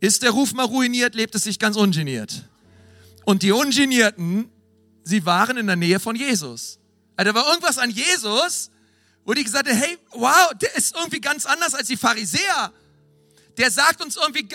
ist 0.00 0.22
der 0.22 0.30
Ruf 0.30 0.52
mal 0.52 0.64
ruiniert, 0.64 1.14
lebt 1.14 1.34
es 1.34 1.44
sich 1.44 1.58
ganz 1.58 1.76
ungeniert. 1.76 2.44
Und 3.24 3.42
die 3.42 3.52
Ungenierten, 3.52 4.50
sie 5.04 5.24
waren 5.26 5.56
in 5.56 5.66
der 5.66 5.76
Nähe 5.76 6.00
von 6.00 6.16
Jesus. 6.16 6.78
Also 7.16 7.32
da 7.32 7.38
war 7.38 7.48
irgendwas 7.48 7.78
an 7.78 7.90
Jesus, 7.90 8.70
wo 9.24 9.34
die 9.34 9.44
gesagt 9.44 9.68
haben, 9.68 9.76
hey, 9.76 9.98
wow, 10.12 10.52
der 10.60 10.74
ist 10.76 10.94
irgendwie 10.94 11.20
ganz 11.20 11.44
anders 11.44 11.74
als 11.74 11.88
die 11.88 11.96
Pharisäer. 11.96 12.72
Der 13.56 13.70
sagt 13.70 14.02
uns 14.02 14.16
irgendwie, 14.16 14.48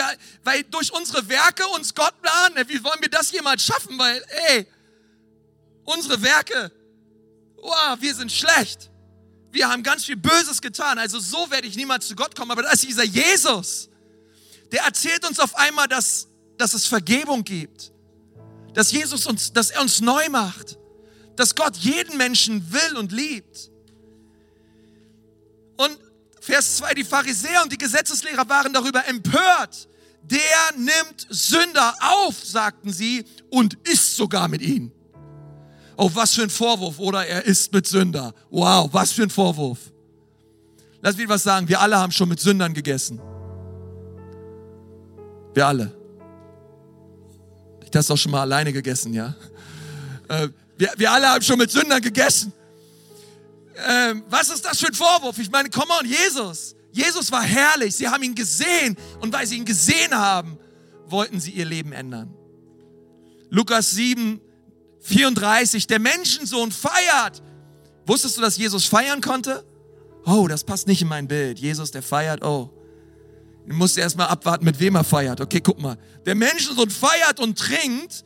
weil 0.44 0.64
durch 0.64 0.94
unsere 0.94 1.28
Werke 1.28 1.68
uns 1.76 1.94
Gott 1.94 2.14
planen, 2.22 2.68
wie 2.70 2.84
wollen 2.84 3.02
wir 3.02 3.10
das 3.10 3.32
jemals 3.32 3.64
schaffen? 3.64 4.00
Weil, 4.00 4.24
ey, 4.48 4.66
unsere 5.86 6.22
Werke, 6.22 6.72
wow, 7.58 7.98
wir 8.00 8.16
sind 8.16 8.32
schlecht. 8.32 8.90
Wir 9.52 9.70
haben 9.70 9.84
ganz 9.84 10.06
viel 10.06 10.18
Böses 10.18 10.62
getan. 10.62 10.98
Also 10.98 11.20
so 11.20 11.50
werde 11.52 11.68
ich 11.68 11.76
niemals 11.76 12.08
zu 12.08 12.16
Gott 12.16 12.36
kommen. 12.36 12.52
Aber 12.52 12.64
da 12.64 12.72
ist 12.72 12.84
dieser 12.84 13.04
Jesus 13.04 13.90
der 14.74 14.82
erzählt 14.82 15.24
uns 15.30 15.40
auf 15.40 15.56
einmal, 15.56 15.88
dass, 15.88 16.28
dass 16.58 16.74
es 16.74 16.88
Vergebung 16.88 17.44
gibt. 17.44 17.92
Dass 18.74 18.92
Jesus 18.92 19.28
uns, 19.28 19.54
dass 19.54 19.70
er 19.70 19.82
uns 19.82 20.02
neu 20.02 20.28
macht. 20.30 20.80
Dass 21.36 21.54
Gott 21.54 21.78
jeden 21.78 22.18
Menschen 22.18 22.74
will 22.74 22.98
und 22.98 23.12
liebt. 23.12 23.70
Und 25.78 25.96
Vers 26.42 26.78
2, 26.78 26.96
die 26.96 27.04
Pharisäer 27.04 27.62
und 27.62 27.72
die 27.72 27.78
Gesetzeslehrer 27.78 28.50
waren 28.50 28.74
darüber 28.74 29.06
empört. 29.06 29.88
Der 30.24 30.40
nimmt 30.76 31.28
Sünder 31.30 31.96
auf, 32.00 32.44
sagten 32.44 32.92
sie, 32.92 33.26
und 33.52 33.76
isst 33.88 34.16
sogar 34.16 34.48
mit 34.48 34.64
ihnen. 34.64 34.92
Oh, 35.98 36.10
was 36.14 36.34
für 36.34 36.44
ein 36.44 36.50
Vorwurf, 36.50 37.00
oder 37.00 37.26
er 37.26 37.46
isst 37.46 37.72
mit 37.74 37.88
Sünder. 37.88 38.34
Wow, 38.50 38.90
was 38.92 39.12
für 39.12 39.24
ein 39.24 39.30
Vorwurf. 39.30 39.80
Lass 41.02 41.18
mich 41.18 41.28
was 41.28 41.44
sagen, 41.44 41.68
wir 41.68 41.80
alle 41.80 41.98
haben 41.98 42.12
schon 42.12 42.30
mit 42.30 42.40
Sündern 42.40 42.74
gegessen. 42.74 43.20
Wir 45.54 45.68
alle. 45.68 45.92
Ich 47.86 47.96
hast 47.96 48.10
auch 48.10 48.18
schon 48.18 48.32
mal 48.32 48.42
alleine 48.42 48.74
gegessen, 48.74 49.14
ja? 49.14 49.36
Äh, 50.28 50.50
wir, 50.78 50.92
wir 50.98 51.12
alle 51.12 51.28
haben 51.28 51.42
schon 51.44 51.60
mit 51.60 51.70
Sündern 51.70 52.02
gegessen. 52.02 52.52
Ähm, 53.88 54.24
was 54.30 54.50
ist 54.50 54.66
das 54.66 54.80
für 54.80 54.88
ein 54.88 54.94
Vorwurf? 54.94 55.38
Ich 55.38 55.52
meine, 55.52 55.70
come 55.70 55.92
on, 56.00 56.08
Jesus. 56.08 56.76
Jesus 56.92 57.32
war 57.32 57.44
herrlich. 57.44 57.96
Sie 57.96 58.08
haben 58.08 58.24
ihn 58.24 58.36
gesehen 58.36 58.98
und 59.20 59.34
weil 59.34 59.46
sie 59.46 59.58
ihn 59.58 59.66
gesehen 59.66 60.14
haben, 60.16 60.58
wollten 61.08 61.40
sie 61.40 61.52
ihr 61.52 61.66
Leben 61.66 61.92
ändern. 61.92 62.34
Lukas 63.50 63.92
7, 63.92 64.42
34. 65.04 65.88
Der 65.88 66.00
Menschensohn 66.00 66.72
feiert. 66.72 67.42
Wusstest 68.06 68.38
du, 68.38 68.42
dass 68.42 68.58
Jesus 68.58 68.86
feiern 68.86 69.22
konnte? 69.22 69.64
Oh, 70.26 70.48
das 70.48 70.64
passt 70.64 70.88
nicht 70.88 71.02
in 71.02 71.08
mein 71.08 71.28
Bild. 71.28 71.60
Jesus, 71.60 71.92
der 71.92 72.02
feiert. 72.02 72.44
Oh, 72.44 72.72
Du 73.66 73.76
musst 73.76 73.98
erstmal 73.98 74.28
abwarten, 74.28 74.66
mit 74.66 74.80
wem 74.80 74.96
er 74.96 75.04
feiert. 75.04 75.40
Okay, 75.40 75.62
guck 75.62 75.80
mal. 75.80 75.98
Der 76.26 76.36
Menschensohn 76.36 76.90
feiert 76.90 77.40
und 77.40 77.58
trinkt 77.58 78.26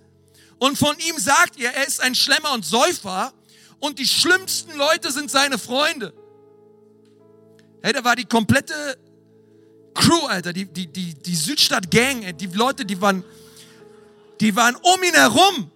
und 0.60 0.78
von 0.78 0.96
ihm 1.08 1.18
sagt 1.20 1.58
ihr, 1.58 1.70
er 1.70 1.88
ist 1.88 2.02
ein 2.02 2.16
Schlemmer 2.16 2.54
und 2.54 2.66
Säufer 2.66 3.34
und 3.80 4.00
die 4.00 4.08
schlimmsten 4.08 4.76
Leute 4.76 5.12
sind 5.12 5.30
seine 5.30 5.58
Freunde. 5.60 6.14
Hey, 7.84 7.94
da 7.94 8.04
war 8.04 8.16
die 8.16 8.26
komplette 8.26 8.74
Crew, 9.94 10.26
Alter, 10.26 10.54
die, 10.54 10.66
die, 10.66 10.88
die, 10.88 11.14
die 11.14 11.36
Südstadt-Gang, 11.36 12.36
die 12.38 12.48
Leute, 12.48 12.86
die 12.86 13.00
waren, 13.00 13.24
die 14.40 14.56
waren 14.56 14.76
um 14.76 15.04
ihn 15.04 15.14
herum. 15.14 15.72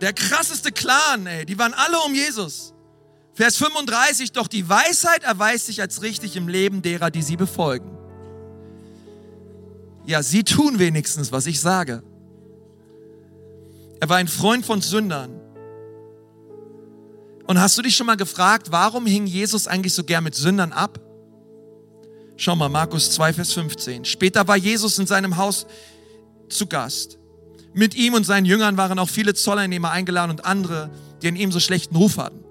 Der 0.00 0.12
krasseste 0.12 0.72
Clan, 0.72 1.26
ey, 1.26 1.44
die 1.44 1.58
waren 1.58 1.74
alle 1.74 1.98
um 2.00 2.14
Jesus. 2.14 2.72
Vers 3.34 3.56
35, 3.56 4.32
doch 4.32 4.48
die 4.48 4.68
Weisheit 4.68 5.22
erweist 5.22 5.66
sich 5.66 5.80
als 5.80 6.02
richtig 6.02 6.36
im 6.36 6.48
Leben 6.48 6.82
derer, 6.82 7.10
die 7.10 7.22
sie 7.22 7.36
befolgen. 7.36 7.96
Ja, 10.06 10.22
sie 10.22 10.42
tun 10.42 10.78
wenigstens, 10.78 11.30
was 11.32 11.46
ich 11.46 11.60
sage. 11.60 12.02
Er 14.00 14.08
war 14.08 14.16
ein 14.16 14.28
Freund 14.28 14.64
von 14.64 14.80
Sündern. 14.80 15.38
Und 17.46 17.60
hast 17.60 17.76
du 17.76 17.82
dich 17.82 17.96
schon 17.96 18.06
mal 18.06 18.16
gefragt, 18.16 18.68
warum 18.70 19.06
hing 19.06 19.26
Jesus 19.26 19.66
eigentlich 19.66 19.92
so 19.92 20.04
gern 20.04 20.24
mit 20.24 20.34
Sündern 20.34 20.72
ab? 20.72 20.98
Schau 22.36 22.56
mal, 22.56 22.70
Markus 22.70 23.10
2, 23.12 23.34
Vers 23.34 23.52
15. 23.52 24.04
Später 24.06 24.48
war 24.48 24.56
Jesus 24.56 24.98
in 24.98 25.06
seinem 25.06 25.36
Haus 25.36 25.66
zu 26.48 26.66
Gast. 26.66 27.19
Mit 27.72 27.94
ihm 27.94 28.14
und 28.14 28.24
seinen 28.24 28.46
Jüngern 28.46 28.76
waren 28.76 28.98
auch 28.98 29.08
viele 29.08 29.34
Zolleinnehmer 29.34 29.90
eingeladen 29.90 30.30
und 30.30 30.44
andere, 30.44 30.90
die 31.22 31.28
in 31.28 31.36
ihm 31.36 31.52
so 31.52 31.60
schlechten 31.60 31.94
Ruf 31.96 32.18
hatten. 32.18 32.44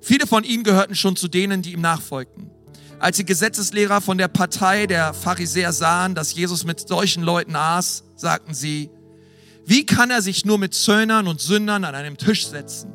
Viele 0.00 0.26
von 0.26 0.44
ihnen 0.44 0.64
gehörten 0.64 0.94
schon 0.94 1.16
zu 1.16 1.28
denen, 1.28 1.62
die 1.62 1.72
ihm 1.72 1.80
nachfolgten. 1.80 2.50
Als 2.98 3.16
die 3.16 3.24
Gesetzeslehrer 3.24 4.00
von 4.00 4.18
der 4.18 4.28
Partei 4.28 4.86
der 4.86 5.14
Pharisäer 5.14 5.72
sahen, 5.72 6.14
dass 6.14 6.34
Jesus 6.34 6.64
mit 6.64 6.80
solchen 6.88 7.22
Leuten 7.22 7.54
aß, 7.54 8.04
sagten 8.16 8.54
sie, 8.54 8.90
wie 9.64 9.86
kann 9.86 10.10
er 10.10 10.22
sich 10.22 10.44
nur 10.44 10.58
mit 10.58 10.74
Zöllnern 10.74 11.28
und 11.28 11.40
Sündern 11.40 11.84
an 11.84 11.94
einem 11.94 12.16
Tisch 12.16 12.48
setzen? 12.48 12.92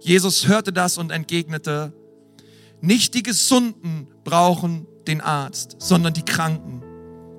Jesus 0.00 0.46
hörte 0.46 0.72
das 0.72 0.98
und 0.98 1.10
entgegnete, 1.10 1.92
nicht 2.80 3.14
die 3.14 3.22
Gesunden 3.22 4.08
brauchen 4.24 4.86
den 5.06 5.20
Arzt, 5.20 5.76
sondern 5.78 6.14
die 6.14 6.24
Kranken. 6.24 6.82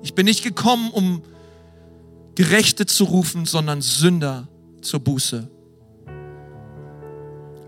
Ich 0.02 0.14
bin 0.14 0.26
nicht 0.26 0.42
gekommen, 0.42 0.90
um 0.90 1.22
Gerechte 2.34 2.86
zu 2.86 3.04
rufen, 3.04 3.44
sondern 3.44 3.82
Sünder 3.82 4.48
zur 4.80 5.00
Buße. 5.00 5.48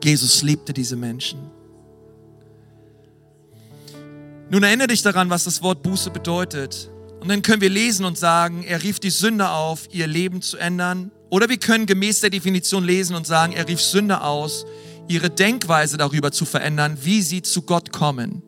Jesus 0.02 0.42
liebte 0.42 0.72
diese 0.72 0.96
Menschen. 0.96 1.38
Nun 4.50 4.62
erinnere 4.62 4.88
dich 4.88 5.02
daran, 5.02 5.30
was 5.30 5.44
das 5.44 5.62
Wort 5.62 5.82
Buße 5.82 6.10
bedeutet. 6.10 6.90
Und 7.20 7.28
dann 7.28 7.42
können 7.42 7.62
wir 7.62 7.70
lesen 7.70 8.04
und 8.04 8.18
sagen, 8.18 8.62
er 8.62 8.82
rief 8.82 9.00
die 9.00 9.10
Sünder 9.10 9.54
auf, 9.54 9.88
ihr 9.90 10.06
Leben 10.06 10.42
zu 10.42 10.58
ändern. 10.58 11.10
Oder 11.30 11.48
wir 11.48 11.56
können 11.56 11.86
gemäß 11.86 12.20
der 12.20 12.30
Definition 12.30 12.84
lesen 12.84 13.16
und 13.16 13.26
sagen, 13.26 13.54
er 13.54 13.66
rief 13.66 13.80
Sünder 13.80 14.24
aus, 14.26 14.66
ihre 15.08 15.30
Denkweise 15.30 15.96
darüber 15.96 16.32
zu 16.32 16.44
verändern, 16.44 16.98
wie 17.02 17.22
sie 17.22 17.40
zu 17.40 17.62
Gott 17.62 17.92
kommen. 17.92 18.42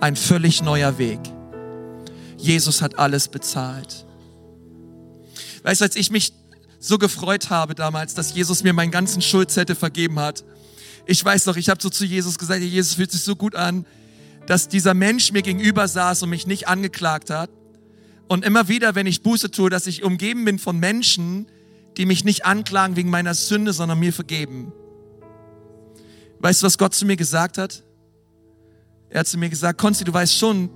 Ein 0.00 0.16
völlig 0.16 0.62
neuer 0.62 0.98
Weg. 0.98 1.20
Jesus 2.38 2.82
hat 2.82 2.98
alles 2.98 3.28
bezahlt. 3.28 4.06
Weißt 5.62 5.80
du, 5.80 5.84
als 5.84 5.96
ich 5.96 6.10
mich 6.10 6.32
so 6.78 6.98
gefreut 6.98 7.50
habe 7.50 7.74
damals, 7.74 8.14
dass 8.14 8.34
Jesus 8.34 8.64
mir 8.64 8.72
meinen 8.72 8.90
ganzen 8.90 9.22
Schuldzettel 9.22 9.76
vergeben 9.76 10.18
hat. 10.18 10.44
Ich 11.06 11.24
weiß 11.24 11.46
noch, 11.46 11.56
ich 11.56 11.68
habe 11.68 11.80
so 11.80 11.88
zu 11.90 12.04
Jesus 12.04 12.38
gesagt, 12.38 12.60
Jesus 12.60 12.94
fühlt 12.94 13.12
sich 13.12 13.22
so 13.22 13.36
gut 13.36 13.54
an, 13.54 13.86
dass 14.46 14.68
dieser 14.68 14.94
Mensch 14.94 15.30
mir 15.30 15.42
gegenüber 15.42 15.86
saß 15.86 16.24
und 16.24 16.30
mich 16.30 16.46
nicht 16.46 16.66
angeklagt 16.66 17.30
hat. 17.30 17.50
Und 18.28 18.44
immer 18.44 18.66
wieder, 18.66 18.94
wenn 18.94 19.06
ich 19.06 19.22
Buße 19.22 19.50
tue, 19.50 19.70
dass 19.70 19.86
ich 19.86 20.02
umgeben 20.02 20.44
bin 20.44 20.58
von 20.58 20.78
Menschen, 20.78 21.46
die 21.96 22.06
mich 22.06 22.24
nicht 22.24 22.44
anklagen 22.44 22.96
wegen 22.96 23.10
meiner 23.10 23.34
Sünde, 23.34 23.72
sondern 23.72 23.98
mir 23.98 24.12
vergeben. 24.12 24.72
Weißt 26.40 26.62
du, 26.62 26.66
was 26.66 26.78
Gott 26.78 26.94
zu 26.94 27.06
mir 27.06 27.16
gesagt 27.16 27.58
hat? 27.58 27.84
Er 29.10 29.20
hat 29.20 29.28
zu 29.28 29.38
mir 29.38 29.48
gesagt, 29.50 29.78
Konzi, 29.78 30.02
du 30.02 30.12
weißt 30.12 30.36
schon, 30.36 30.70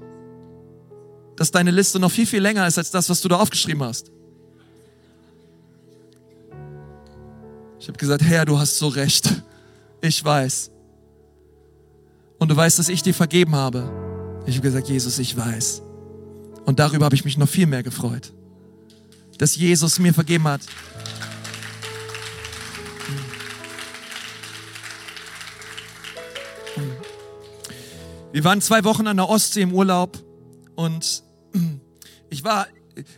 dass 1.37 1.51
deine 1.51 1.71
Liste 1.71 1.99
noch 1.99 2.13
viel, 2.13 2.27
viel 2.27 2.41
länger 2.41 2.67
ist 2.67 2.79
als 2.79 2.91
das, 2.91 3.09
was 3.09 3.21
du 3.21 3.29
da 3.29 3.37
aufgeschrieben 3.37 3.83
hast. 3.83 4.13
Ich 7.79 7.89
habe 7.89 7.99
gesagt, 7.99 8.23
Herr, 8.23 8.45
du 8.45 8.59
hast 8.59 8.79
so 8.79 8.89
recht. 8.89 9.43
Ich 10.01 10.25
weiß. 10.25 10.71
Und 12.39 12.51
du 12.51 12.57
weißt, 12.57 12.79
dass 12.79 12.89
ich 12.89 13.03
dir 13.03 13.15
vergeben 13.15 13.55
habe. 13.55 13.91
Ich 14.47 14.57
habe 14.57 14.63
gesagt, 14.63 14.89
Jesus, 14.89 15.19
ich 15.19 15.37
weiß. 15.37 15.83
Und 16.65 16.79
darüber 16.79 17.07
habe 17.07 17.15
ich 17.15 17.25
mich 17.25 17.39
noch 17.39 17.49
viel 17.49 17.67
mehr 17.67 17.83
gefreut. 17.83 18.33
Dass 19.39 19.57
Jesus 19.57 19.99
mir 19.99 20.15
vergeben 20.15 20.45
hat. 20.45 20.61
Wir 28.33 28.45
waren 28.45 28.61
zwei 28.61 28.85
Wochen 28.85 29.07
an 29.07 29.17
der 29.17 29.29
Ostsee 29.29 29.63
im 29.63 29.73
Urlaub 29.73 30.23
Und 30.77 31.25
ich 32.31 32.45
war, 32.45 32.69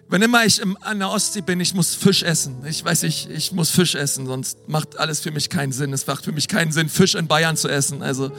wenn 0.08 0.22
immer 0.22 0.44
ich 0.44 0.60
an 0.80 0.98
der 0.98 1.10
Ostsee 1.10 1.40
bin, 1.40 1.60
ich 1.60 1.72
muss 1.74 1.94
Fisch 1.94 2.22
essen. 2.22 2.64
Ich 2.66 2.84
weiß, 2.84 3.04
ich, 3.04 3.30
ich 3.30 3.52
muss 3.52 3.70
Fisch 3.70 3.94
essen, 3.94 4.26
sonst 4.26 4.68
macht 4.68 4.98
alles 4.98 5.20
für 5.20 5.30
mich 5.30 5.50
keinen 5.50 5.72
Sinn. 5.72 5.92
Es 5.92 6.06
macht 6.06 6.24
für 6.24 6.32
mich 6.32 6.48
keinen 6.48 6.72
Sinn, 6.72 6.88
Fisch 6.88 7.14
in 7.14 7.28
Bayern 7.28 7.56
zu 7.56 7.68
essen. 7.68 8.02
Also, 8.02 8.32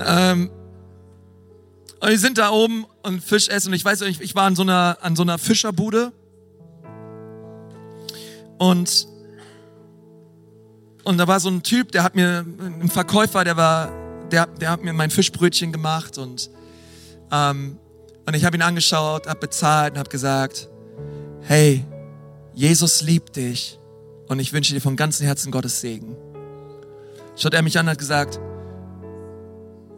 ähm, 0.00 0.50
und 2.00 2.08
wir 2.08 2.18
sind 2.18 2.38
da 2.38 2.50
oben 2.50 2.84
und 3.02 3.22
Fisch 3.22 3.48
essen. 3.48 3.68
Und 3.68 3.74
ich 3.74 3.84
weiß, 3.84 4.02
ich, 4.02 4.20
ich 4.20 4.34
war 4.34 4.44
an 4.44 4.56
so 4.56 4.62
einer, 4.62 4.98
an 5.02 5.16
so 5.16 5.22
einer 5.22 5.38
Fischerbude. 5.38 6.12
Und, 8.58 9.08
und 11.04 11.18
da 11.18 11.26
war 11.26 11.40
so 11.40 11.48
ein 11.48 11.62
Typ, 11.62 11.90
der 11.92 12.04
hat 12.04 12.14
mir, 12.14 12.44
ein 12.58 12.88
Verkäufer, 12.88 13.42
der 13.44 13.56
war, 13.56 13.90
der, 14.30 14.46
der 14.46 14.70
hat 14.70 14.84
mir 14.84 14.92
mein 14.92 15.10
Fischbrötchen 15.10 15.72
gemacht 15.72 16.18
und, 16.18 16.50
ähm, 17.32 17.78
und 18.26 18.34
ich 18.34 18.44
habe 18.44 18.56
ihn 18.56 18.62
angeschaut, 18.62 19.26
habe 19.26 19.40
bezahlt 19.40 19.94
und 19.94 19.98
habe 19.98 20.10
gesagt, 20.10 20.68
hey, 21.42 21.84
Jesus 22.54 23.02
liebt 23.02 23.36
dich 23.36 23.78
und 24.28 24.38
ich 24.38 24.52
wünsche 24.52 24.74
dir 24.74 24.80
von 24.80 24.96
ganzem 24.96 25.26
Herzen 25.26 25.50
Gottes 25.50 25.80
Segen. 25.80 26.16
Schaut 27.36 27.54
er 27.54 27.62
mich 27.62 27.78
an 27.78 27.86
und 27.86 27.90
hat 27.90 27.98
gesagt, 27.98 28.38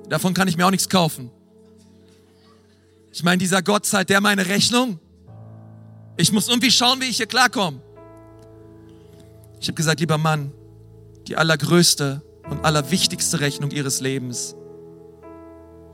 davon 0.08 0.34
kann 0.34 0.48
ich 0.48 0.56
mir 0.56 0.66
auch 0.66 0.70
nichts 0.70 0.88
kaufen. 0.88 1.30
Ich 3.12 3.22
meine, 3.22 3.38
dieser 3.38 3.62
Gott 3.62 3.86
zahlt 3.86 4.08
der 4.08 4.20
meine 4.20 4.46
Rechnung. 4.46 4.98
Ich 6.16 6.32
muss 6.32 6.48
irgendwie 6.48 6.70
schauen, 6.70 7.00
wie 7.00 7.06
ich 7.06 7.18
hier 7.18 7.26
klarkomme. 7.26 7.80
Ich 9.60 9.68
habe 9.68 9.74
gesagt, 9.74 10.00
lieber 10.00 10.18
Mann, 10.18 10.52
die 11.26 11.36
allergrößte 11.36 12.22
und 12.50 12.64
allerwichtigste 12.64 13.40
Rechnung 13.40 13.70
ihres 13.70 14.00
Lebens 14.00 14.54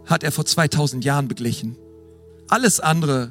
hat 0.06 0.24
er 0.24 0.32
vor 0.32 0.44
2000 0.44 1.04
Jahren 1.04 1.28
beglichen. 1.28 1.76
Alles 2.50 2.80
andere, 2.80 3.30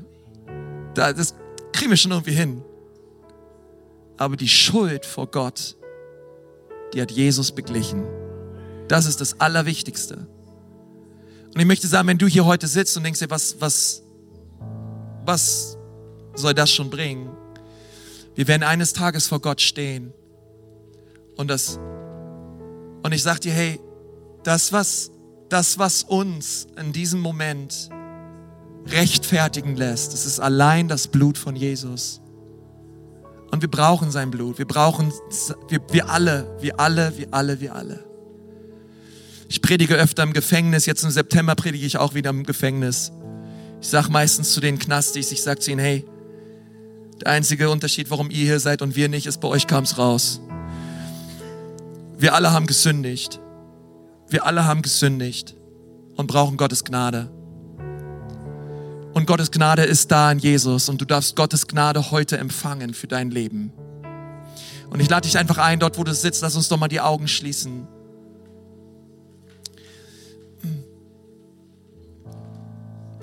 das 0.93 1.35
kriegen 1.73 1.91
wir 1.91 1.97
schon 1.97 2.11
irgendwie 2.11 2.31
hin. 2.31 2.63
Aber 4.15 4.37
die 4.37 4.47
Schuld 4.47 5.05
vor 5.05 5.27
Gott, 5.27 5.75
die 6.93 7.01
hat 7.01 7.11
Jesus 7.11 7.51
beglichen. 7.51 8.05
Das 8.87 9.05
ist 9.05 9.19
das 9.19 9.41
Allerwichtigste. 9.41 10.25
Und 11.53 11.59
ich 11.59 11.65
möchte 11.65 11.87
sagen, 11.87 12.07
wenn 12.07 12.17
du 12.17 12.27
hier 12.27 12.45
heute 12.45 12.65
sitzt 12.67 12.95
und 12.95 13.03
denkst 13.03 13.19
dir, 13.19 13.29
was, 13.29 13.59
was, 13.59 14.03
was 15.25 15.77
soll 16.35 16.53
das 16.53 16.71
schon 16.71 16.89
bringen? 16.89 17.29
Wir 18.35 18.47
werden 18.47 18.63
eines 18.63 18.93
Tages 18.93 19.27
vor 19.27 19.41
Gott 19.41 19.59
stehen. 19.59 20.13
Und 21.35 21.49
das, 21.49 21.77
und 23.03 23.11
ich 23.11 23.21
sag 23.21 23.41
dir, 23.41 23.51
hey, 23.51 23.81
das, 24.43 24.71
was, 24.71 25.11
das, 25.49 25.77
was 25.77 26.03
uns 26.03 26.67
in 26.77 26.93
diesem 26.93 27.19
Moment 27.19 27.89
rechtfertigen 28.87 29.75
lässt. 29.75 30.13
Es 30.13 30.25
ist 30.25 30.39
allein 30.39 30.87
das 30.87 31.07
Blut 31.07 31.37
von 31.37 31.55
Jesus. 31.55 32.21
Und 33.51 33.61
wir 33.61 33.69
brauchen 33.69 34.11
sein 34.11 34.31
Blut. 34.31 34.57
Wir 34.57 34.67
brauchen, 34.67 35.11
wir, 35.67 35.79
wir 35.91 36.09
alle, 36.09 36.55
wir 36.61 36.79
alle, 36.79 37.17
wir 37.17 37.33
alle, 37.33 37.59
wir 37.59 37.75
alle. 37.75 38.05
Ich 39.47 39.61
predige 39.61 39.95
öfter 39.95 40.23
im 40.23 40.33
Gefängnis. 40.33 40.85
Jetzt 40.85 41.03
im 41.03 41.09
September 41.09 41.55
predige 41.55 41.85
ich 41.85 41.97
auch 41.97 42.13
wieder 42.13 42.29
im 42.29 42.43
Gefängnis. 42.43 43.11
Ich 43.81 43.87
sage 43.87 44.11
meistens 44.11 44.53
zu 44.53 44.59
den 44.59 44.77
Knastis, 44.77 45.31
ich 45.31 45.41
sage 45.41 45.59
zu 45.59 45.71
ihnen, 45.71 45.79
hey, 45.79 46.05
der 47.21 47.31
einzige 47.31 47.69
Unterschied, 47.69 48.11
warum 48.11 48.29
ihr 48.29 48.45
hier 48.45 48.59
seid 48.59 48.81
und 48.81 48.95
wir 48.95 49.09
nicht, 49.09 49.25
ist, 49.25 49.41
bei 49.41 49.47
euch 49.47 49.67
kam 49.67 49.83
es 49.83 49.97
raus. 49.97 50.41
Wir 52.17 52.35
alle 52.35 52.51
haben 52.51 52.67
gesündigt. 52.67 53.39
Wir 54.27 54.45
alle 54.45 54.65
haben 54.65 54.81
gesündigt 54.81 55.55
und 56.15 56.27
brauchen 56.27 56.57
Gottes 56.57 56.83
Gnade. 56.83 57.31
Und 59.13 59.25
Gottes 59.25 59.51
Gnade 59.51 59.83
ist 59.83 60.11
da 60.11 60.31
in 60.31 60.39
Jesus 60.39 60.89
und 60.89 61.01
du 61.01 61.05
darfst 61.05 61.35
Gottes 61.35 61.67
Gnade 61.67 62.11
heute 62.11 62.37
empfangen 62.37 62.93
für 62.93 63.07
dein 63.07 63.31
Leben. 63.31 63.73
Und 64.89 64.99
ich 64.99 65.09
lade 65.09 65.27
dich 65.27 65.37
einfach 65.37 65.57
ein, 65.57 65.79
dort 65.79 65.97
wo 65.97 66.03
du 66.03 66.13
sitzt, 66.13 66.41
lass 66.41 66.55
uns 66.55 66.67
doch 66.67 66.77
mal 66.77 66.87
die 66.87 67.01
Augen 67.01 67.27
schließen. 67.27 67.87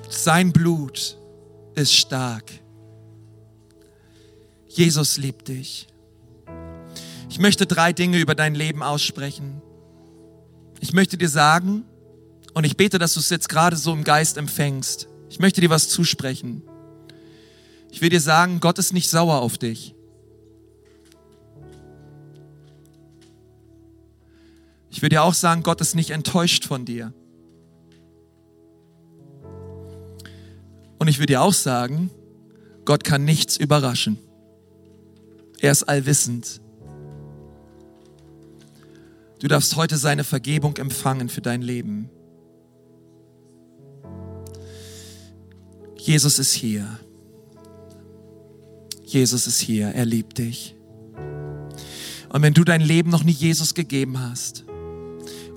Sein 0.08 0.52
Blut 0.52 1.16
ist 1.74 1.94
stark. 1.94 2.50
Jesus 4.68 5.18
liebt 5.18 5.48
dich. 5.48 5.86
Ich 7.28 7.38
möchte 7.38 7.66
drei 7.66 7.92
Dinge 7.92 8.18
über 8.18 8.34
dein 8.34 8.54
Leben 8.54 8.82
aussprechen. 8.82 9.62
Ich 10.80 10.92
möchte 10.92 11.16
dir 11.16 11.28
sagen, 11.28 11.84
und 12.54 12.64
ich 12.64 12.76
bete, 12.76 12.98
dass 12.98 13.14
du 13.14 13.20
es 13.20 13.30
jetzt 13.30 13.48
gerade 13.48 13.76
so 13.76 13.92
im 13.92 14.04
Geist 14.04 14.36
empfängst. 14.36 15.08
Ich 15.36 15.40
möchte 15.40 15.60
dir 15.60 15.68
was 15.68 15.90
zusprechen. 15.90 16.62
Ich 17.90 18.00
will 18.00 18.08
dir 18.08 18.22
sagen, 18.22 18.58
Gott 18.58 18.78
ist 18.78 18.94
nicht 18.94 19.10
sauer 19.10 19.42
auf 19.42 19.58
dich. 19.58 19.94
Ich 24.88 25.02
will 25.02 25.10
dir 25.10 25.22
auch 25.22 25.34
sagen, 25.34 25.62
Gott 25.62 25.82
ist 25.82 25.94
nicht 25.94 26.08
enttäuscht 26.08 26.64
von 26.64 26.86
dir. 26.86 27.12
Und 30.98 31.08
ich 31.08 31.18
will 31.18 31.26
dir 31.26 31.42
auch 31.42 31.52
sagen, 31.52 32.10
Gott 32.86 33.04
kann 33.04 33.26
nichts 33.26 33.58
überraschen. 33.58 34.18
Er 35.60 35.70
ist 35.70 35.82
allwissend. 35.82 36.62
Du 39.40 39.48
darfst 39.48 39.76
heute 39.76 39.98
seine 39.98 40.24
Vergebung 40.24 40.78
empfangen 40.78 41.28
für 41.28 41.42
dein 41.42 41.60
Leben. 41.60 42.08
Jesus 45.96 46.38
ist 46.38 46.52
hier. 46.52 46.86
Jesus 49.04 49.46
ist 49.46 49.60
hier. 49.60 49.88
Er 49.88 50.04
liebt 50.04 50.38
dich. 50.38 50.74
Und 52.28 52.42
wenn 52.42 52.54
du 52.54 52.64
dein 52.64 52.80
Leben 52.80 53.10
noch 53.10 53.24
nie 53.24 53.32
Jesus 53.32 53.74
gegeben 53.74 54.20
hast 54.20 54.64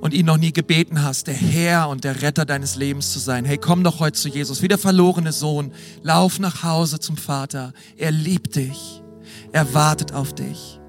und 0.01 0.13
ihn 0.13 0.25
noch 0.25 0.37
nie 0.37 0.53
gebeten 0.53 1.03
hast, 1.03 1.27
der 1.27 1.33
Herr 1.33 1.89
und 1.89 2.03
der 2.03 2.21
Retter 2.21 2.45
deines 2.45 2.75
Lebens 2.75 3.11
zu 3.11 3.19
sein, 3.19 3.43
hey, 3.43 3.57
komm 3.57 3.83
doch 3.83 3.99
heute 3.99 4.17
zu 4.17 4.29
Jesus, 4.29 4.61
wie 4.61 4.67
der 4.67 4.77
verlorene 4.77 5.33
Sohn. 5.33 5.73
Lauf 6.03 6.39
nach 6.39 6.63
Hause 6.63 6.99
zum 6.99 7.17
Vater. 7.17 7.73
Er 7.97 8.11
liebt 8.11 8.55
dich. 8.55 9.01
Er 9.51 9.73
wartet 9.73 10.13
auf 10.13 10.33
dich. 10.33 10.79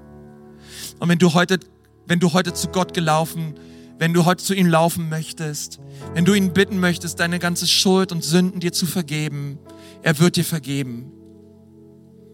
Und 0.99 1.09
wenn 1.09 1.19
du 1.19 1.33
heute, 1.33 1.59
wenn 2.05 2.19
du 2.19 2.31
heute 2.33 2.53
zu 2.53 2.67
Gott 2.67 2.93
gelaufen 2.93 3.55
bist, 3.55 3.70
wenn 4.01 4.15
du 4.15 4.25
heute 4.25 4.43
zu 4.43 4.55
ihm 4.55 4.65
laufen 4.65 5.09
möchtest, 5.09 5.79
wenn 6.15 6.25
du 6.25 6.33
ihn 6.33 6.53
bitten 6.53 6.79
möchtest, 6.79 7.19
deine 7.19 7.37
ganze 7.37 7.67
Schuld 7.67 8.11
und 8.11 8.23
Sünden 8.23 8.59
dir 8.59 8.73
zu 8.73 8.87
vergeben, 8.87 9.59
er 10.01 10.17
wird 10.17 10.37
dir 10.37 10.43
vergeben. 10.43 11.11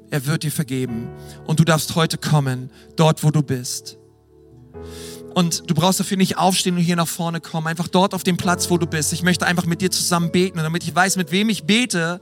Er 0.09 0.25
wird 0.25 0.43
dir 0.43 0.51
vergeben. 0.51 1.09
Und 1.45 1.59
du 1.59 1.65
darfst 1.65 1.93
heute 1.95 2.17
kommen, 2.17 2.71
dort 2.95 3.21
wo 3.21 3.31
du 3.31 3.43
bist. 3.43 3.97
Und 5.35 5.69
du 5.69 5.75
brauchst 5.75 5.99
dafür 5.99 6.15
nicht 6.15 6.37
aufstehen 6.37 6.77
und 6.77 6.83
hier 6.83 6.95
nach 6.95 7.05
vorne 7.05 7.41
kommen, 7.41 7.67
einfach 7.67 7.89
dort 7.89 8.13
auf 8.13 8.23
dem 8.23 8.37
Platz, 8.37 8.69
wo 8.69 8.77
du 8.77 8.87
bist. 8.87 9.11
Ich 9.11 9.21
möchte 9.21 9.45
einfach 9.45 9.65
mit 9.65 9.81
dir 9.81 9.91
zusammen 9.91 10.31
beten 10.31 10.59
und 10.59 10.63
damit 10.63 10.85
ich 10.85 10.95
weiß, 10.95 11.17
mit 11.17 11.33
wem 11.33 11.49
ich 11.49 11.65
bete. 11.65 12.21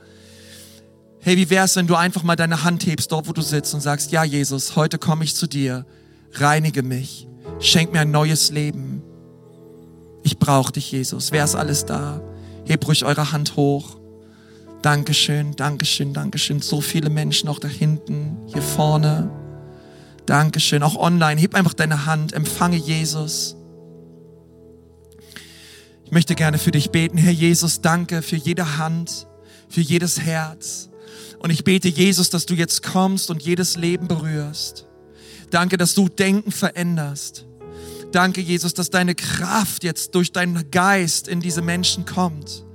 Hey, 1.19 1.37
wie 1.37 1.51
wär's, 1.51 1.75
wenn 1.75 1.85
du 1.85 1.93
einfach 1.93 2.23
mal 2.23 2.35
deine 2.35 2.63
Hand 2.63 2.87
hebst, 2.87 3.11
dort 3.11 3.27
wo 3.27 3.31
du 3.31 3.43
sitzt 3.43 3.75
und 3.75 3.81
sagst, 3.81 4.11
ja 4.11 4.23
Jesus, 4.23 4.75
heute 4.75 4.97
komme 4.97 5.23
ich 5.23 5.35
zu 5.35 5.45
dir, 5.45 5.85
reinige 6.33 6.81
mich, 6.81 7.27
schenk 7.59 7.93
mir 7.93 7.99
ein 7.99 8.09
neues 8.09 8.49
Leben. 8.49 9.03
Ich 10.26 10.39
brauche 10.39 10.71
dich, 10.71 10.91
Jesus. 10.91 11.32
Wer 11.32 11.43
ist 11.43 11.53
alles 11.53 11.86
da? 11.86 12.19
Hebt 12.65 12.88
ruhig 12.88 13.05
eure 13.05 13.32
Hand 13.32 13.57
hoch. 13.57 13.97
Dankeschön, 14.82 15.55
Dankeschön, 15.55 16.15
Dankeschön. 16.15 16.61
So 16.61 16.82
viele 16.82 17.11
Menschen 17.11 17.47
auch 17.47 17.59
da 17.59 17.67
hinten, 17.67 18.36
hier 18.47 18.63
vorne. 18.63 19.30
Dankeschön. 20.26 20.82
Auch 20.82 20.95
online. 20.95 21.39
Heb 21.39 21.53
einfach 21.53 21.76
deine 21.76 22.07
Hand. 22.07 22.34
Empfange 22.34 22.78
Jesus. 22.78 23.55
Ich 26.05 26.11
möchte 26.11 26.34
gerne 26.34 26.57
für 26.57 26.71
dich 26.71 26.89
beten. 26.89 27.19
Herr 27.19 27.32
Jesus, 27.32 27.82
danke 27.82 28.23
für 28.23 28.36
jede 28.36 28.80
Hand, 28.80 29.28
für 29.69 29.82
jedes 29.82 30.21
Herz. 30.21 30.89
Und 31.38 31.51
ich 31.51 31.63
bete, 31.63 31.88
Jesus, 31.88 32.32
dass 32.32 32.47
du 32.47 32.55
jetzt 32.55 32.82
kommst 32.82 33.30
und 33.30 33.43
jedes 33.43 33.76
Leben 33.76 34.07
berührst. 34.07 34.88
Danke, 35.51 35.78
dass 35.78 35.93
du 35.93 36.09
Denken 36.09 36.51
veränderst. 36.51 37.45
Danke, 38.12 38.41
Jesus, 38.41 38.74
dass 38.74 38.89
deine 38.89 39.16
Kraft 39.16 39.84
jetzt 39.84 40.16
durch 40.16 40.32
deinen 40.32 40.72
Geist 40.72 41.28
in 41.28 41.41
diese 41.41 41.62
Menschen 41.62 42.06
kommt. 42.06 42.66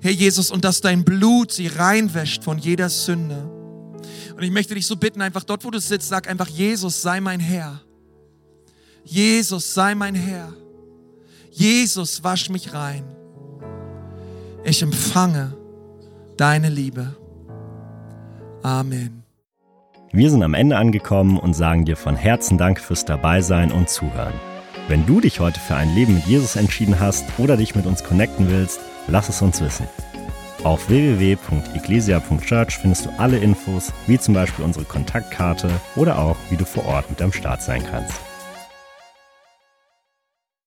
Herr 0.00 0.10
Jesus, 0.10 0.50
und 0.50 0.64
dass 0.64 0.80
dein 0.80 1.04
Blut 1.04 1.52
sie 1.52 1.66
reinwäscht 1.66 2.42
von 2.42 2.58
jeder 2.58 2.88
Sünde. 2.88 3.50
Und 4.36 4.42
ich 4.42 4.50
möchte 4.50 4.74
dich 4.74 4.86
so 4.86 4.96
bitten, 4.96 5.20
einfach 5.20 5.44
dort, 5.44 5.64
wo 5.64 5.70
du 5.70 5.78
sitzt, 5.78 6.08
sag 6.08 6.28
einfach, 6.28 6.48
Jesus, 6.48 7.02
sei 7.02 7.20
mein 7.20 7.40
Herr. 7.40 7.80
Jesus, 9.04 9.74
sei 9.74 9.94
mein 9.94 10.14
Herr. 10.14 10.52
Jesus, 11.50 12.24
wasch 12.24 12.48
mich 12.48 12.72
rein. 12.72 13.04
Ich 14.64 14.82
empfange 14.82 15.56
deine 16.36 16.70
Liebe. 16.70 17.16
Amen. 18.62 19.22
Wir 20.12 20.30
sind 20.30 20.42
am 20.42 20.54
Ende 20.54 20.76
angekommen 20.76 21.38
und 21.38 21.54
sagen 21.54 21.84
dir 21.84 21.96
von 21.96 22.16
Herzen 22.16 22.58
Dank 22.58 22.80
fürs 22.80 23.04
Dabeisein 23.04 23.70
und 23.70 23.88
Zuhören. 23.88 24.34
Wenn 24.90 25.06
du 25.06 25.20
dich 25.20 25.38
heute 25.38 25.60
für 25.60 25.76
ein 25.76 25.94
Leben 25.94 26.14
mit 26.14 26.26
Jesus 26.26 26.56
entschieden 26.56 26.98
hast 26.98 27.24
oder 27.38 27.56
dich 27.56 27.76
mit 27.76 27.86
uns 27.86 28.02
connecten 28.02 28.50
willst, 28.50 28.80
lass 29.06 29.28
es 29.28 29.40
uns 29.40 29.60
wissen. 29.60 29.86
Auf 30.64 30.88
www.eglesia.church 30.88 32.78
findest 32.78 33.06
du 33.06 33.10
alle 33.16 33.38
Infos, 33.38 33.92
wie 34.08 34.18
zum 34.18 34.34
Beispiel 34.34 34.64
unsere 34.64 34.84
Kontaktkarte 34.84 35.70
oder 35.94 36.18
auch, 36.18 36.36
wie 36.50 36.56
du 36.56 36.64
vor 36.64 36.86
Ort 36.86 37.08
mit 37.08 37.22
am 37.22 37.32
Start 37.32 37.62
sein 37.62 37.84
kannst. 37.88 38.20